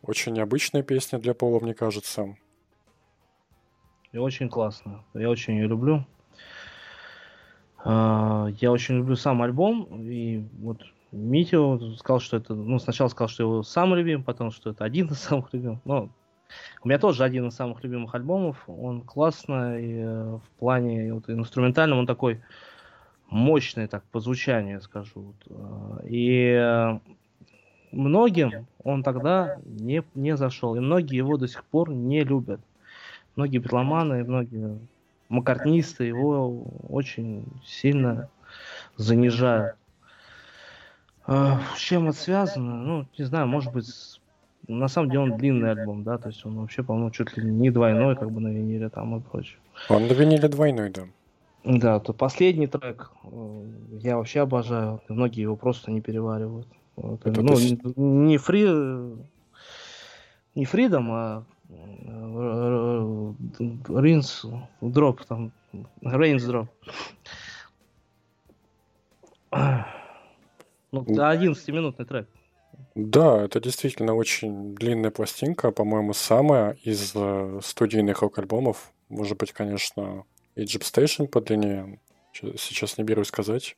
[0.00, 2.36] Очень необычная песня для Пола, мне кажется.
[4.12, 5.04] И очень классно.
[5.12, 6.06] Я очень ее люблю.
[7.84, 9.88] А, Я очень люблю сам альбом.
[10.02, 12.54] И вот Митя сказал, что это...
[12.54, 15.80] Ну, сначала сказал, что его самый любимый, потом, что это один из самых любимых.
[15.84, 16.10] Но
[16.84, 18.62] у меня тоже один из самых любимых альбомов.
[18.68, 22.40] Он классно и э, в плане вот, инструментальном он такой
[23.34, 25.34] мощный, так, по звучанию, скажу.
[25.50, 26.98] А, И э,
[27.92, 30.76] многим он тогда не, не зашел.
[30.76, 32.60] И многие его до сих пор не любят
[33.36, 34.78] многие битломаны, многие
[35.28, 38.28] маккартнисты его очень сильно
[38.96, 39.76] занижают.
[41.26, 42.76] А, С чем это связано?
[42.76, 43.86] Ну, не знаю, может быть,
[44.68, 47.70] на самом деле он длинный альбом, да, то есть он вообще, по-моему, чуть ли не
[47.70, 49.58] двойной, как бы на виниле там и прочее.
[49.88, 51.02] Он на виниле двойной, да.
[51.64, 53.64] Да, то последний трек э,
[54.02, 55.00] я вообще обожаю.
[55.08, 56.68] Многие его просто не переваривают.
[56.96, 58.66] Вот, Это ну, с- не- фри,
[60.54, 61.44] не фридом, а
[63.88, 64.44] Ринс
[64.80, 65.52] дроп там,
[66.02, 66.68] Рейнс дроп.
[70.92, 72.28] Ну, 11-минутный трек.
[72.94, 78.92] Да, это действительно очень длинная пластинка, по-моему, самая из э, студийных рок-альбомов.
[79.08, 80.24] Может быть, конечно,
[80.54, 82.00] и Jeep Station подлиннее,
[82.32, 83.76] сейчас не берусь сказать.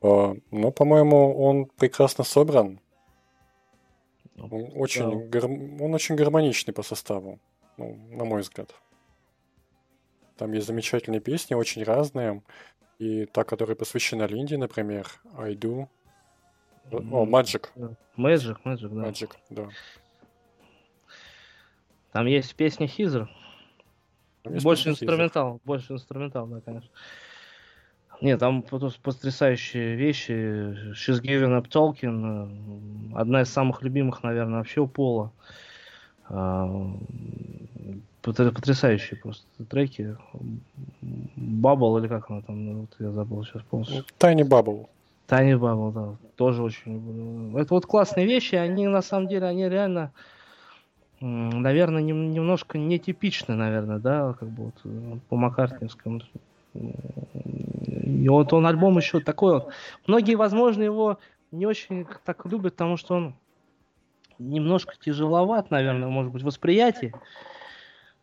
[0.00, 2.80] А, Но, по-моему, он прекрасно собран.
[4.38, 7.40] Он очень, гар- он очень гармоничный по составу,
[7.76, 8.72] ну, на мой взгляд.
[10.36, 12.42] Там есть замечательные песни, очень разные.
[13.00, 15.88] И та, которая посвящена Линде, например, I Do.
[16.90, 17.68] О, Magic.
[18.16, 19.08] Magic, Magic, да.
[19.08, 19.68] Magic, да.
[22.12, 23.28] Там есть песня Хизер.
[24.62, 26.90] Больше инструментал, больше инструментал, да, конечно.
[28.20, 30.32] Нет, там просто потрясающие вещи.
[30.92, 33.12] She's Giving Up Talking.
[33.12, 35.30] э, Одна из самых любимых, наверное, вообще у Пола.
[36.28, 36.66] А,
[38.22, 40.16] потр- Потрясающие просто треки.
[41.36, 44.04] Бабл или как она там, вот я забыл сейчас полностью.
[44.18, 44.88] Tiny Bubble.
[45.26, 47.58] Тани Бабл, да, тоже очень люблю.
[47.58, 50.10] Это вот классные вещи, они на самом деле, они реально,
[51.20, 56.20] наверное, нем- немножко нетипичны, наверное, да, как бы вот э, по Маккартневскому.
[56.74, 59.72] И вот он альбом еще такой вот.
[60.06, 61.18] Многие, возможно, его
[61.50, 63.34] не очень так любят, потому что он
[64.38, 67.12] немножко тяжеловат, наверное, может быть, восприятие.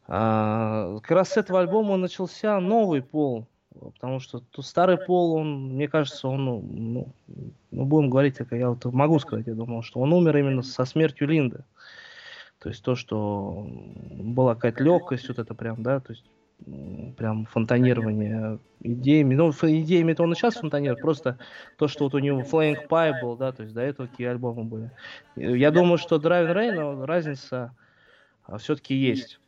[0.07, 3.47] А, как раз с этого альбома начался новый пол,
[3.79, 7.07] потому что тут старый пол, он, мне кажется, он, ну, ну,
[7.71, 10.85] ну, будем говорить, как я вот могу сказать, я думал, что он умер именно со
[10.85, 11.63] смертью Линды.
[12.65, 16.25] То есть то, что была какая-то легкость, вот это прям, да, то есть
[17.15, 19.35] прям фонтанирование идеями.
[19.35, 21.37] Ну, идеями-то он и сейчас фонтанирует, просто
[21.77, 24.63] то, что вот у него Flying Pie был, да, то есть до этого какие альбомы
[24.63, 24.89] были.
[25.35, 27.75] И Я думаю, что Driving Rain, ну, разница
[28.57, 29.39] все-таки есть.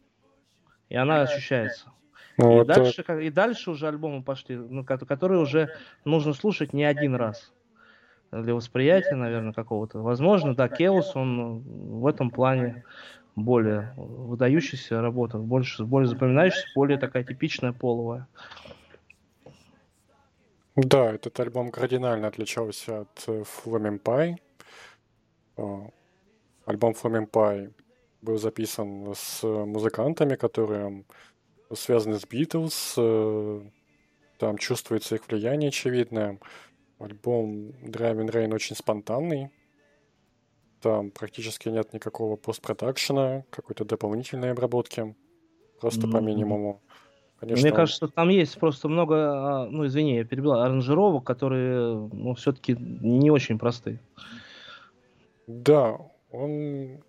[0.90, 1.92] И она ощущается.
[2.38, 5.72] Ну, и, это- дальше, как- и дальше уже альбомы пошли, ну, ко- которые уже
[6.06, 7.52] нужно слушать не один раз.
[8.32, 10.00] Для восприятия, наверное, какого-то.
[10.00, 11.64] Возможно, да, Кеус, он ну,
[12.00, 12.84] в этом плане
[13.36, 18.28] более выдающаяся работа, больше, более запоминающаяся, более такая типичная половая.
[20.76, 24.36] Да, этот альбом кардинально отличался от э, Flaming Pie.
[25.58, 25.88] А,
[26.66, 27.74] Альбом Flaming Pie
[28.22, 31.04] был записан с музыкантами, которые
[31.74, 32.96] связаны с Битлз.
[32.98, 33.62] э,
[34.38, 36.40] Там чувствуется их влияние очевидное.
[37.00, 39.50] Альбом Driving Rain очень спонтанный.
[40.82, 45.16] Там практически нет никакого постпродакшена, какой-то дополнительной обработки.
[45.80, 46.26] Просто по Мгм.
[46.26, 46.82] минимуму.
[47.40, 52.34] Конечно, Мне кажется, там есть просто много, а, ну извини, я перебил, аранжировок, которые, ну,
[52.34, 54.00] все-таки не очень простые.
[55.46, 56.00] Да,
[56.32, 57.04] он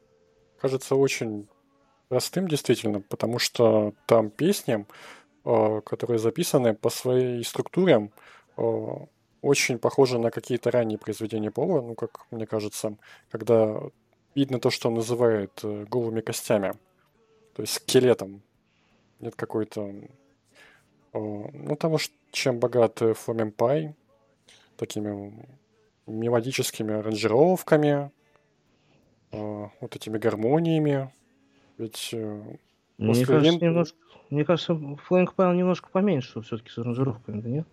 [0.61, 1.49] кажется очень
[2.09, 4.87] простым действительно, потому что там песни,
[5.45, 8.11] э, которые записаны по своей структуре,
[8.59, 8.63] э,
[9.43, 12.97] очень похожи на какие-то ранние произведения Пола, ну, как мне кажется,
[13.31, 13.81] когда
[14.35, 16.75] видно то, что он называет э, голыми костями,
[17.55, 18.43] то есть скелетом.
[19.21, 20.09] Нет какой-то, э,
[21.13, 21.99] ну, того,
[22.31, 23.95] чем богат э, Фламен Пай,
[24.77, 25.33] такими
[26.07, 28.11] мелодическими аранжировками,
[29.31, 31.13] вот этими гармониями.
[31.77, 32.15] Ведь
[32.97, 33.99] Мне кажется, немножко,
[34.31, 37.67] мне кажется, Flank Pile немножко поменьше все-таки с аранжировками, да нет?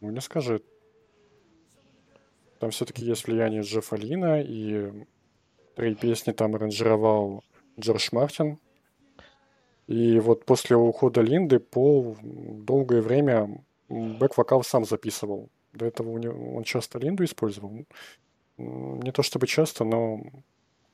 [0.00, 0.62] Ну, не скажи.
[2.60, 4.90] Там все-таки есть влияние Джеффа Лина, и
[5.74, 7.44] три песни там аранжировал
[7.78, 8.58] Джордж Мартин.
[9.86, 15.50] И вот после ухода Линды Пол долгое время бэк-вокал сам записывал.
[15.72, 17.86] До этого у него, он часто Линду использовал.
[18.56, 20.20] Не то чтобы часто, но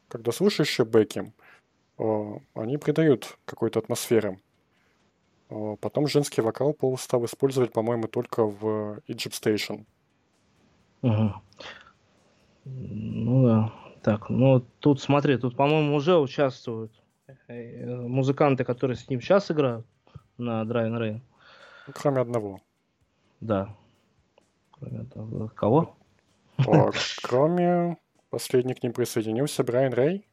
[0.08, 1.33] когда слушаешь бэки,
[1.99, 4.39] э, они придают какой-то атмосферы.
[5.50, 9.84] Э, Потом женский вокал Пол стал использовать, по-моему, только в Egypt Station.
[11.02, 11.34] Мгм.
[12.64, 13.73] Ну да.
[14.02, 16.92] Так, ну тут смотри, тут, по-моему, уже участвуют
[17.48, 19.86] э, музыканты, которые с ним сейчас играют
[20.39, 21.20] на Rain.
[21.86, 22.60] Ну, Кроме одного.
[23.40, 23.74] Да.
[24.70, 25.48] Кроме этого.
[25.48, 25.97] Кого?
[26.58, 26.90] А,
[27.23, 27.97] Кроме
[28.31, 30.26] последний к ним присоединился Брайан Рэй.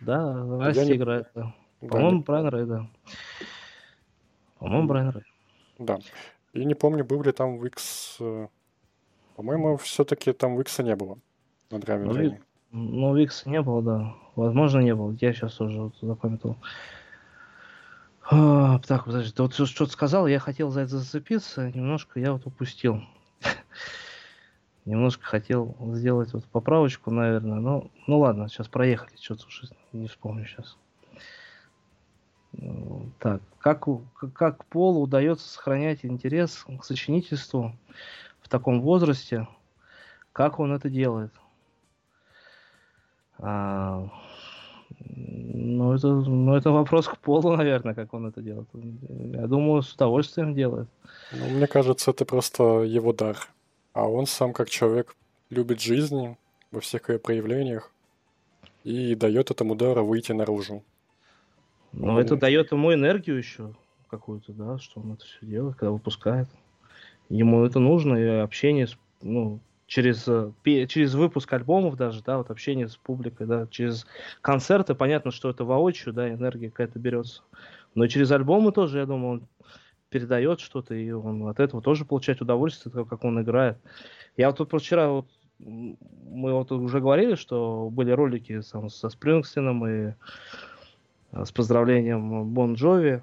[0.00, 1.28] Да, Расти не- играет.
[1.34, 1.54] Да.
[1.80, 2.86] Да, По-моему, не- Брайан Рэй, да.
[4.58, 5.24] По-моему, Брайан Рэй.
[5.78, 5.98] Да.
[6.52, 8.16] И не помню, был ли там Викс.
[8.20, 8.48] э,
[9.36, 11.18] По-моему, все-таки там Викса не было
[11.70, 12.28] на Драйве Ну, Рэй.
[12.30, 12.38] Ви-
[12.72, 14.14] Ну, Викса не было, да.
[14.36, 15.16] Возможно, не было.
[15.20, 16.56] Я сейчас уже вот запамятовал.
[18.30, 22.46] А, так, подожди, ты вот что-то сказал, я хотел за это зацепиться, немножко я вот
[22.46, 23.00] упустил.
[24.84, 27.58] Немножко хотел сделать вот поправочку, наверное.
[27.60, 30.76] Ну, ну ладно, сейчас проехали, что-то уже не вспомню сейчас.
[33.18, 33.86] Так, как,
[34.32, 37.74] как Полу удается сохранять интерес к сочинительству
[38.40, 39.46] в таком возрасте?
[40.32, 41.32] Как он это делает?
[43.38, 44.08] А,
[44.98, 48.68] ну, это, ну, это вопрос к Полу, наверное, как он это делает.
[48.72, 50.88] Я думаю, с удовольствием делает.
[51.32, 53.36] Ну, мне кажется, это просто его дар.
[53.92, 55.14] А он сам, как человек,
[55.50, 56.36] любит жизнь
[56.70, 57.90] во всех ее проявлениях
[58.84, 60.82] и дает этому дару выйти наружу.
[61.92, 63.74] Но это дает ему энергию еще
[64.08, 66.48] какую-то, да, что он это все делает, когда выпускает.
[67.28, 72.50] Ему это нужно, и общение с, ну, через, э, через выпуск альбомов даже, да, вот
[72.50, 74.06] общение с публикой, да, через
[74.40, 77.42] концерты, понятно, что это воочию, да, энергия какая-то берется.
[77.94, 79.48] Но и через альбомы тоже, я думаю, он
[80.10, 83.78] передает что-то, и он от этого тоже получает удовольствие, того, как он играет.
[84.36, 85.26] Я вот тут вчера вот,
[85.58, 90.14] мы вот уже говорили, что были ролики сам, со Спрингстином и
[91.32, 93.22] с поздравлением Бон Джови.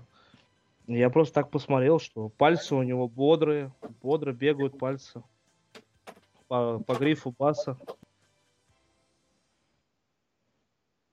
[0.87, 5.23] Я просто так посмотрел, что пальцы у него бодрые, бодро бегают пальцы
[6.47, 7.77] по, по грифу баса.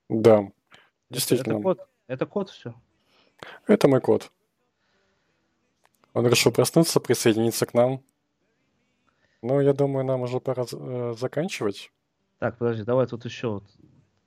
[0.09, 0.53] Да, Это
[1.09, 1.63] действительно.
[1.63, 2.75] код, это код все.
[3.67, 4.31] Это мой кот.
[6.13, 8.03] Он решил проснуться, присоединиться к нам.
[9.41, 11.91] Ну, я думаю, нам уже пора э, заканчивать.
[12.39, 13.65] Так, подожди, давай тут еще вот.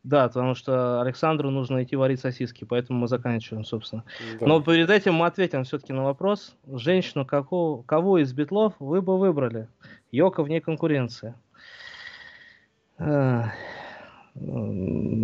[0.05, 4.03] Да, потому что Александру нужно идти варить сосиски, поэтому мы заканчиваем, собственно.
[4.39, 4.45] Да.
[4.45, 6.55] Но перед этим мы ответим все-таки на вопрос.
[6.71, 9.67] Женщину какого, кого из битлов вы бы выбрали?
[10.11, 11.33] Йока вне конкуренции.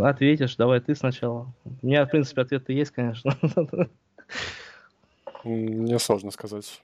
[0.04, 1.54] Ответишь, давай ты сначала.
[1.64, 3.38] У меня, в принципе, ответ-то есть, конечно.
[5.44, 6.82] Мне сложно сказать.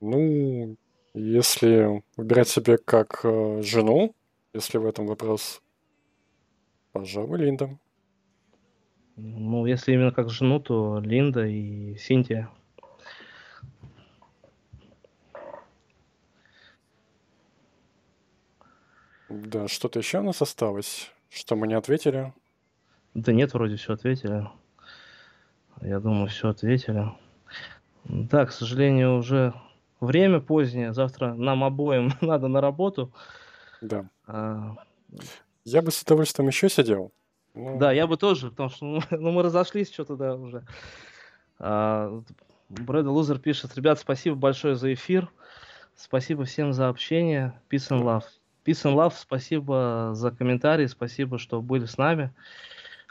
[0.00, 0.76] Ну,
[1.14, 4.12] если выбирать себе как э, жену,
[4.52, 5.62] если в этом вопрос,
[6.92, 7.78] пожалуй, Линда.
[9.16, 12.50] Ну, если именно как жену, то Линда и Синтия.
[19.28, 22.32] Да, что-то еще у нас осталось, что мы не ответили.
[23.14, 24.48] Да нет, вроде все ответили.
[25.82, 27.12] Я думаю, все ответили.
[28.04, 29.52] Да, к сожалению, уже
[30.00, 30.92] время позднее.
[30.92, 33.12] Завтра нам обоим надо на работу.
[33.80, 34.08] Да.
[34.26, 34.76] А,
[35.72, 37.12] Я бы с удовольствием еще сидел.
[37.54, 40.64] Ну, Да, я бы тоже, потому что ну, ну, мы разошлись что-то, да, уже.
[41.58, 42.22] А,
[42.68, 45.30] Брэда Лузер пишет, ребят, спасибо большое за эфир.
[45.96, 47.60] Спасибо всем за общение.
[47.70, 48.24] Peace and love.
[48.64, 52.32] Peace and love, спасибо за комментарии, спасибо, что были с нами.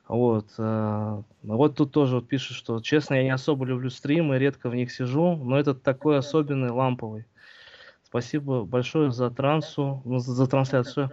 [0.08, 4.70] Вот, а, вот тут тоже вот пишут, что честно, я не особо люблю стримы, редко
[4.70, 7.26] в них сижу, но этот такой особенный, ламповый.
[8.04, 11.12] Спасибо большое за трансу, за трансляцию.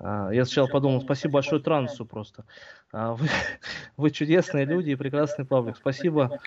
[0.00, 2.44] А, Я сначала подумал, спасибо большое трансу просто.
[2.92, 3.26] А Вы,
[3.96, 5.76] вы чудесные люди и прекрасный паблик.
[5.76, 6.40] Спасибо,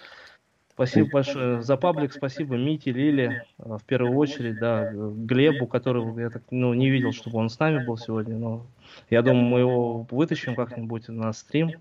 [0.74, 1.10] спасибо.
[1.12, 1.62] большое.
[1.62, 6.74] За паблик, спасибо Мите, Лиле, а, в первую очередь, да, Глебу, которого я так, ну,
[6.74, 8.66] не видел, чтобы он с нами был сегодня, но
[9.10, 11.72] я думаю, мы его вытащим как-нибудь на стрим.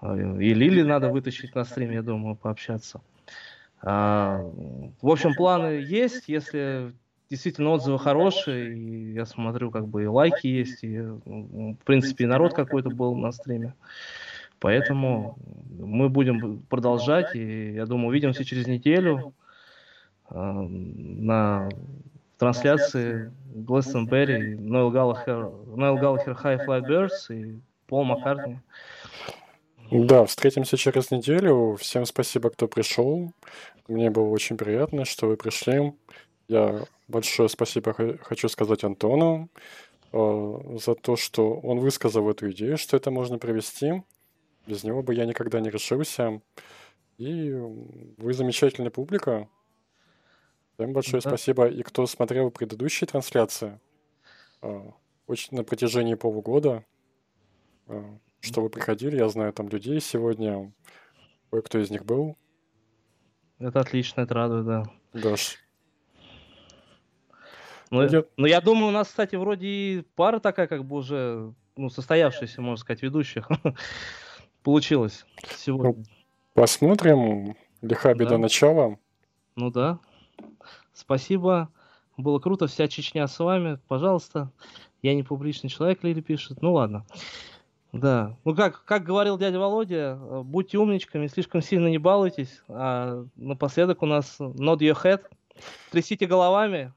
[0.00, 3.00] И Лили надо вытащить на стрим, я думаю, пообщаться.
[3.82, 4.44] В
[5.02, 6.92] общем, планы есть, если
[7.30, 12.24] действительно отзывы хорошие, и я смотрю, как бы и лайки есть, и, м, в принципе,
[12.24, 13.74] и народ какой-то был на стриме.
[14.60, 15.38] Поэтому
[15.78, 19.34] мы будем продолжать, и я думаю, увидимся через неделю
[20.30, 21.68] а, на
[22.38, 28.58] трансляции Глэстонберри, Ноэл Галлахер, Ноэл Галлахер High Fly Birds и Пол Маккартни.
[29.90, 31.76] Да, встретимся через неделю.
[31.80, 33.32] Всем спасибо, кто пришел.
[33.86, 35.94] Мне было очень приятно, что вы пришли.
[36.48, 39.50] Я большое спасибо хочу сказать Антону
[40.12, 44.02] э, за то, что он высказал эту идею, что это можно провести.
[44.66, 46.40] Без него бы я никогда не решился.
[47.18, 49.48] И вы замечательная публика.
[50.74, 51.30] Всем большое Да.
[51.30, 51.68] спасибо.
[51.68, 53.78] И кто смотрел предыдущие трансляции,
[54.62, 54.90] э,
[55.26, 56.84] очень на протяжении полугода,
[57.88, 58.02] э,
[58.40, 60.72] что вы приходили, я знаю там людей сегодня,
[61.50, 62.36] кое-кто из них был.
[63.58, 64.84] Это отлично, это радует, да.
[65.12, 65.34] Да,
[67.90, 71.52] Ну, Я- ну, я думаю, у нас, кстати, вроде и пара такая, как бы уже,
[71.76, 73.48] ну, состоявшаяся, можно сказать, ведущих
[74.62, 75.24] получилась
[75.56, 76.04] сегодня.
[76.54, 77.56] посмотрим.
[77.82, 78.38] Лиха беда Да.
[78.38, 78.98] начала.
[79.56, 79.98] Ну да.
[80.92, 81.68] Спасибо.
[82.16, 82.66] Было круто.
[82.66, 83.78] Вся Чечня с вами.
[83.86, 84.50] Пожалуйста.
[85.02, 86.60] Я не публичный человек, Лили пишет.
[86.60, 87.06] Ну ладно.
[87.92, 88.36] Да.
[88.44, 92.60] Ну как, как говорил дядя Володя, э, будьте умничками, слишком сильно не балуйтесь.
[92.68, 95.22] А напоследок у нас nod your head.
[95.92, 96.92] Трясите головами.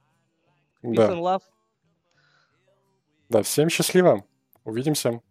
[0.83, 1.11] Peace Да.
[1.13, 1.41] and love.
[3.29, 4.23] Да, всем счастливо.
[4.65, 5.21] Увидимся.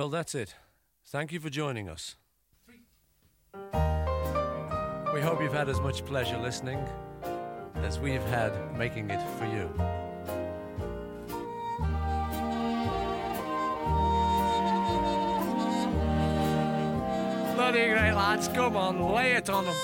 [0.00, 0.54] Well, that's it.
[1.08, 2.16] Thank you for joining us.
[5.12, 6.82] We hope you've had as much pleasure listening
[7.74, 9.68] as we've had making it for you.
[17.54, 19.76] Bloody great lads, come on, lay it on them.